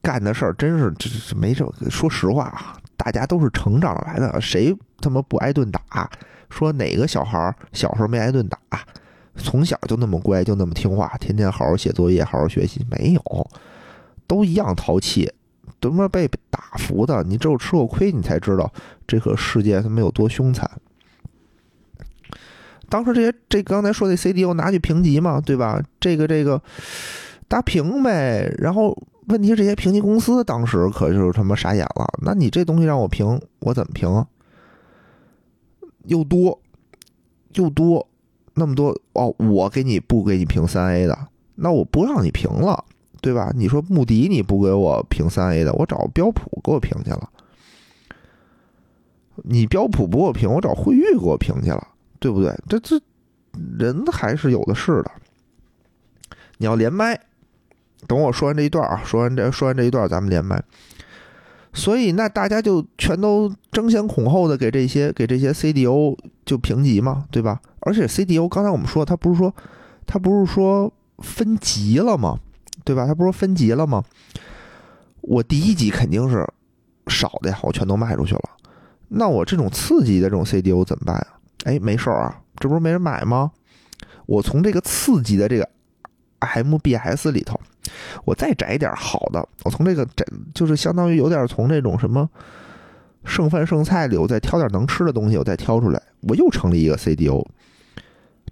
[0.01, 1.73] 干的事儿真是这这没什么。
[1.91, 6.09] 说实话啊，大家都是成长来的，谁他妈不挨顿打？
[6.51, 8.59] 说哪个小孩小时候没挨顿打？
[9.35, 13.51] 从小就那么乖，就那么听话，天天好好写作业，好好学习，没有，
[14.27, 15.33] 都一样淘气，
[15.81, 17.23] 他妈被打服的。
[17.25, 18.71] 你只有吃过亏，你才知道
[19.07, 20.71] 这个世界他妈有多凶残。
[22.91, 25.83] 当时这些这刚才说的 CDO 拿去评级嘛，对吧？
[25.99, 26.61] 这个这个
[27.49, 28.55] 打评呗。
[28.59, 28.95] 然后
[29.29, 32.07] 问题是这些评级公司当时可就是他妈傻眼了。
[32.23, 34.27] 那你这东西让我评，我怎么评？
[36.05, 36.61] 又多
[37.55, 38.07] 又多。
[38.55, 41.19] 那么多哦，我给你不给你评三 A 的，
[41.55, 42.85] 那我不让你评了，
[43.21, 43.53] 对吧？
[43.55, 47.31] 你说穆迪你不给我评三 A 的，我找标普给我评去了。
[49.45, 51.89] 你标普不给我评，我找惠誉给我评去了，
[52.21, 52.55] 对不对？
[52.69, 53.01] 这这
[53.79, 55.11] 人还是有的是的。
[56.59, 57.19] 你要连麦，
[58.07, 60.63] 等我说完这一段啊，说完这说完这一段，咱们连麦。
[61.73, 67.61] 所以那大家就全都争先恐后的给这些给这些 CDO 就评级嘛，对吧？
[67.81, 69.55] 而且 CDO 刚才我们说，他不是说
[70.07, 72.39] 他不是说分级了吗？
[72.85, 73.07] 对吧？
[73.07, 74.05] 他不是说分级了吗？
[75.23, 76.47] 我第一级肯定是
[77.07, 78.43] 少的呀，我全都卖出去了。
[79.09, 81.27] 那我这种次级的这种 CDO 怎么办啊？
[81.65, 83.51] 哎，没事儿啊，这不是没人买吗？
[84.27, 85.69] 我从这个次级的这个
[86.41, 87.59] MBS 里头，
[88.25, 92.29] 我再摘点好的，我从这个摘就是相当于有点从这种什么
[93.25, 97.47] 剩饭剩菜里，我再挑点能吃的东西，我再挑出来，我又成立一个 CDO。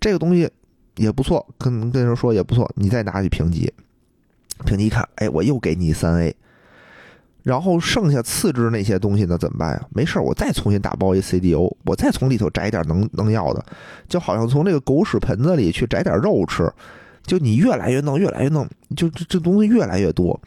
[0.00, 0.50] 这个东西
[0.96, 3.72] 也不错，跟跟人说也不错，你再拿去评级，
[4.64, 6.34] 评级一看，哎，我又给你三 A。
[7.42, 9.38] 然后剩下次之那些东西呢？
[9.38, 9.86] 怎么办呀？
[9.94, 13.64] 没事儿，我再重新打包一 CDO，我再从里头摘点能能要的，
[14.08, 16.70] 就好像从这个狗屎盆子里去摘点肉吃。
[17.24, 20.40] 就你越来越弄，越来越弄，就这这东西越来越多。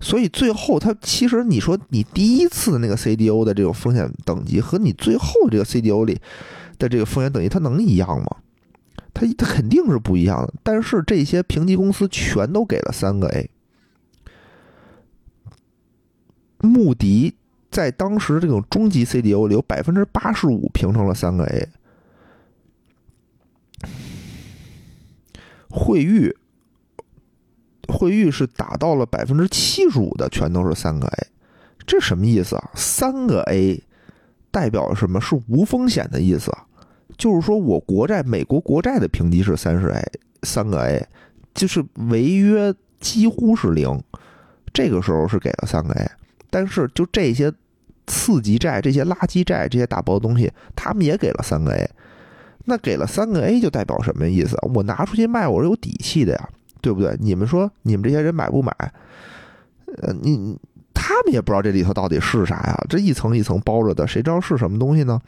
[0.00, 6.20] 所以最后，它其实你说你第一次那个 CDO 的这种风险等级和你最后这个 CDO 里
[6.78, 8.26] 的这个风险等级，它能一样吗？
[9.14, 10.52] 它它肯定是不一样的。
[10.62, 13.50] 但是这些评级公司全都给了三个 A。
[16.58, 17.34] 穆迪
[17.70, 21.68] 在当时这种中级 CDO 里有百分之八十五评成了三个 A，
[25.78, 26.34] 惠誉
[27.86, 31.26] 惠誉是达到了百分之七十五的，全都是三个 A，
[31.86, 32.70] 这什么意思啊？
[32.74, 33.82] 三个 A
[34.50, 36.50] 代表什么是无风险的意思？
[37.18, 40.02] 就是说我国债美国国债的评级是三十 A，
[40.42, 41.06] 三个 A，
[41.54, 44.02] 就是违约几乎是零，
[44.72, 46.10] 这个时候是给了三个 A。
[46.48, 47.52] 但是，就这些
[48.06, 51.90] 次级债、这些垃圾债、这些打包东西，他们也给了三个 A。
[52.66, 54.56] 那给了三个 A 就代表什么意思？
[54.74, 56.48] 我拿出去卖，我是有底气的呀，
[56.80, 57.16] 对不对？
[57.18, 58.72] 你们说，你们这些人买不买？
[60.02, 60.58] 呃，你
[60.92, 62.84] 他们也不知道这里头到底是啥呀？
[62.88, 65.20] 这一层一层包着的，谁知道是什么东西呢？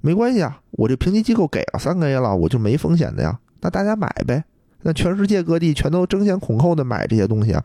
[0.00, 3.38] 没关系啊，我这评级机构给了三个 A 了，我就没风险的呀。
[3.60, 4.44] 那大家买呗。
[4.82, 7.64] 那全世界各地全都争先恐后的买这些东西啊，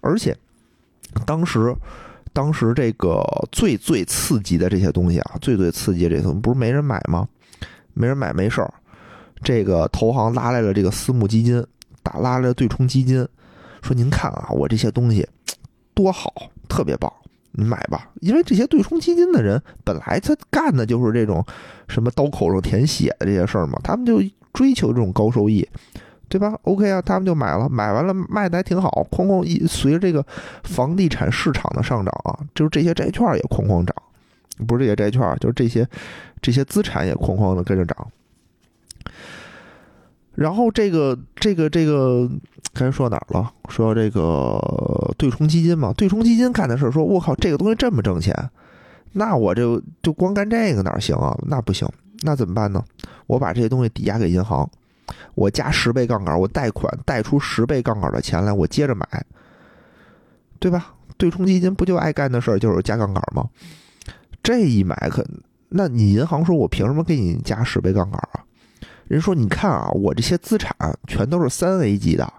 [0.00, 0.36] 而且。
[1.26, 1.76] 当时，
[2.32, 7.28] 当时这个最最刺激的这些东西啊，最最刺激这些东西，不是没人买吗？
[7.94, 8.72] 没人买没事儿，
[9.42, 11.64] 这个投行拉来了这个私募基金，
[12.02, 13.26] 打拉来了对冲基金，
[13.82, 15.26] 说您看啊，我这些东西
[15.94, 16.32] 多好，
[16.68, 17.12] 特别棒，
[17.52, 18.10] 你买吧。
[18.20, 21.44] 因为这些对冲基金的人本来他干的就是这种
[21.88, 24.20] 什么刀口上舔血的这些事儿嘛，他们就
[24.52, 25.68] 追求这种高收益。
[26.28, 30.24] 对吧？OK 啊，他们就买了，买完了卖的还挺好，哐哐一随着这个
[30.64, 33.94] 房地产市场的上涨啊，就是这些债券也哐哐涨，
[34.62, 35.86] 不是这些债券，就是这些
[36.40, 38.06] 这些资产也哐哐的跟着涨。
[40.34, 42.26] 然后这个这个这个
[42.72, 43.52] 刚才说到哪儿了？
[43.68, 44.58] 说这个
[45.18, 48.34] 对冲基金嘛，对冲基金干的事儿，说我靠，这个东西这么挣钱，
[49.12, 51.36] 那我就就光干这个哪行啊？
[51.46, 51.86] 那不行，
[52.22, 52.82] 那怎么办呢？
[53.26, 54.68] 我把这些东西抵押给银行。
[55.34, 59.06] 我加十倍杠杆，我贷款贷出十倍杠杆的钱来，我接着买，
[60.58, 60.94] 对吧？
[61.18, 63.46] 对冲基金不就爱干的事儿就是加杠杆吗？
[64.42, 65.24] 这一买可，
[65.68, 68.44] 那你银行说我凭什么给你加十倍杠杆啊？
[69.08, 70.74] 人说你看啊，我这些资产
[71.06, 72.32] 全都是三 A 级的，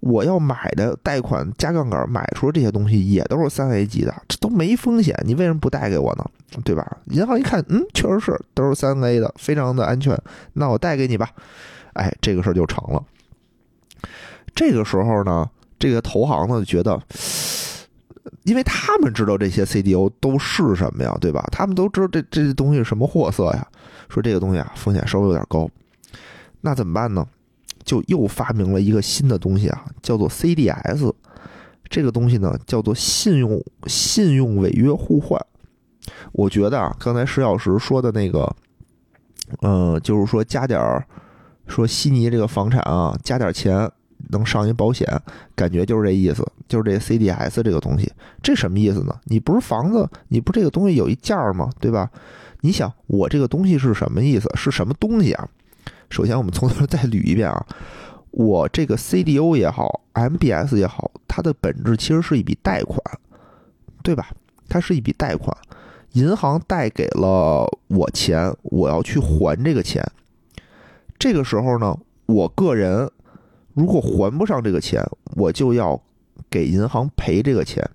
[0.00, 6.24] 我要买的贷款加杠杆买出这些东西也都是三 A 级的，这都没风险，你为什么不贷给我呢？
[6.64, 6.98] 对吧？
[7.06, 10.16] 银行一看，嗯，确实是都是三 A 的，非常的安全，
[10.52, 11.30] 那我贷给你吧。
[11.94, 13.02] 哎，这个事儿就成了。
[14.54, 16.98] 这个时候呢，这个投行呢觉得，
[18.44, 21.46] 因为他们知道这些 CDO 都是什么呀，对吧？
[21.52, 23.66] 他们都知道这这些东西是什么货色呀。
[24.08, 25.68] 说这个东西啊，风险稍微有点高，
[26.60, 27.26] 那怎么办呢？
[27.84, 31.12] 就又发明了一个新的东西啊，叫做 CDS。
[31.88, 35.40] 这个东西呢，叫做信用信用违约互换。
[36.32, 38.54] 我觉得啊，刚才石小石说的那个，
[39.60, 41.06] 呃，就是说加点儿。
[41.68, 43.90] 说悉尼这个房产啊，加点钱
[44.30, 45.06] 能上一保险，
[45.54, 48.12] 感觉就是这意思，就是这 CDS 这个东西，
[48.42, 49.14] 这什么意思呢？
[49.24, 51.70] 你不是房子，你不这个东西有一价吗？
[51.80, 52.10] 对吧？
[52.62, 54.50] 你想我这个东西是什么意思？
[54.54, 55.48] 是什么东西啊？
[56.08, 57.66] 首先我们从头再捋一遍啊，
[58.30, 63.00] 我这个 CDO 也好，MBS 也好，它的本质其实是一笔贷款，
[64.02, 64.30] 对吧？
[64.68, 65.56] 它是一笔贷款，
[66.12, 70.04] 银行贷给了我钱，我要去还这个钱。
[71.18, 71.96] 这个时候呢，
[72.26, 73.10] 我个人
[73.76, 75.04] 如果还不上这个钱，
[75.36, 76.00] 我就要
[76.48, 77.86] 给银行赔这个钱，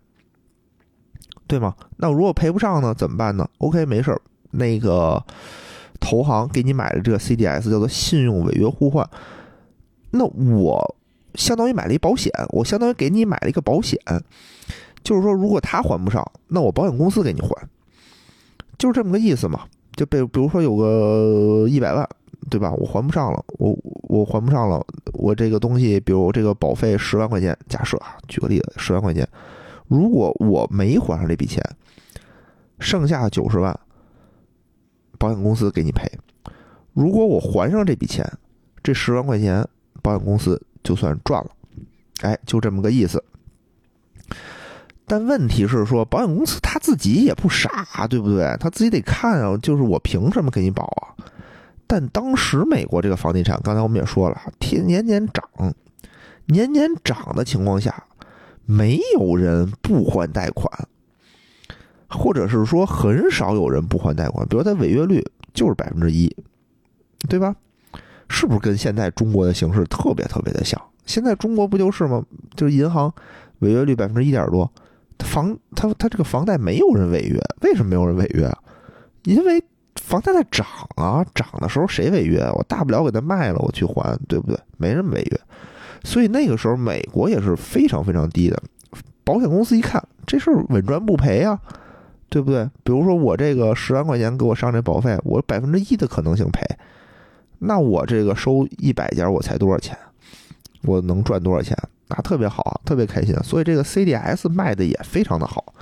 [1.47, 1.73] 对吗？
[1.97, 4.21] 那如果赔不上呢，怎么办呢？OK，没事儿，
[4.51, 5.21] 那个
[5.99, 9.09] 投行给你买的这个 CDS 叫做信用违约互换，
[10.11, 10.95] 那我
[11.33, 13.99] 相当于买了一保险，我相当于给你买了一个保险，
[15.03, 17.49] 就是说如果他还不上，那我保险公司给你还，
[18.77, 19.61] 就是这么个意思嘛。
[19.95, 22.07] 就被比如说有个一百万，
[22.49, 22.71] 对吧？
[22.73, 23.77] 我还不上了，我
[24.09, 29.27] 我还不上了，我这个东西，比如这个保费十万块钱，假设啊，举个例子，十万块钱。
[29.87, 31.63] 如果我没还上这笔钱，
[32.79, 33.77] 剩下九十万，
[35.17, 36.09] 保险公司给你赔。
[36.93, 38.25] 如果我还上这笔钱，
[38.81, 39.65] 这十万块钱
[40.01, 41.51] 保险公司就算赚了。
[42.21, 43.23] 哎，就这么个意思。
[45.05, 48.55] 但问题是说，保险公司他自己也不傻，对不对？
[48.59, 51.15] 他自己得看啊，就是我凭什么给你保啊？
[51.91, 55.43] 但当时美国这个房地产，刚才我们也说了，天年年涨，
[56.45, 58.05] 年年涨的情况下。
[58.63, 60.71] 没有人不还贷款，
[62.07, 64.47] 或者是说很少有人不还贷款。
[64.47, 65.21] 比如他违约率
[65.53, 66.33] 就是百分之一，
[67.27, 67.53] 对吧？
[68.29, 70.81] 是不是跟现在中国的形势特别特别的像？
[71.05, 72.23] 现在中国不就是吗？
[72.55, 73.13] 就是银行
[73.59, 74.71] 违约率百分之一点多，
[75.19, 78.49] 房他他这个房贷没有人违约，为什么没有人违约？
[79.25, 79.61] 因为
[80.11, 80.67] 房贷在涨
[80.97, 82.41] 啊，涨的时候谁违约？
[82.53, 84.59] 我大不了给他卖了，我去还，对不对？
[84.75, 85.39] 没人违约。
[86.03, 88.61] 所以那个时候，美国也是非常非常低的。
[89.23, 91.57] 保险公司一看这事儿稳赚不赔啊，
[92.27, 92.65] 对不对？
[92.83, 96.61] 比如说我这个十万块钱给我上这保费，我百分之一的可能性赔，
[97.59, 99.97] 那我这个收一百家我才多少钱？
[100.81, 101.77] 我能赚多少钱？
[102.09, 103.33] 那特别好，特别开心。
[103.43, 105.73] 所以这个 CDS 卖的也非常的好，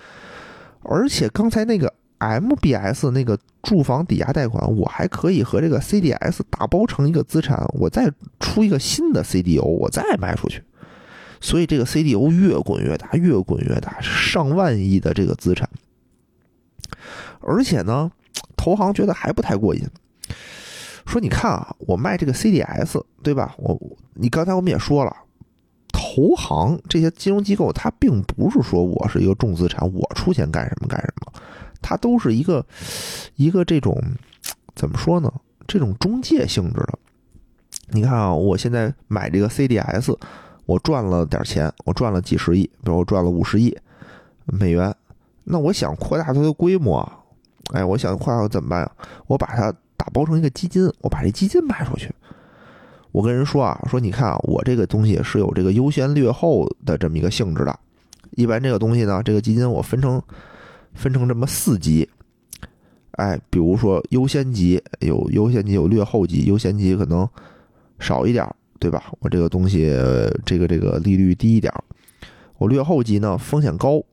[0.84, 1.92] 而且刚才那个。
[2.20, 10.62] MBS 那个住房抵押贷款，我还可以和这个 CDS 打包成一个资产，我再出一个新的 CDO，我再卖出去。
[11.42, 15.70] 所以这个 CDO 越滚越大，越滚越大，上万亿的这个资产。
[17.40, 18.12] 而且呢，
[18.58, 19.88] 投行觉得还不太过瘾，
[21.06, 23.56] 说你看啊，我卖这个 CDS，对吧？
[23.58, 23.80] 我
[24.16, 25.16] 你刚才我们也说了，
[25.94, 31.29] 投行这些金融机构，它并不是说我是一个重资产，我出钱干什么干什么。
[31.82, 32.66] 它都是一个
[33.36, 34.02] 一个这种
[34.76, 35.32] 怎么说呢？
[35.68, 37.00] 这种中介性质的。
[37.92, 40.18] 你看啊，我现在买这个 CDS，
[40.66, 43.78] 我赚了点钱，我赚了几十亿，比如我赚了五十亿
[44.46, 44.94] 美元。
[45.44, 47.08] 那我想扩大它的规模，
[47.74, 48.92] 哎，我想扩大怎么办呀？
[49.28, 52.14] 我把它打包成一个基金，我把这基金卖出去。
[53.12, 57.80] 我跟人说啊，说你看啊，我这个东西是有这个优先劣后的这么一个性质的。
[58.32, 60.22] 一般这个东西呢，这个基金我分成。
[61.00, 62.10] 分成这么四级，
[63.12, 67.26] 哎，比如说优先级有优先级有劣后级，优先级可能
[68.00, 68.46] 少一点，
[68.80, 69.10] 对吧？
[69.20, 69.86] 我这个东西
[70.46, 71.74] 这个这个利率低一点，
[72.58, 74.04] 我劣后级呢风险高，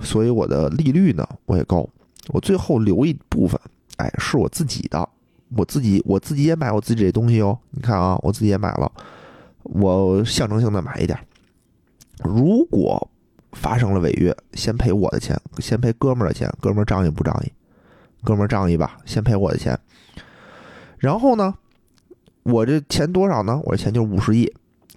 [0.00, 1.86] 所以我的利率呢我也高，
[2.28, 3.60] 我最后留一部分，
[3.98, 5.06] 哎，是我自己的，
[5.54, 8.90] 我自己我自己也买我自己这东西哦，你看啊，我自己也买了，
[9.64, 11.18] 我象征性的买一点，
[12.24, 13.10] 如果。
[13.54, 16.52] 发生了违约，先赔我的钱，先赔哥们儿的钱。
[16.60, 17.52] 哥们儿仗义不仗义？
[18.22, 19.78] 哥们儿仗义吧，先赔我的钱。
[20.98, 21.54] 然后呢，
[22.42, 23.60] 我这钱多少呢？
[23.64, 24.52] 我这钱就是五十亿。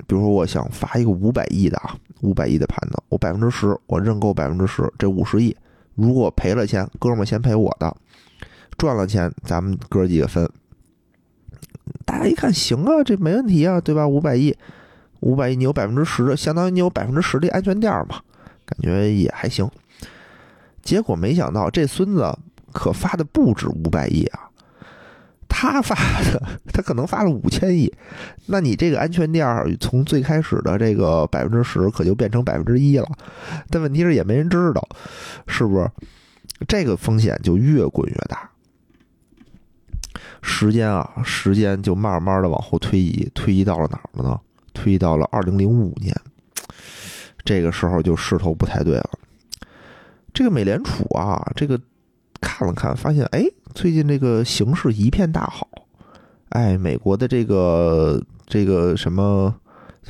[0.05, 5.55] 比如说，我想发一个五百亿的啊，五百亿的盘子，我百分之十，我认购百分之十，这五十亿。
[5.95, 7.91] 如果赔了钱，哥们儿先赔我的；
[8.77, 10.47] 赚了钱，咱们哥几个分。
[12.05, 14.07] 大家一看，行啊，这没问题啊，对吧？
[14.07, 14.55] 五百亿，
[15.21, 18.21] 五百亿，你有百分之十，相当于你有百分之十的安全垫嘛。
[18.67, 19.67] 感觉也还行，
[20.83, 22.37] 结果没想到这孙子
[22.73, 24.41] 可发的不止五百亿啊！
[25.47, 27.91] 他发的 他可能发了五千亿，
[28.47, 29.47] 那你这个安全垫
[29.79, 33.07] 从最开始的这个百分之十，可就变成百分之一了。
[33.69, 34.87] 但问题是也没人知道，
[35.47, 35.89] 是不是？
[36.67, 38.49] 这个风险就越滚越大。
[40.41, 44.39] 时间啊，时间就慢慢的往后推移，推移到了哪儿了呢？
[44.73, 46.15] 推移到了二零零五年。
[47.47, 49.09] 这个时候就势头不太对了。
[50.33, 51.79] 这个美联储啊，这个
[52.41, 55.65] 看了看，发现哎，最近这个形势一片大好。
[56.49, 59.55] 哎，美国的这个这个什么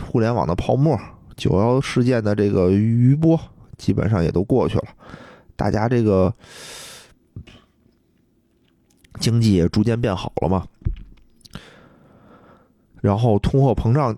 [0.02, 1.00] 互联网的泡沫、
[1.36, 3.40] 九幺事件的这个余波，
[3.78, 4.86] 基本上也都过去了。
[5.56, 6.34] 大家这个
[9.20, 10.66] 经济也逐渐变好了嘛。
[13.00, 14.18] 然后通货膨胀，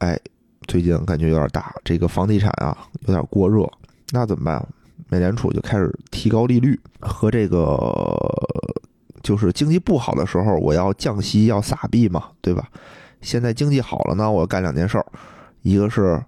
[0.00, 0.20] 哎。
[0.70, 2.78] 最近感觉有点大，这个房地产啊
[3.08, 3.68] 有点过热，
[4.12, 4.68] 那怎么办？
[5.08, 7.68] 美联储就开始提高利率，和这个
[9.20, 12.68] 就是经济不好的时候，我要降息要撒币嘛，对吧？
[13.20, 15.04] 现在经济好了呢，我干两件事儿，
[15.62, 16.22] 一个是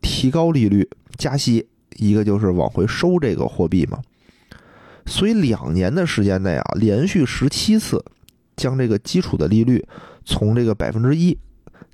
[0.00, 1.66] 提高利率加息，
[1.96, 3.98] 一个就是往回收这个货币嘛。
[5.06, 8.04] 所以两年的时间内啊，连续十七次
[8.54, 9.84] 将这个基础的利率
[10.24, 11.36] 从这个百分之一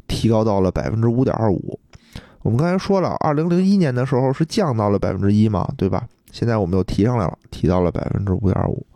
[0.06, 1.80] 提高到了百分之五点二五。
[2.44, 6.06] 我们刚才说了，二零零一年的时候是降到了百分之一嘛，对吧？
[6.30, 8.86] 现在我们又提上来了，提到了百分之五点五。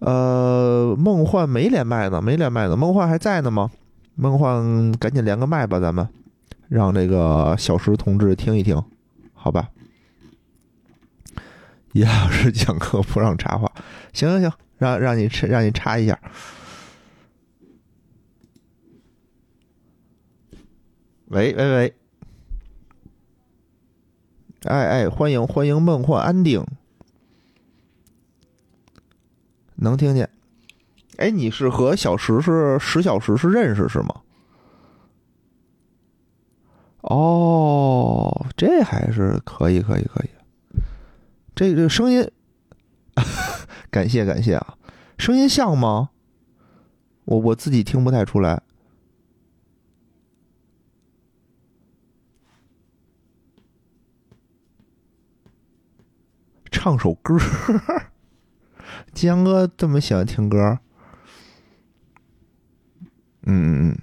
[0.00, 2.76] 呃，梦幻没连麦呢，没连麦呢。
[2.76, 3.70] 梦幻还在呢吗？
[4.14, 6.06] 梦幻，赶紧连个麦吧，咱们
[6.68, 8.82] 让这个小石同志听一听，
[9.32, 9.70] 好吧？
[11.92, 13.72] 叶老师讲课不让插话，
[14.12, 16.18] 行行行，让让你插，让你插一下。
[21.30, 21.94] 喂喂喂，
[24.64, 26.66] 哎哎，欢迎欢迎梦幻安定。
[29.76, 30.28] 能听见？
[31.18, 34.22] 哎，你是和小石是十小时是认识是吗？
[37.02, 40.30] 哦，这还是可以，可以，可以。
[41.54, 42.28] 这个声音，
[43.88, 44.76] 感谢感谢啊！
[45.16, 46.10] 声音像吗？
[47.26, 48.64] 我我自己听不太出来。
[56.70, 57.36] 唱首歌。
[59.14, 60.78] 江哥这么喜欢听歌，
[63.42, 63.98] 嗯嗯嗯，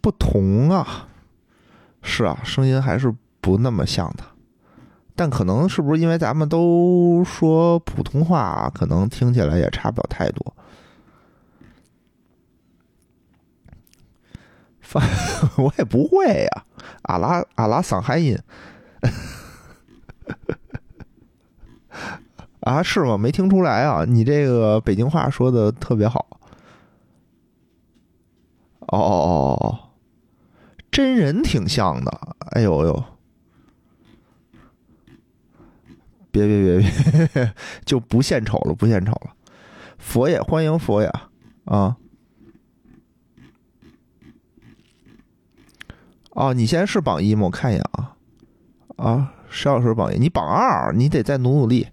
[0.00, 1.08] 不同啊，
[2.02, 4.24] 是啊，声音还是不那么像的，
[5.14, 10.56] 但可能是不是因为咱们都说普通话，可能听起来也差不了太多。
[14.80, 15.00] 发
[15.62, 16.64] 我也不会呀，
[17.02, 18.38] 阿拉阿拉桑海音。
[22.64, 23.18] 啊，是吗？
[23.18, 24.06] 没听出来啊！
[24.06, 26.26] 你这个北京话说的特别好。
[28.80, 29.78] 哦哦哦哦，
[30.90, 32.10] 真人挺像的。
[32.52, 33.04] 哎呦呦！
[36.30, 37.54] 别别别别，
[37.84, 39.34] 就不献丑了，不献丑了。
[39.98, 41.12] 佛爷，欢迎佛爷
[41.66, 41.98] 啊！
[46.30, 47.42] 哦，你现在是榜一吗？
[47.44, 48.16] 我看一眼啊。
[48.96, 51.88] 啊，石老师榜一，你榜二，你得再努努力。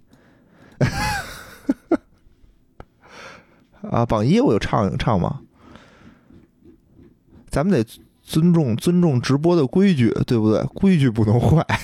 [3.90, 5.40] 啊，榜一我有唱唱吗，
[7.48, 7.84] 咱们得
[8.22, 10.62] 尊重尊重直播的规矩，对不对？
[10.74, 11.66] 规矩不能坏。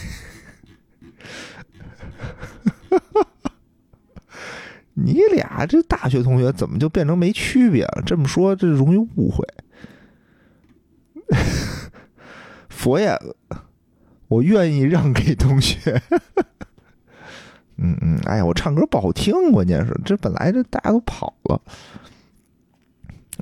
[4.95, 8.03] 你俩这大学同学怎么就变成没区别了？
[8.05, 9.47] 这么说这容易误会。
[12.69, 13.16] 佛爷，
[14.29, 16.03] 我愿意让给同学。
[17.78, 21.60] 嗯嗯，哎呀，我唱歌不好听，关键是这本来这大家都跑了，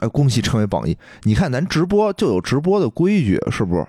[0.01, 0.97] 呃，恭喜成为榜一。
[1.23, 3.87] 你看咱直播就有直播的规矩，是不是？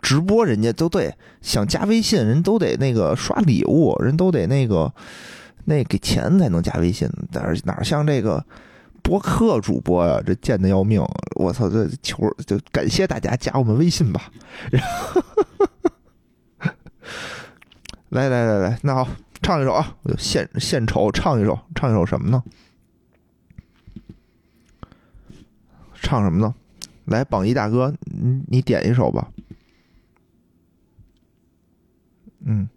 [0.00, 1.12] 直播人家都得
[1.42, 4.92] 想加微信，人都得那个刷礼物，人都得那个
[5.64, 7.10] 那给钱才能加微信。
[7.32, 8.44] 但是哪像这个
[9.02, 11.04] 播客主播呀，这贱的要命！
[11.34, 14.30] 我操，这求就感谢大家加我们微信吧。
[14.70, 15.20] 然后，
[18.10, 19.08] 来来来来，那好。
[19.40, 19.96] 唱一首啊！
[20.02, 22.42] 我就献献丑，唱一首，唱一首什么呢？
[25.94, 26.54] 唱什么呢？
[27.06, 29.30] 来，榜一大哥，你你点一首吧。
[32.40, 32.68] 嗯，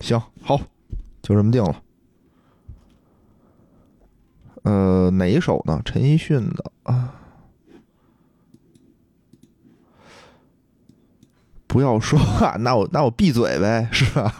[0.00, 0.58] 行，好，
[1.22, 1.82] 就这么定了。
[4.62, 5.80] 呃，哪一首呢？
[5.84, 7.21] 陈奕迅的啊。
[11.72, 14.30] 不要说话，那我那我闭嘴呗，是吧？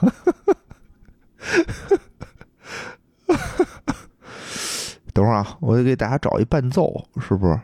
[5.15, 7.59] 等会儿啊，我得给大家找一伴奏，是不是？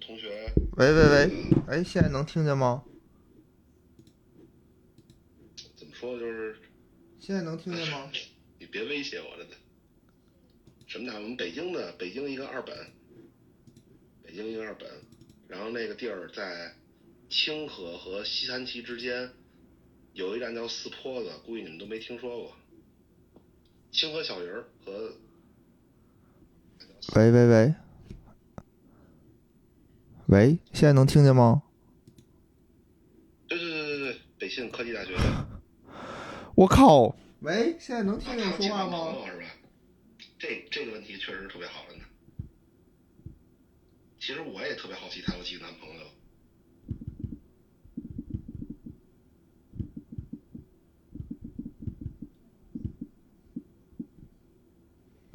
[0.00, 1.30] 同学，喂喂喂，
[1.66, 2.84] 哎，现在能听见吗？
[5.76, 6.18] 怎么说？
[6.18, 6.56] 就是
[7.20, 8.08] 现在能听见吗？
[8.58, 9.44] 你别威胁我了，
[10.92, 11.14] 什么的？
[11.14, 12.76] 我们北京的北京一个二本，
[14.22, 14.86] 北京一个二本，
[15.48, 16.74] 然后那个地儿在
[17.30, 19.30] 清河和西三旗之间，
[20.12, 22.52] 有一站叫四坡子，估计你们都没听说过。
[23.90, 25.16] 清河小鱼儿和，
[27.16, 27.74] 喂喂喂，
[30.26, 31.62] 喂，现在能听见吗？
[33.48, 35.14] 对对对对对，北信科技大学。
[36.54, 37.16] 我靠！
[37.40, 39.16] 喂，现在能听见我说话吗？
[40.42, 42.04] 这这个问题确实特别好问的
[44.18, 46.00] 其实我也特别好奇她有几个男朋友。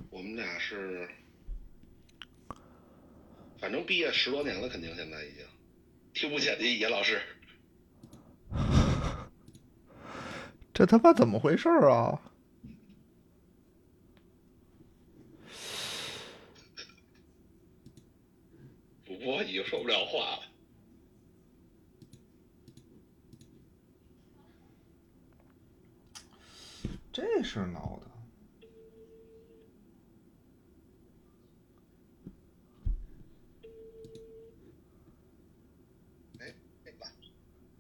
[0.09, 1.09] 我们俩是
[3.59, 5.45] 反正毕业十多年了肯定现在已经
[6.13, 7.21] 听不见的严老师。
[10.73, 12.21] 这他妈怎么回事啊？
[19.38, 20.39] 主播已经说不了话了。
[27.14, 28.07] 这事闹的。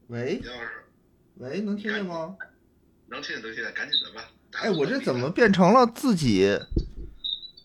[0.09, 0.41] 喂
[1.35, 2.37] 喂，能听见吗？
[3.07, 4.31] 能听见能听见，赶紧的吧。
[4.51, 6.59] 哎，我这怎么变成了自己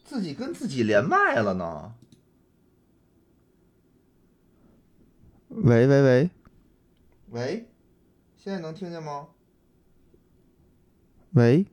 [0.02, 1.94] 自己跟自己连麦了呢？
[5.54, 6.30] 喂喂喂
[7.30, 7.66] 喂，
[8.36, 9.28] 现在能听见吗？
[11.32, 11.66] 喂，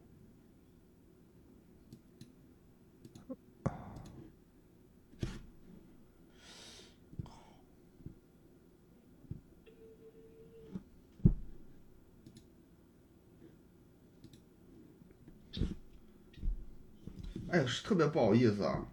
[17.49, 18.85] 哎，是特别不好意思啊！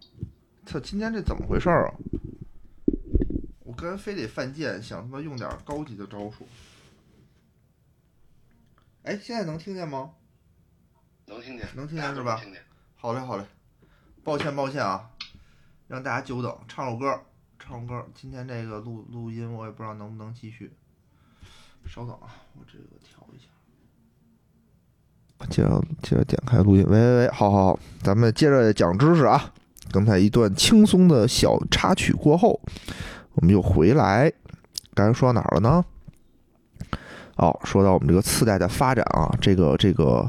[0.65, 1.93] 操，今天这怎么回事儿啊？
[3.77, 6.47] 我刚才非得犯贱，想他妈用点高级的招数。
[9.03, 10.13] 哎，现在能听见吗？
[11.27, 12.59] 能听见，能听见是吧听见。
[12.95, 13.45] 好嘞，好嘞，
[14.23, 15.11] 抱歉抱歉啊，
[15.87, 17.21] 让大家久等，唱首歌，
[17.59, 18.03] 唱首歌。
[18.15, 20.75] 今天这个录录音我也不知道能不能继续，
[21.85, 23.45] 稍等啊，我这个调一下。
[25.51, 29.53] 接着接着点开录音，喂喂喂，好好好，咱们接着讲知识啊。
[29.89, 32.59] 刚才一段轻松的小插曲过后，
[33.37, 34.31] 我们又回来，
[34.93, 35.85] 刚才说到哪儿了呢？
[37.35, 40.27] 哦，说到我们这个次贷的发展啊，这个这个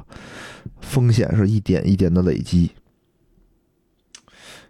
[0.83, 2.71] 风险是一点一点的累积，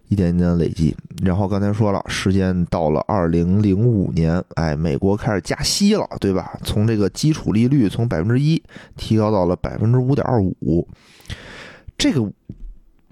[0.06, 0.96] 一点一点累积。
[1.20, 6.56] 然后刚才说了，时间到了二零零五年，哎，美国开始加息了，对吧？
[6.62, 8.62] 从这个基础利率从百分之一
[8.96, 10.86] 提高到了百分之五点二五，
[11.96, 12.30] 这个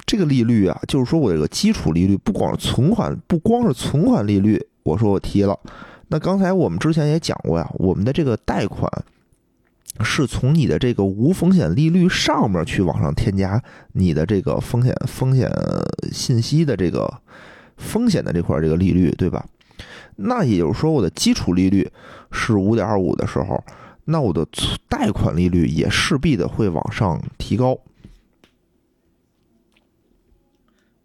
[0.07, 5.59] 这个利率啊，就是说我这个基础利率不光是存款，不光是存款利率，我说我提了。
[6.09, 8.91] 那刚才我们之前也讲过呀，我们的这个贷款
[10.01, 13.61] 是从你的这个无风险利率上面去往上添加
[13.93, 15.51] 你的这个风险风险
[16.13, 17.13] 信息的这个
[17.77, 19.45] 风险的这块这个利率，对吧？
[20.15, 21.91] 那也就是说，我的基础利率
[22.31, 23.63] 是五点二五的时候，
[24.05, 24.47] 那我的
[24.89, 27.77] 贷款利率也势必的会往上提高。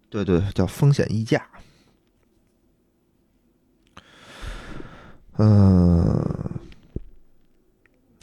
[0.08, 1.42] 对对，叫风险溢价。
[5.38, 6.24] 嗯，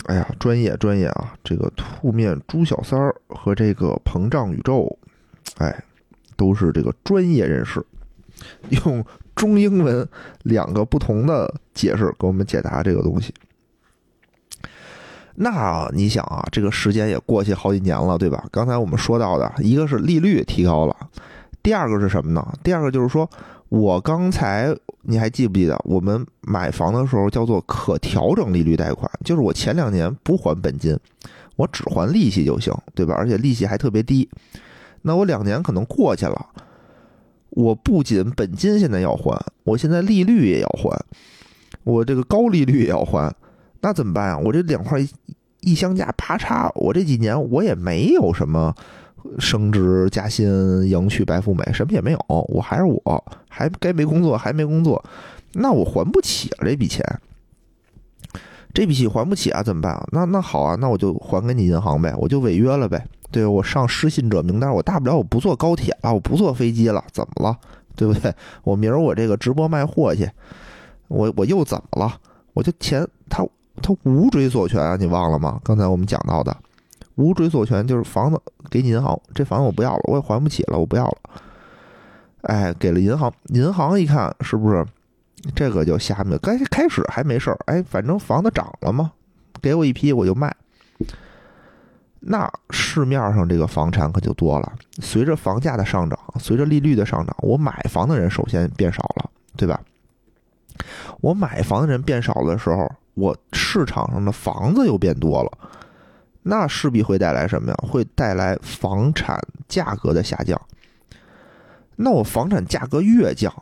[0.05, 1.33] 哎呀，专业专业啊！
[1.43, 4.97] 这个兔面朱小三儿和这个膨胀宇宙，
[5.57, 5.83] 哎，
[6.37, 7.83] 都是这个专业人士，
[8.85, 9.03] 用
[9.35, 10.07] 中英文
[10.43, 13.33] 两个不同的解释给我们解答这个东西。
[15.35, 18.45] 那你想啊，这个时间也过去好几年了，对吧？
[18.51, 20.95] 刚才我们说到的一个是利率提高了，
[21.63, 22.53] 第二个是什么呢？
[22.61, 23.29] 第二个就是说
[23.69, 30.97] 我刚才你还记不记得我们买房的时候叫做可调整利率贷款，就是我前两年不还本金，
[31.55, 33.13] 我只还利息就行，对吧？
[33.15, 34.27] 而且利息还特别低。
[35.03, 36.45] 那我两年可能过去了，
[37.51, 40.99] 我不仅本金现在要还，我现在利率也要还，
[41.83, 43.33] 我这个高利率也要还，
[43.81, 44.37] 那怎么办啊？
[44.37, 44.99] 我这两块
[45.61, 48.73] 一相加，啪嚓，我这几年我也没有什么
[49.37, 50.47] 升职加薪、
[50.83, 52.19] 迎娶白富美，什么也没有，
[52.49, 55.03] 我还是我，还该没工作还没工作，
[55.53, 57.03] 那我还不起啊这笔钱，
[58.73, 60.07] 这笔钱还不起啊，怎么办啊？
[60.11, 63.05] 那那好啊，那我就还给你银行呗，我就违约了呗。
[63.31, 67.57] 对我上失信者名单，我大不了我不坐高铁了，我不坐飞机了，怎么了？
[67.95, 68.33] 对不对？
[68.63, 70.29] 我明儿我这个直播卖货去，
[71.09, 72.15] 我我又怎么了？
[72.53, 73.45] 我就钱他
[73.81, 75.59] 他无追索权啊，你忘了吗？
[75.63, 76.55] 刚才我们讲到的
[77.15, 81.17] 无追索权就是房子给你银行，这房子我不要了，我也还不起了，我不要了。
[82.41, 84.85] 哎，给了银行，银行一看是不是
[85.55, 89.11] 这个就下面该开始还没事儿，哎，反正房子涨了嘛，
[89.61, 90.55] 给我一批我就卖。
[92.21, 99.79] 那市面上这个房产可就多了，随着房价的上涨，随着利率的上涨，我买房的人首先变少了，对吧？
[101.21, 105.51] 我买房的人变少的时候，我市场上的房子又变多了，
[106.43, 107.75] 那势必会带来什么呀？
[107.81, 109.37] 会带来房产
[109.67, 110.59] 价格的下降。
[112.01, 113.53] 那我房产价格越降，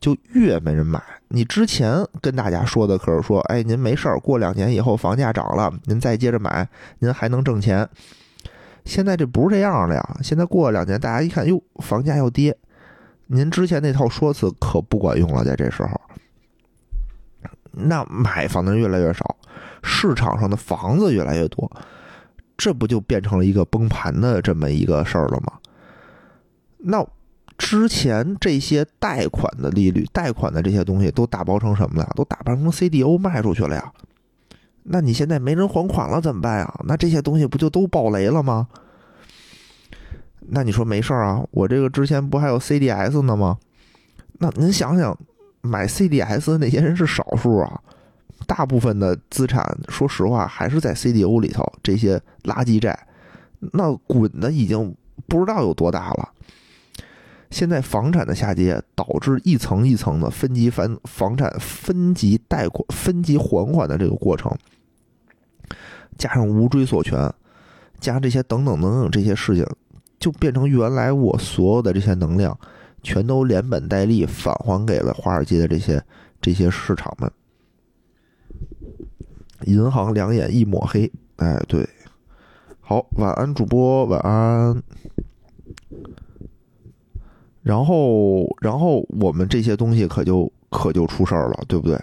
[0.00, 1.00] 就越没人买。
[1.28, 6.68] 你之前跟大家说的可是说，哎，您没事儿，过两年以后房价涨了，您再接着买，
[6.98, 7.88] 您还能挣钱。
[8.84, 10.18] 现在这不是这样了呀！
[10.20, 12.56] 现在过了两年，大家一看，哟，房价要跌，
[13.26, 16.00] 您之前那套说辞可不管用了，在这时候，
[17.70, 19.36] 那买房的人越来越少，
[19.84, 21.70] 市场上的房子越来越多，
[22.56, 25.52] 这不就变成了一个崩盘的这么一个事儿了吗？
[26.78, 27.06] 那
[27.58, 32.12] 之前这些贷款的利率、贷款的这些东西都打包成什么了？
[32.14, 33.92] 都打包成 CDO 卖出去了呀。
[34.84, 36.80] 那你现在没人还款了怎么办呀？
[36.84, 38.68] 那这些东西不就都爆雷了吗？
[40.48, 41.42] 那你说没事儿啊？
[41.50, 43.58] 我这个之前不还有 CDS 呢吗？
[44.38, 45.18] 那您想想，
[45.62, 47.80] 买 CDS 的那些人是少数啊，
[48.46, 51.64] 大部分的资产，说实话还是在 CDO 里头。
[51.82, 52.96] 这些垃圾债，
[53.72, 54.94] 那滚的已经
[55.26, 56.28] 不知道有多大了。
[57.56, 64.54] 现在房产的下跌导致一层一层的分级房房产分级贷款分级还款的这个过程，
[66.18, 67.32] 加上无追索权，
[67.98, 69.64] 加上这些等等等等这些事情。
[70.18, 72.58] 就变成原来我所有的这些能量，
[73.02, 76.02] 全都连本带利返还给了华尔街的这些
[76.42, 77.32] 这些市场们。
[79.62, 81.88] 银行两眼一抹黑，哎，对，
[82.80, 84.82] 好，晚安主播，晚安。
[87.66, 92.00] 然后，然后我们这些东西可就可就出事儿了，对不对？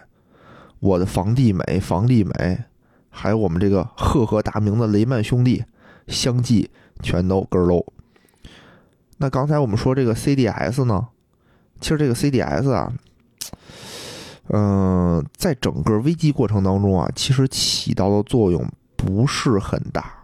[0.81, 2.65] 我的房地美，房地美，
[3.09, 5.63] 还有我们这个赫赫大名的雷曼兄弟，
[6.05, 6.69] 相继
[7.01, 7.85] 全都根喽。
[9.19, 11.07] 那刚才我们说这个 CDS 呢，
[11.79, 12.91] 其实这个 CDS 啊，
[14.49, 20.22] 嗯，在整个危机过程当中啊，其实起到的作用不是很大。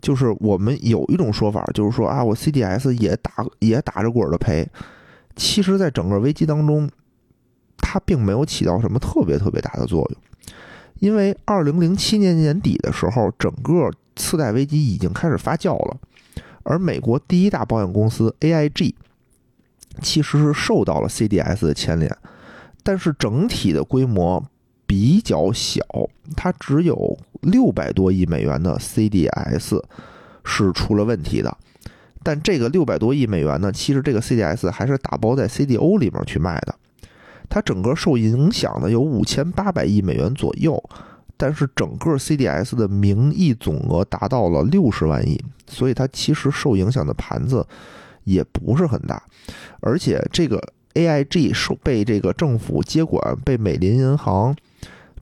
[0.00, 4.68] 就是我们有一种说法，就是说啊，我 CDS 也打也打着滚的赔，
[5.36, 6.88] 其实，在整个危机当中，
[7.76, 10.54] 它并没有起到什么特别特别大的作用，
[10.98, 15.96] 因为二零零七年年底的时候，整个次贷危机已经开始发酵了。
[16.62, 18.94] 而美国第一大保险公司 AIG
[20.02, 22.14] 其实是受到了 CDS 的牵连，
[22.82, 24.44] 但是整体的规模
[24.90, 25.80] 比较小，
[26.36, 29.80] 它只有六百多亿美元的 CDS
[30.42, 31.56] 是出了问题的。
[32.24, 36.74] 但这个六百多亿美元呢，其实这个 CDS 还是打包在 CDO 里面去卖的，
[37.48, 40.82] 它整个受影响的有五千八百亿美元左右。
[41.36, 47.64] 但是整个 CDS 的名义总额达到了六十万亿，所以它其实受影响的盘子
[48.24, 49.22] 也不是很大。
[49.78, 50.60] 而且这个
[50.94, 54.52] AIG 受被这个政府接管，被美林银行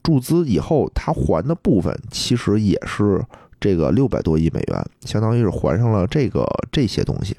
[0.03, 3.23] 注资以后，他还的部分其实也是
[3.59, 7.35] 这个六百多亿美元，相当于是还上了这个这些东西。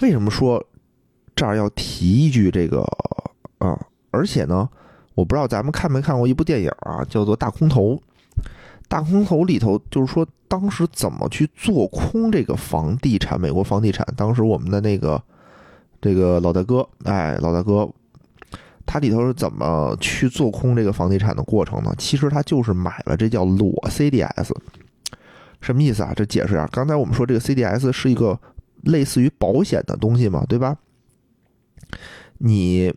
[0.00, 0.64] 为什么说
[1.36, 2.82] 这儿要提一句这个
[3.58, 3.78] 啊？
[4.10, 4.68] 而且呢？
[5.14, 7.94] 我不知道咱们看没看过一部电影啊，叫做《大空头》。
[8.88, 14.04] 大空头里头就是说，当时怎么去做空这个房地产，美国房地产。
[14.16, 15.22] 当时我们的那个
[16.00, 17.88] 这个老大哥，哎，老大哥，
[18.86, 21.94] 它里头是怎么去做空这个房地产的过程呢？
[21.98, 24.54] 其实他就是买了这叫裸 CDS，
[25.60, 26.12] 什么意思啊？
[26.14, 28.38] 这解释一下，刚才我们说这个 CDS 是一个
[28.82, 30.76] 类似于保险的东西嘛，对吧？
[32.38, 32.94] 你。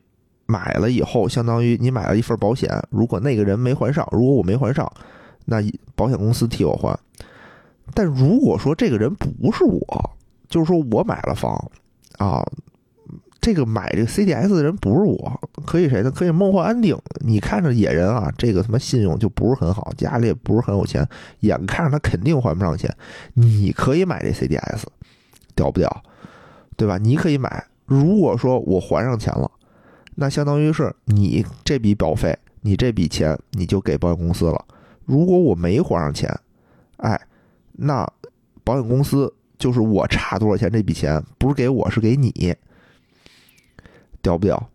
[0.49, 2.71] 买了以后，相当于你买了一份保险。
[2.89, 4.89] 如果那个人没还上，如果我没还上，
[5.43, 5.57] 那
[5.93, 6.97] 保险公司替我还。
[7.93, 10.09] 但如果说这个人不是我，
[10.47, 11.53] 就是说我买了房
[12.17, 12.41] 啊，
[13.47, 16.11] 这个买这个 CDS 的人不是我，可以谁呢？
[16.11, 16.97] 可以梦幻安定。
[17.21, 21.07] 你看着野人啊，这个他妈信用就不是很好，家里也不是很有钱，
[21.39, 22.93] 眼看着他肯定还不上钱。
[23.35, 24.83] 你可以买这 CDS，
[25.55, 26.03] 屌不屌？
[26.75, 26.97] 对吧？
[26.97, 27.65] 你可以买。
[27.85, 29.49] 如果说我还上钱了。
[30.15, 34.65] 那相当于是你这笔保费，你这笔钱你就给保险公司了。
[35.05, 36.37] 如果我没还上钱，
[36.97, 37.17] 哎，
[37.71, 38.05] 那
[38.65, 42.53] 保险公司就是我差多少钱这笔钱不是给我是给你，
[44.27, 44.69] 屌不屌？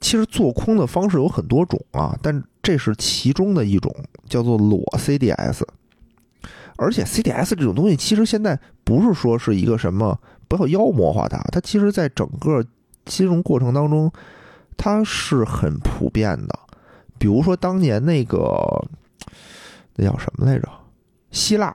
[0.00, 3.94] 其实做空的方式有很多种啊，但这是其中的一种，
[4.28, 5.62] 叫做裸 CDS。
[6.76, 12.64] 而且 CDS 这种东西，其实现在不是说是一个什么，不要妖魔化它，它其实在整个。
[13.04, 14.12] 金融过程当中，
[14.76, 16.58] 它是很普遍的。
[17.18, 18.86] 比如说当年那个
[19.96, 20.68] 那叫什么来着？
[21.30, 21.74] 希腊，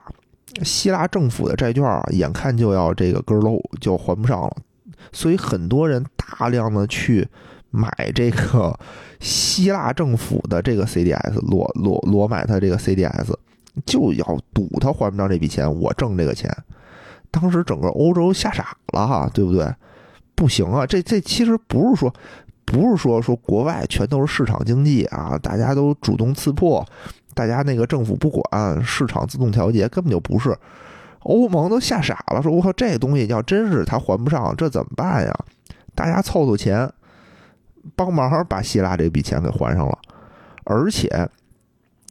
[0.62, 4.56] 希腊政府的债券啊，眼看就要这个根儿漏，就还不上了，
[5.12, 7.26] 所以很多人大量的去
[7.70, 8.78] 买这个
[9.20, 13.34] 希腊政府的这个 CDS，裸裸裸买它这个 CDS，
[13.84, 16.50] 就要赌它还不上这笔钱，我挣这个钱。
[17.30, 19.68] 当时整个欧洲吓傻了哈，对不对？
[20.36, 22.12] 不行啊，这这其实不是说，
[22.64, 26.84] 不是说说国外全都是市场经济啊，大家都主动刺破，
[27.34, 30.56] 大家那个政府不管，市场自动调节，根本就不是。
[31.24, 35.34] 欧盟都吓傻了，说我靠，这东西要真是他还不上，这怎么办呀？
[35.94, 36.90] 大家凑凑钱，
[37.94, 39.98] 帮忙把希腊这笔钱给还上了，
[40.64, 41.28] 而且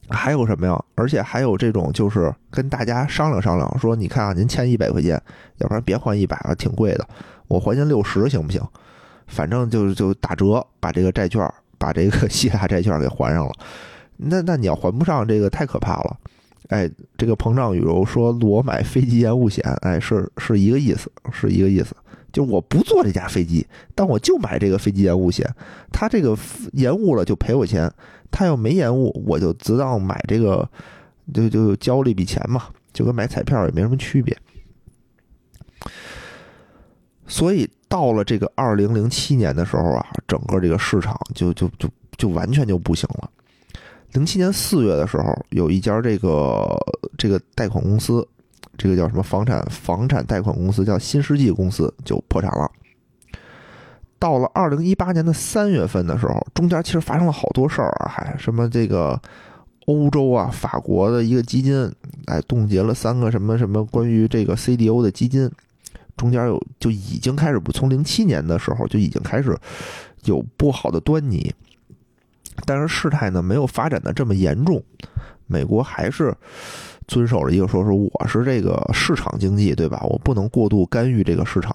[0.09, 0.83] 还有什么呀？
[0.95, 5.21] 而且还有这种，就是跟大家商量商量，说你看啊，您欠一百块钱，
[5.57, 7.07] 要不然别还一百了，挺贵的，
[7.47, 8.61] 我还您六十行不行？
[9.27, 13.51] 反正就就打折，把这个债券，把这个 希腊债券给还上了。
[14.17, 16.17] 那那你要还不上，这个太可怕了。
[16.69, 21.95] 哎，这个膨胀宇宙说裸买飞机延误险，哎，是是一个意思，是一个意思。
[22.31, 25.47] 就我不坐这架飞机，但我就买这个飞机延误险，
[25.91, 26.35] 他这个
[26.71, 27.91] 延误了就赔我钱，
[28.31, 30.67] 他要没延误，我就只当买这个，
[31.31, 34.35] 就就交了一笔钱嘛，就跟买彩票也没什么区别。
[37.27, 41.87] 所以到了这个二零零七年的时候啊，整个这个市场就就就
[42.17, 43.29] 就完全就不行了。
[44.13, 46.77] 零七年四月的时候，有一家这个
[47.17, 48.25] 这个贷款公司，
[48.77, 52.69] 这个叫什么房产房产贷款公司，叫新世纪公司，就破产了。
[54.19, 59.19] 到了二零一八年的三月份的时候，中间其实发生了好多事儿啊，还什么这个
[59.87, 61.91] 欧洲啊，法国的一个基金，
[62.27, 65.51] 哎，冻结了三个什么什么关于这个 CDO 的基金，
[66.15, 69.57] 中间有就已经开始不从零七年的时候就已经开始
[70.25, 71.51] 有不好的端倪。
[72.65, 74.81] 但是事态呢没有发展的这么严重，
[75.47, 76.35] 美国还是
[77.07, 80.01] 遵守了一个说是我是这个市场经济，对吧？
[80.03, 81.73] 我不能过度干预这个市场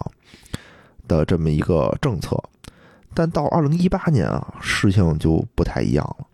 [1.06, 2.36] 的这么一个政策。
[3.14, 6.26] 但到二零一八年啊，事情就不太一样了。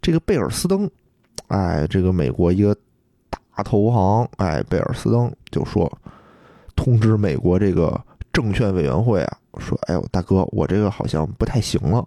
[0.00, 0.88] 这个贝尔斯登，
[1.48, 2.76] 哎，这个美国一个
[3.28, 5.90] 大投行，哎，贝尔斯登就说
[6.76, 8.00] 通知美国这个
[8.32, 12.06] 证券委员会啊，说，哎呦，大哥，我这个好像不太行了。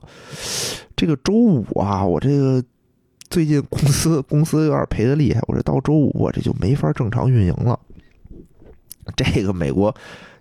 [0.96, 2.64] 这个周五啊，我这个
[3.30, 7.80] 最近公司公司有点赔的厉害，我这到周五我这就没法正常运营了。
[9.16, 9.94] 这个美国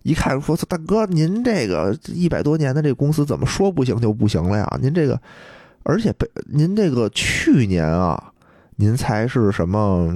[0.03, 4.79] 一看说：“大哥，您这个一百多年的这公司怎么说不行就不行了呀？
[4.81, 5.21] 您这个，
[5.83, 8.33] 而且被您这个去年啊，
[8.77, 10.13] 您才是什么？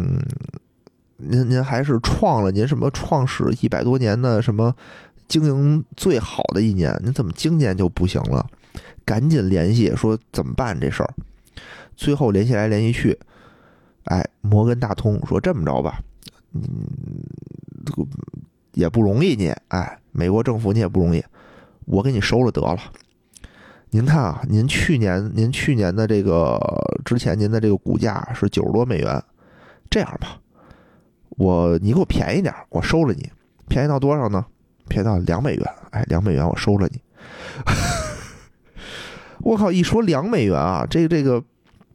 [1.24, 4.74] 您您还是创了您什么创始一百多年的什么
[5.32, 6.94] 经营最好的一年？
[7.02, 8.46] 您怎么今年就不行了？”
[9.02, 11.14] 赶紧联系说怎么办这事儿，
[11.96, 13.18] 最后联系来联系去，
[14.04, 16.02] 哎，摩根大通说这么着吧，
[16.52, 16.62] 嗯，
[18.74, 21.24] 也不容易你，哎，美国政府你也不容易，
[21.86, 22.78] 我给你收了得了。
[23.88, 26.60] 您看啊，您去年您去年的这个
[27.06, 29.22] 之前您的这个股价是九十多美元，
[29.88, 30.38] 这样吧，
[31.30, 33.30] 我你给我便宜点，我收了你，
[33.68, 34.44] 便宜到多少呢？
[34.92, 37.00] 骗到两美元，哎，两美元我收了你。
[39.40, 39.72] 我靠！
[39.72, 41.42] 一说两美元啊，这个这个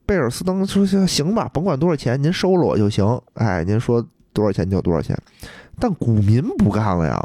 [0.06, 3.06] 贝尔斯登说行吧，甭管多少钱，您收了我就行。
[3.36, 4.03] 哎，您说
[4.34, 5.15] 多少钱就多少钱。
[5.80, 7.24] 但股民不干了呀！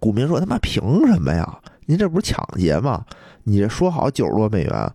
[0.00, 1.58] 股民说他妈凭什么呀？
[1.84, 3.04] 您这不是抢劫吗？
[3.44, 4.92] 你这说好九十多美元，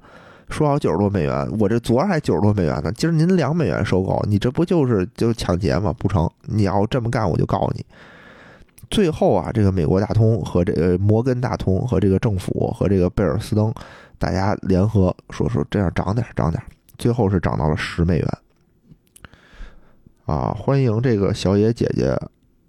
[0.49, 5.93] 说好九十多美元，我这昨儿还九十多美元呢，今儿您两美元收购，你这不就是就抢劫吗？
[5.97, 6.29] 不成！
[6.47, 7.85] 你要这么干，我就告你。
[8.89, 13.73] 最后啊，这个美国大通和这个摩根大通和这个政府和这个贝尔斯登。
[14.19, 16.61] 大家联合说说这样涨点涨点，
[16.97, 18.27] 最后是涨到了十美元。
[20.25, 22.17] 啊，欢迎这个小野姐姐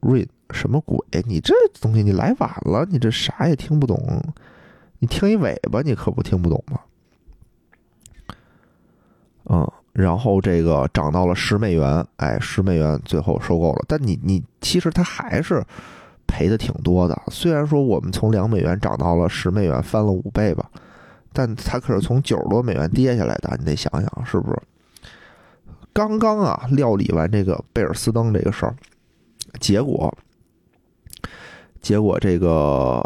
[0.00, 0.98] 瑞，什么鬼？
[1.26, 4.22] 你这东西你来晚了，你这啥也听不懂，
[4.98, 6.80] 你听一尾巴你可不听不懂吗？
[9.46, 15.64] 嗯，然后这个涨到了十美元，哎，十美元最后收购了，但你你其实它还是
[16.28, 17.20] 赔的挺多的。
[17.28, 20.70] 虽然说我们从两美元涨到了十美元，翻了五倍吧。
[21.32, 24.62] 但它可是从九十多美元跌下来的，你得想想是不是？
[25.92, 28.74] 刚刚啊，料理完这个贝尔斯登这个事儿，
[29.58, 30.16] 结果，
[31.80, 33.02] 结果这个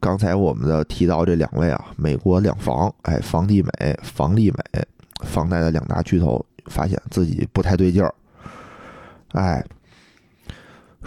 [0.00, 4.82] 刚才我们的提到这两位啊，美国两房，哎，房地美、房利美
[5.24, 8.14] 房贷的两大巨头，发现自己不太对劲儿，
[9.32, 9.64] 哎，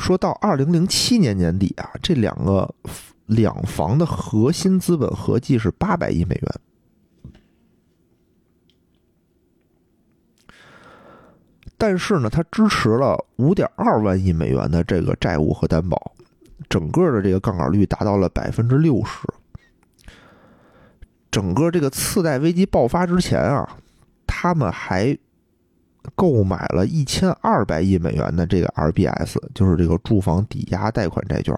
[0.01, 2.73] 说到二零零七年年底啊，这两个。
[3.27, 6.59] 两房的核心资本合计是八百亿美元，
[11.77, 16.11] 但是呢，它支持了五点二万亿美元的这个债务和担保，
[16.67, 19.25] 整个的这个杠杆率达到了百分之六十。
[21.31, 23.77] 整个这个次贷危机爆发之前啊，
[24.27, 25.17] 他们还
[26.15, 31.55] 购买了一千二百亿美元的这个 RBS，就是这个住房抵押贷款债券。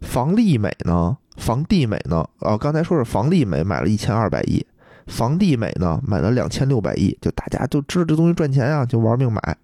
[0.00, 1.16] 房利美呢？
[1.36, 2.28] 房地美呢？
[2.40, 4.64] 啊，刚才说是房利美买了一千二百亿，
[5.06, 9.56] 房地美呢买了两千六百亿，就大家都知道这东西赚钱啊，就玩命买。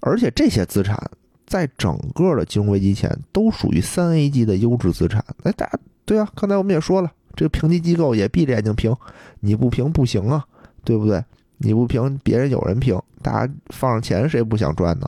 [0.00, 0.98] 而且这些资产
[1.46, 5.22] 在整个的金融危机前都属于三 A 级的优质资产。
[5.42, 8.96] 哎，大家对啊，刚才我们也说了，这个评级机构也闭着眼睛评，
[9.40, 10.44] 你不评不行啊，
[10.82, 11.22] 对不对？
[11.62, 15.06] 你不评，别人有人评，大家放上钱，谁不想赚呢？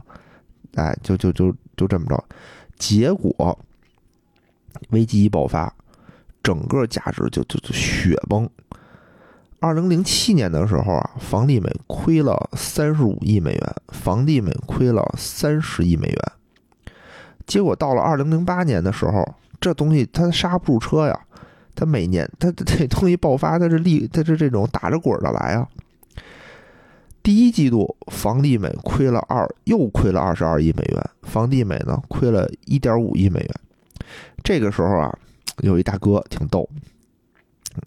[0.74, 2.24] 哎，就就就就这么着，
[2.78, 3.58] 结果
[4.90, 5.74] 危机一爆发，
[6.42, 8.48] 整个价值就就就雪崩。
[9.60, 16.32] 二零零七年的时候啊，房地美亏了三十五亿美元，房地美亏了三十亿美元。
[17.46, 19.26] 结果到了二零零八年的时候，
[19.58, 21.18] 这东西它刹不住车呀，
[21.74, 25.66] 它每年它这东西爆发，它是利，它是这种打着滚的来啊。
[27.22, 33.50] 第一季度房地美亏了二，又亏了二十二亿美元，房地美呢亏了一点五亿美元。
[34.42, 35.16] 这个时候啊，
[35.62, 36.68] 有一大哥挺逗。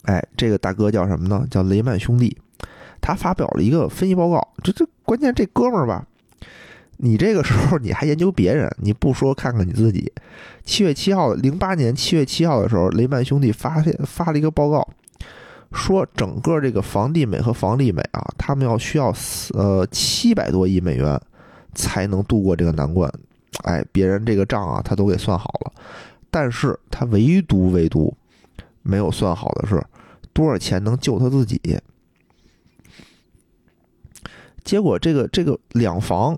[0.03, 1.45] 哎，这个大哥叫什么呢？
[1.51, 2.35] 叫雷曼兄弟。
[3.01, 4.47] 他发表了一个分析报告。
[4.63, 6.07] 这这关键，这哥们儿吧，
[6.97, 10.11] 你这个时候你还研究别人，你不说看看你自己。
[10.63, 14.87] 七月七号，零八年七月七号的时候，雷曼兄弟发现发了一个报告，
[15.71, 19.13] 说整个这个房地美和房利美啊，他们要需要
[19.53, 21.19] 呃七百多亿美元
[21.73, 23.11] 才能度过这个难关。
[23.63, 25.71] 哎，别人这个账啊，他都给算好了，
[26.29, 28.15] 但是他唯独唯独。
[28.87, 29.83] 没有算好的是
[30.31, 31.59] 多少钱能救他自己？
[34.63, 36.37] 结果这个这个两房，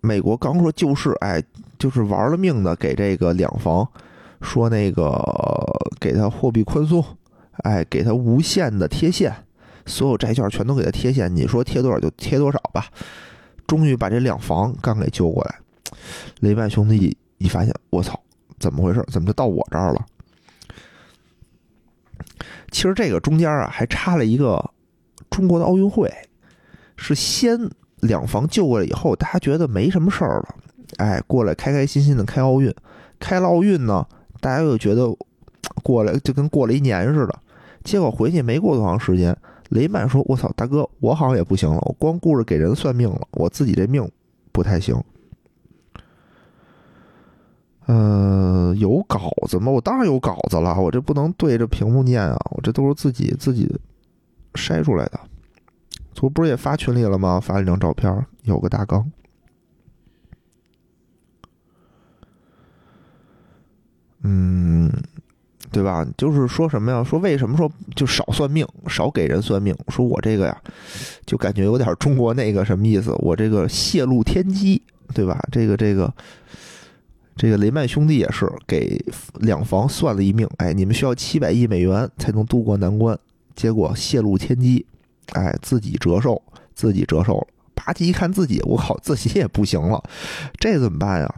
[0.00, 1.44] 美国刚说救市，哎，
[1.78, 3.86] 就是玩了命的给这个两房
[4.40, 5.22] 说那个
[6.00, 7.04] 给他货币宽松，
[7.62, 9.34] 哎，给他无限的贴现，
[9.86, 12.86] 所有债券全都给他贴现，你说贴多少就贴多少吧。
[13.66, 15.58] 终于把这两房刚给救过来，
[16.40, 18.20] 雷曼兄弟一发现，我操，
[18.58, 19.04] 怎么回事？
[19.12, 20.04] 怎么就到我这儿了？
[22.70, 24.70] 其实这个中间啊，还插了一个
[25.30, 26.12] 中国的奥运会，
[26.96, 27.58] 是先
[28.00, 30.54] 两房救过来以后，大家觉得没什么事儿了，
[30.96, 32.74] 哎，过来开开心心的开奥运，
[33.18, 34.06] 开了奥运呢，
[34.40, 35.06] 大家又觉得
[35.82, 37.38] 过来就跟过了一年似的，
[37.90, 39.36] 结果回去没过多长时间，
[39.70, 44.08] 雷曼说：“我操，大哥，我好像也不行了，我光顾着给人算命了，我自己这命
[44.52, 44.94] 不太行。”
[47.86, 49.72] 呃，有稿子吗？
[49.72, 53.68] 我当然有稿子了，我这不能对着屏幕念啊，我这都是自己自己
[54.54, 55.18] 筛出来的。
[56.14, 57.40] 昨不是也发群里了吗？
[57.40, 59.10] 发了一张照片，有个大纲。
[64.22, 64.92] 嗯，
[65.72, 66.06] 对吧？
[66.16, 67.02] 就是说什么呀？
[67.04, 69.76] 说为什么说就少算命，少给人算命？
[69.88, 70.56] 说我这个呀，
[71.26, 73.14] 就感觉有点中国那个什么意思？
[73.18, 74.82] 我这个泄露天机，
[75.14, 75.38] 对吧？
[75.50, 76.12] 这个这个。
[77.36, 79.02] 这个雷曼兄弟也是给
[79.36, 83.18] 两房算了一命，哎，你们需要七百亿美元才能渡过难关，
[83.56, 84.84] 结果泄露天机，
[85.32, 86.42] 哎，自己折寿，
[86.74, 87.46] 自己折寿了。
[87.74, 90.02] 吧唧一看自己，我靠，自己也不行了，
[90.58, 91.34] 这怎么办呀？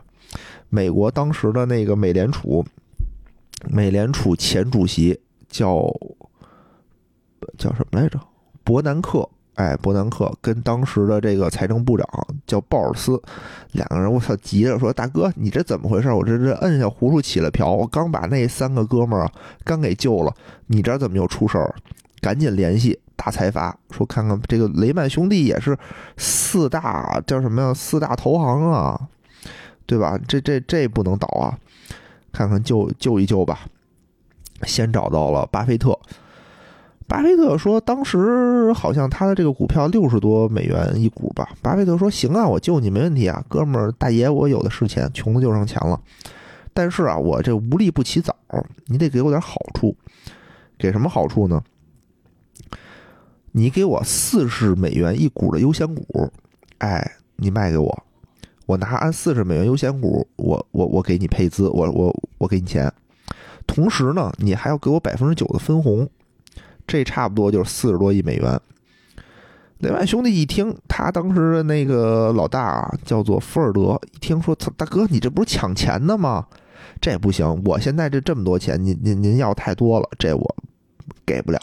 [0.71, 2.65] 美国当时的那个美联储，
[3.69, 5.19] 美联储前主席
[5.49, 5.85] 叫
[7.59, 8.21] 叫什么来着？
[8.65, 9.29] 伯南克。
[9.57, 12.09] 哎，伯南克跟当时的这个财政部长
[12.47, 13.21] 叫鲍尔斯，
[13.73, 16.11] 两个人我操急着说：“大哥，你这怎么回事？
[16.11, 19.31] 我这这摁下葫芦起了瓢，我刚把那三个哥们儿
[19.63, 20.35] 刚给救了，
[20.69, 21.75] 你这怎么又出事儿？
[22.23, 25.79] 赶紧联系大财阀，说看看这个雷曼兄弟也是
[26.17, 27.75] 四大叫什么呀？
[27.75, 28.99] 四大投行啊，
[29.85, 30.19] 对吧？
[30.27, 31.59] 这这这不能倒啊，
[32.33, 33.61] 看看救救一救吧。
[34.65, 35.99] 先找到了巴菲特。”
[37.09, 46.01] 巴菲特说：“当时好像他的这个股票六十多美元一股吧。”巴菲特说：“行啊，我救你没问题啊，哥们儿大爷，我有的是钱，穷的就剩钱了。
[46.73, 48.35] 但是啊，我这无利不起早，
[48.87, 49.95] 你得给我点好处。
[50.79, 51.63] 给什么好处呢？
[53.51, 56.31] 你给我四十美元一股的优先股，
[56.79, 58.05] 哎，你卖给我，
[58.67, 62.93] 我拿按四十美元优先股，我我我给你配资，我我我给你钱。
[63.67, 66.09] 同时呢，你还要给我百分之九的分红。”
[66.85, 68.61] 这差不多就是四十多亿美元。
[69.79, 76.47] 雷曼兄弟一听，他当时那个老大啊，叫做福尔德，一听说：“大哥，你这不是抢钱的吗？
[77.01, 80.57] 这不行，我现在这这么多钱，您您您要太多了，这我
[81.25, 81.59] 给不了，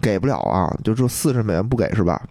[0.00, 0.72] 给不了啊！
[0.82, 2.28] 就说四十美元不给是吧？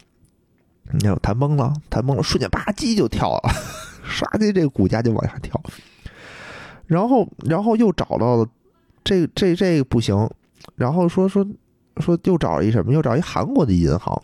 [0.91, 3.49] 你看谈崩了，谈崩了，瞬间吧唧就跳了，
[4.07, 5.61] 唰的这个股价就往下跳。
[6.85, 8.47] 然后，然后又找到了
[9.03, 10.29] 这这这不行。”
[10.75, 11.45] 然后说说
[11.97, 12.93] 说又找一什么？
[12.93, 14.21] 又找一韩国的银行。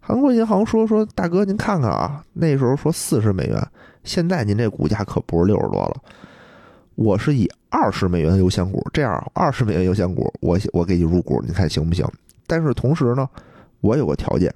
[0.00, 3.68] 韩国银行说说大哥您看看啊，那时候说四十美元，
[4.04, 5.96] 现在您这股价可不是六十多了。
[6.94, 12.04] 我是以二十美元优先股，这样二十美元优先股，我我给你入股，你看行不行？
[12.46, 13.28] 但是同时呢，
[13.80, 14.52] 我有个条件，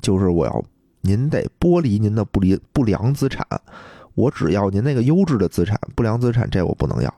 [0.00, 0.64] 就是我要
[1.00, 3.46] 您得剥离您的不离不良资产，
[4.14, 7.12] 我只要您那个优质的资产，不良资产这我不能要。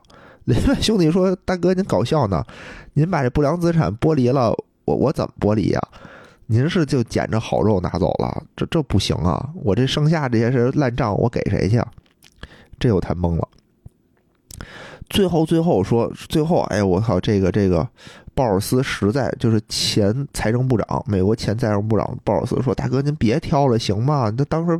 [0.45, 2.43] 雷曼兄弟说：“大哥，您搞笑呢？
[2.93, 4.55] 您把这不良资产剥离了，
[4.85, 5.81] 我我怎么剥离呀？
[6.47, 8.43] 您是就捡着好肉拿走了？
[8.55, 9.49] 这这不行啊！
[9.55, 11.81] 我这剩下这些是烂账，我给谁去？
[12.79, 13.47] 这又谈懵了。
[15.09, 17.87] 最后最后说，最后哎，我靠，这个这个。”
[18.35, 24.31] 鲍尔斯实在就是前财政部长，美国前财政部长鲍尔斯说：“大哥，您别挑了，行吗？
[24.37, 24.79] 那当时，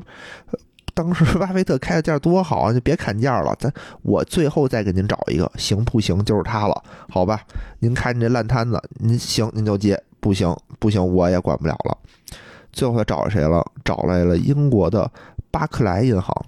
[0.94, 3.56] 当时巴菲特开的价多好啊，就别砍价了。
[3.57, 6.22] 咱我最后再给您找一个，行不行？
[6.26, 7.41] 就是他了，好吧？
[7.80, 11.98] 您看你这烂摊子，您行您就接，不行不行，我也管不了了。
[12.73, 13.65] 最后他找谁了？
[13.86, 15.10] 找来了英国的
[15.49, 16.45] 巴克莱银行。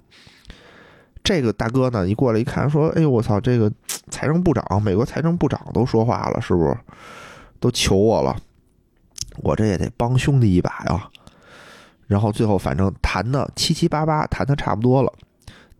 [1.22, 3.70] 这个大哥呢，一过来一看，说：‘哎呦，我操，这个。
[4.10, 6.74] ’”财政部长，美国财政部长都说话了，是不是？
[7.60, 8.34] 都求我了，
[9.42, 11.10] 我这也得帮兄弟一把呀。
[12.06, 15.12] 然后最后反正谈的七七八八，谈的差不多了，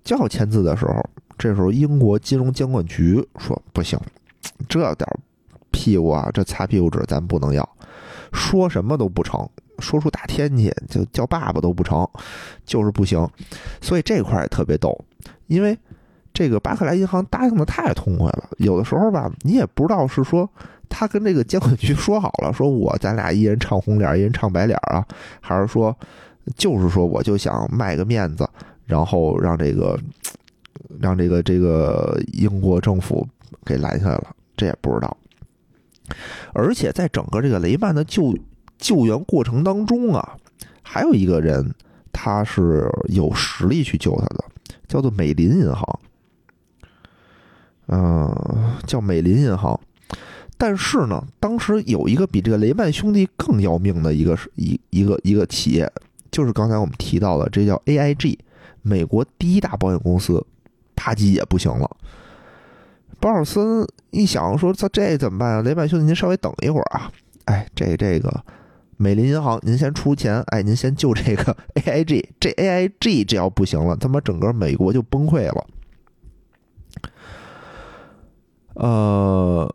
[0.04, 1.02] 就要签字的时候，
[1.38, 3.98] 这时候英国金融监管局说不行，
[4.68, 5.08] 这点
[5.70, 7.66] 屁股啊，这擦屁股纸咱不能要，
[8.30, 9.48] 说什么都不成，
[9.78, 12.06] 说出大天去就叫爸爸都不成，
[12.66, 13.26] 就是不行。
[13.80, 15.02] 所以这块也特别逗，
[15.48, 15.76] 因为。
[16.34, 20.48] 这个巴克莱银行答应的太痛快了，有的时候吧，你也不知道是说
[20.88, 25.04] 他跟这个监管局 说好了，说我咱俩一人唱红脸，一人唱白脸啊，
[25.40, 25.96] 还是说
[26.54, 28.48] 就是说我就想卖个面子，
[28.84, 29.98] 然后让这个
[31.00, 33.26] 让这个这个英国政府
[33.64, 35.16] 给拦下来了，这也不知道。
[36.52, 38.36] 而且在整个这个雷曼的救
[38.76, 40.36] 救援过程当中啊，
[40.82, 41.74] 还有一个人
[42.12, 44.44] 他是有实力去救他的，
[44.88, 46.00] 叫做美林银行。
[47.86, 49.78] 嗯，叫美林银行，
[50.58, 55.90] 但是呢，当时有一个比这个雷曼兄弟更要命的一个一一个一个企业，
[56.30, 58.38] 就是刚才我们提到的，这叫 AIG，
[58.82, 60.44] 美国第一大保险公司，
[60.96, 61.90] 啪叽也不行了。
[63.20, 65.62] 保尔森一想说：“这这怎么办啊？
[65.62, 67.10] 雷曼兄弟，您稍微等一会儿啊！
[67.46, 68.44] 哎，这这个
[68.98, 75.66] 美林银行，您先出钱，哎，您先救这个 AIG，这 AIG 这要不行了，他妈整个美国就崩溃了。”
[78.74, 79.74] 呃，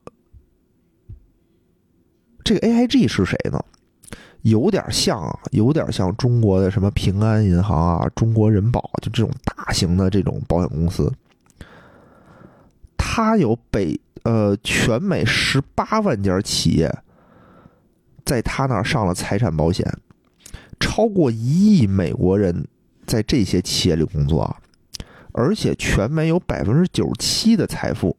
[2.44, 3.60] 这个 AIG 是谁呢？
[4.42, 11.10] 有点像，有点像中国的什么平安银行啊、中国人保，就这种大型的这种保险公司。
[12.98, 16.94] 它有北呃全美十八万家企业，
[18.26, 19.86] 在他那儿上了财产保险，
[20.80, 22.68] 超过一亿美国人
[23.06, 24.56] 在这些企业里工作，
[25.32, 28.16] 而且全美有百分之九十七的财富。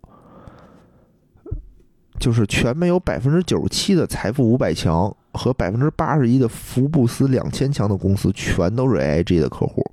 [2.20, 9.84] 就是全美有百分之九十七的财富五百强和百分之八十一的福布斯两千强的公司，全都是 AIG 的客户。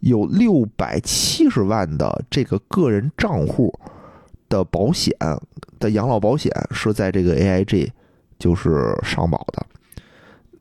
[0.00, 3.72] 有六百七十万的这个个人账户
[4.50, 5.16] 的保险
[5.80, 7.90] 的养老保险是在这个 AIG
[8.38, 9.66] 就是上保的，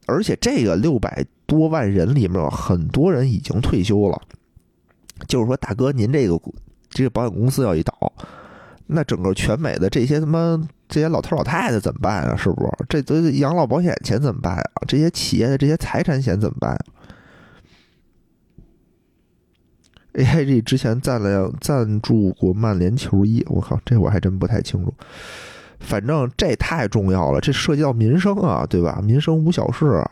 [0.06, 4.22] 而且这个六百多万人里面，很多人已经退休了。
[5.28, 6.40] 就是说，大哥，您这个
[6.90, 8.14] 这个保险公司要一倒。
[8.86, 12.36] 那整个全美的这些他妈这些老头老太太怎么办啊？
[12.36, 12.86] 是不是？
[12.90, 14.84] 这这养老保险钱怎么办啊？
[14.88, 16.78] 这些企业的这些财产险怎么办
[20.14, 24.94] ？AIG 之前赞了赞助过曼联球衣，我靠，这我还真不太清楚。
[25.84, 29.00] 反正这太重要了，这涉及到民生啊，对吧？
[29.04, 30.04] 民生无小事。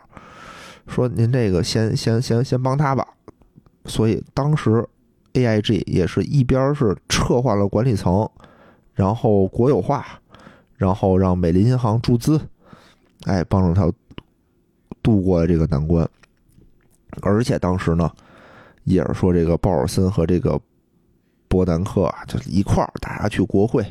[0.86, 3.06] 说您这个先先先先帮他吧。
[3.86, 4.86] 所以当时
[5.32, 8.28] AIG 也是一边是撤换了管理层。
[8.94, 10.04] 然后国有化，
[10.76, 12.38] 然后让美林银行注资，
[13.24, 13.90] 哎，帮助他
[15.02, 16.06] 度过了这个难关。
[17.22, 18.12] 而且当时呢，
[18.84, 20.60] 也是说这个鲍尔森和这个
[21.48, 23.82] 伯南克啊，就一块儿，大家去国会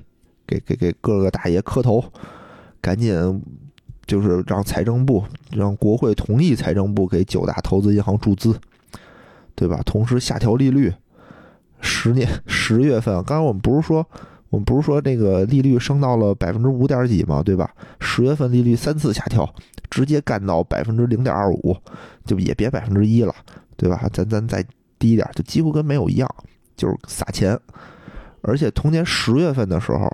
[0.51, 2.03] 给给给各个大爷磕头，
[2.81, 3.41] 赶紧
[4.05, 8.59] 就是让财政部让国会同意财政部给九大投资银行注资，
[9.55, 9.81] 对吧？
[9.85, 10.93] 同时下调利率，
[11.79, 14.05] 十年十月份，刚才我们不是说。
[14.49, 17.73] 我们不是说那个利率升到了百分之五点几嘛，对吧？
[18.01, 19.49] 十月份利率三次下调，
[19.89, 21.73] 直接干到百分之零点二五，
[22.25, 23.33] 就也别百分之一了，
[23.77, 24.09] 对吧？
[24.11, 24.61] 咱咱再
[24.99, 26.29] 低一点，就几乎跟没有一样，
[26.75, 27.57] 就是撒钱。
[28.41, 30.13] 而且同年十月份的时候，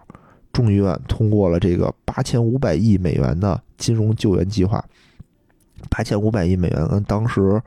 [0.54, 4.84] 众议院通过了这个八千五百亿美元的金融救援计划。
[5.90, 7.62] 八千五百亿美元，按当时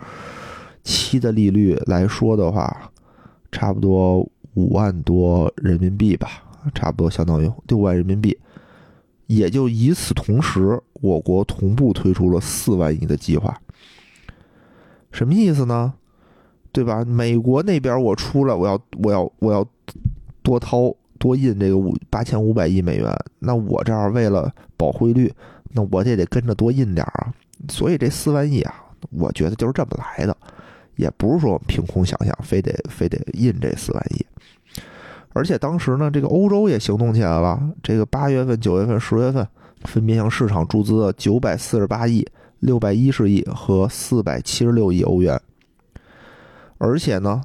[0.82, 2.90] 期的利率来说的话，
[3.52, 4.18] 差不多
[4.54, 6.28] 五万多人民币吧。
[6.74, 8.36] 差不多相当于六万人民币，
[9.26, 13.58] 也就与此同时，我国同步推出了四万亿的计划。
[15.10, 15.94] 什么意思呢？
[16.70, 17.02] 对吧？
[17.04, 19.66] 美国那边我出来，我要我要我要
[20.42, 25.32] 多掏多印这个五八千五百亿美元，那我这儿为了保汇率，
[25.72, 27.32] 那我也得跟着多印点儿啊。
[27.68, 28.74] 所以这四万亿啊，
[29.10, 30.34] 我觉得就是这么来的，
[30.96, 34.24] 也不是说凭空想象，非得非得印这四万亿。
[35.34, 39.46] 而且当时呢，这个欧洲也行动起来了，这个八月份、九月份、十月份
[39.84, 42.26] 分别向市场注资了九百四十八亿、
[42.60, 45.38] 六百一十亿和四百七十六亿欧元。
[46.78, 47.42] 而且呢，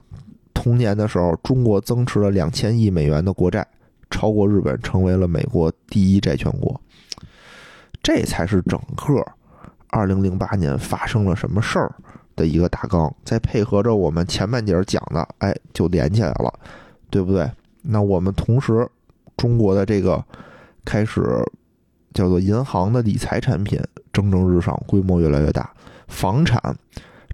[0.66, 3.64] 同年的时候，中国增持了两千亿美元的国债，
[4.10, 6.82] 超过日本，成为了美国第一债权国。
[8.02, 9.24] 这才是整个
[9.92, 11.94] 二零零八年发生了什么事儿
[12.36, 13.14] 的一个大纲。
[13.24, 16.52] 再配合着我们前半节讲的，哎，就连起来了，
[17.12, 17.48] 对不对？
[17.84, 18.90] 那我们同时，
[19.38, 20.26] 中国的这个
[20.84, 21.22] 开始
[22.12, 23.80] 叫做银行的理财产品
[24.12, 25.72] 蒸蒸日上，规模越来越大，
[26.08, 26.60] 房产。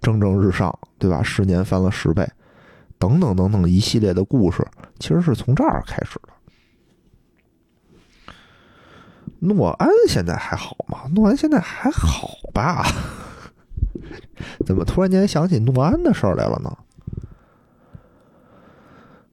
[0.01, 1.23] 蒸蒸日上，对吧？
[1.23, 2.27] 十年翻了十倍，
[3.01, 4.63] 等等等等一系列的故事，
[4.99, 6.29] 其实是从这儿开始的。
[9.39, 10.99] 诺安现在还好吗？
[11.15, 12.85] 诺安现在还好吧？
[14.67, 16.77] 怎么突然间想起诺安的事儿来了呢？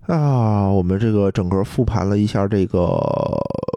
[0.07, 2.99] 啊，我们这个整个复盘了一下这个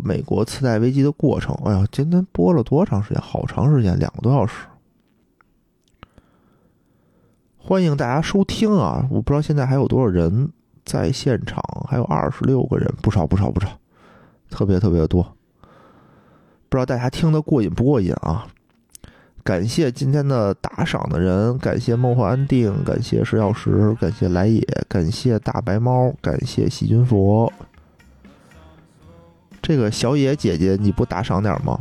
[0.05, 1.53] 美国次贷危机的过程。
[1.65, 3.21] 哎呀，今天播了多长时间？
[3.21, 4.65] 好长时间，两个多小时。
[7.63, 9.07] 欢迎大家收听啊！
[9.11, 10.49] 我不知道现在还有多少人
[10.83, 13.69] 在现场，还有二十六个人，不少不少不少，
[14.49, 15.21] 特别特别多。
[16.67, 18.47] 不知道大家听得过瘾不过瘾啊？
[19.43, 27.53] 感谢今天的打赏的人，感谢梦幻安定，感谢石药石，感谢来也，感谢大白猫，感谢细菌佛。
[29.61, 31.79] 这个小野姐姐，你不打赏点吗？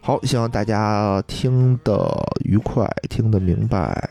[0.00, 2.10] 好，希望大家听得
[2.46, 4.08] 愉快，听得明白。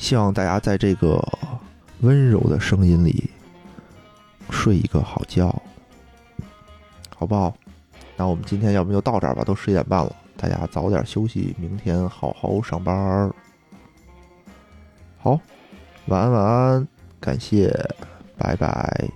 [0.00, 1.22] 希望大家在这个
[2.00, 3.30] 温柔的声音里
[4.48, 5.46] 睡一个好觉，
[7.14, 7.54] 好不好？
[8.16, 13.30] 那我们今天要不就到这儿吧，都十一点半了，大家早点休息，明天好好上班。
[15.18, 15.38] 好，
[16.06, 16.88] 晚安晚安，
[17.20, 17.70] 感谢，
[18.38, 19.06] 拜拜。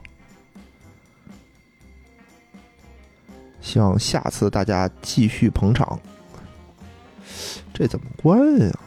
[3.62, 5.98] 希望下次大家继续捧场。
[7.73, 8.78] 这怎么关呀？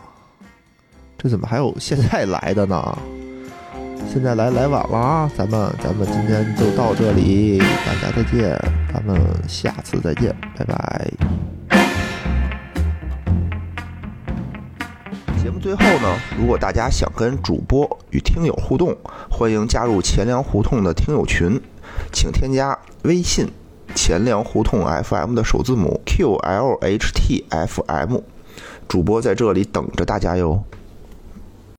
[1.18, 2.98] 这怎么还有现在来的呢？
[4.07, 5.31] 现在来来晚了啊！
[5.35, 8.56] 咱们咱们今天就到这里，大家再见，
[8.94, 11.11] 咱们下次再见，拜拜。
[15.41, 18.95] 节目最后呢，如果大家想跟主播与听友互动，
[19.27, 21.60] 欢迎加入钱粮胡同的听友群，
[22.14, 23.48] 请添加微信
[23.95, 27.41] “钱粮胡同 FM” 的首字母 “QLHTFM”，
[28.88, 30.64] 主播在这里等着大家哟。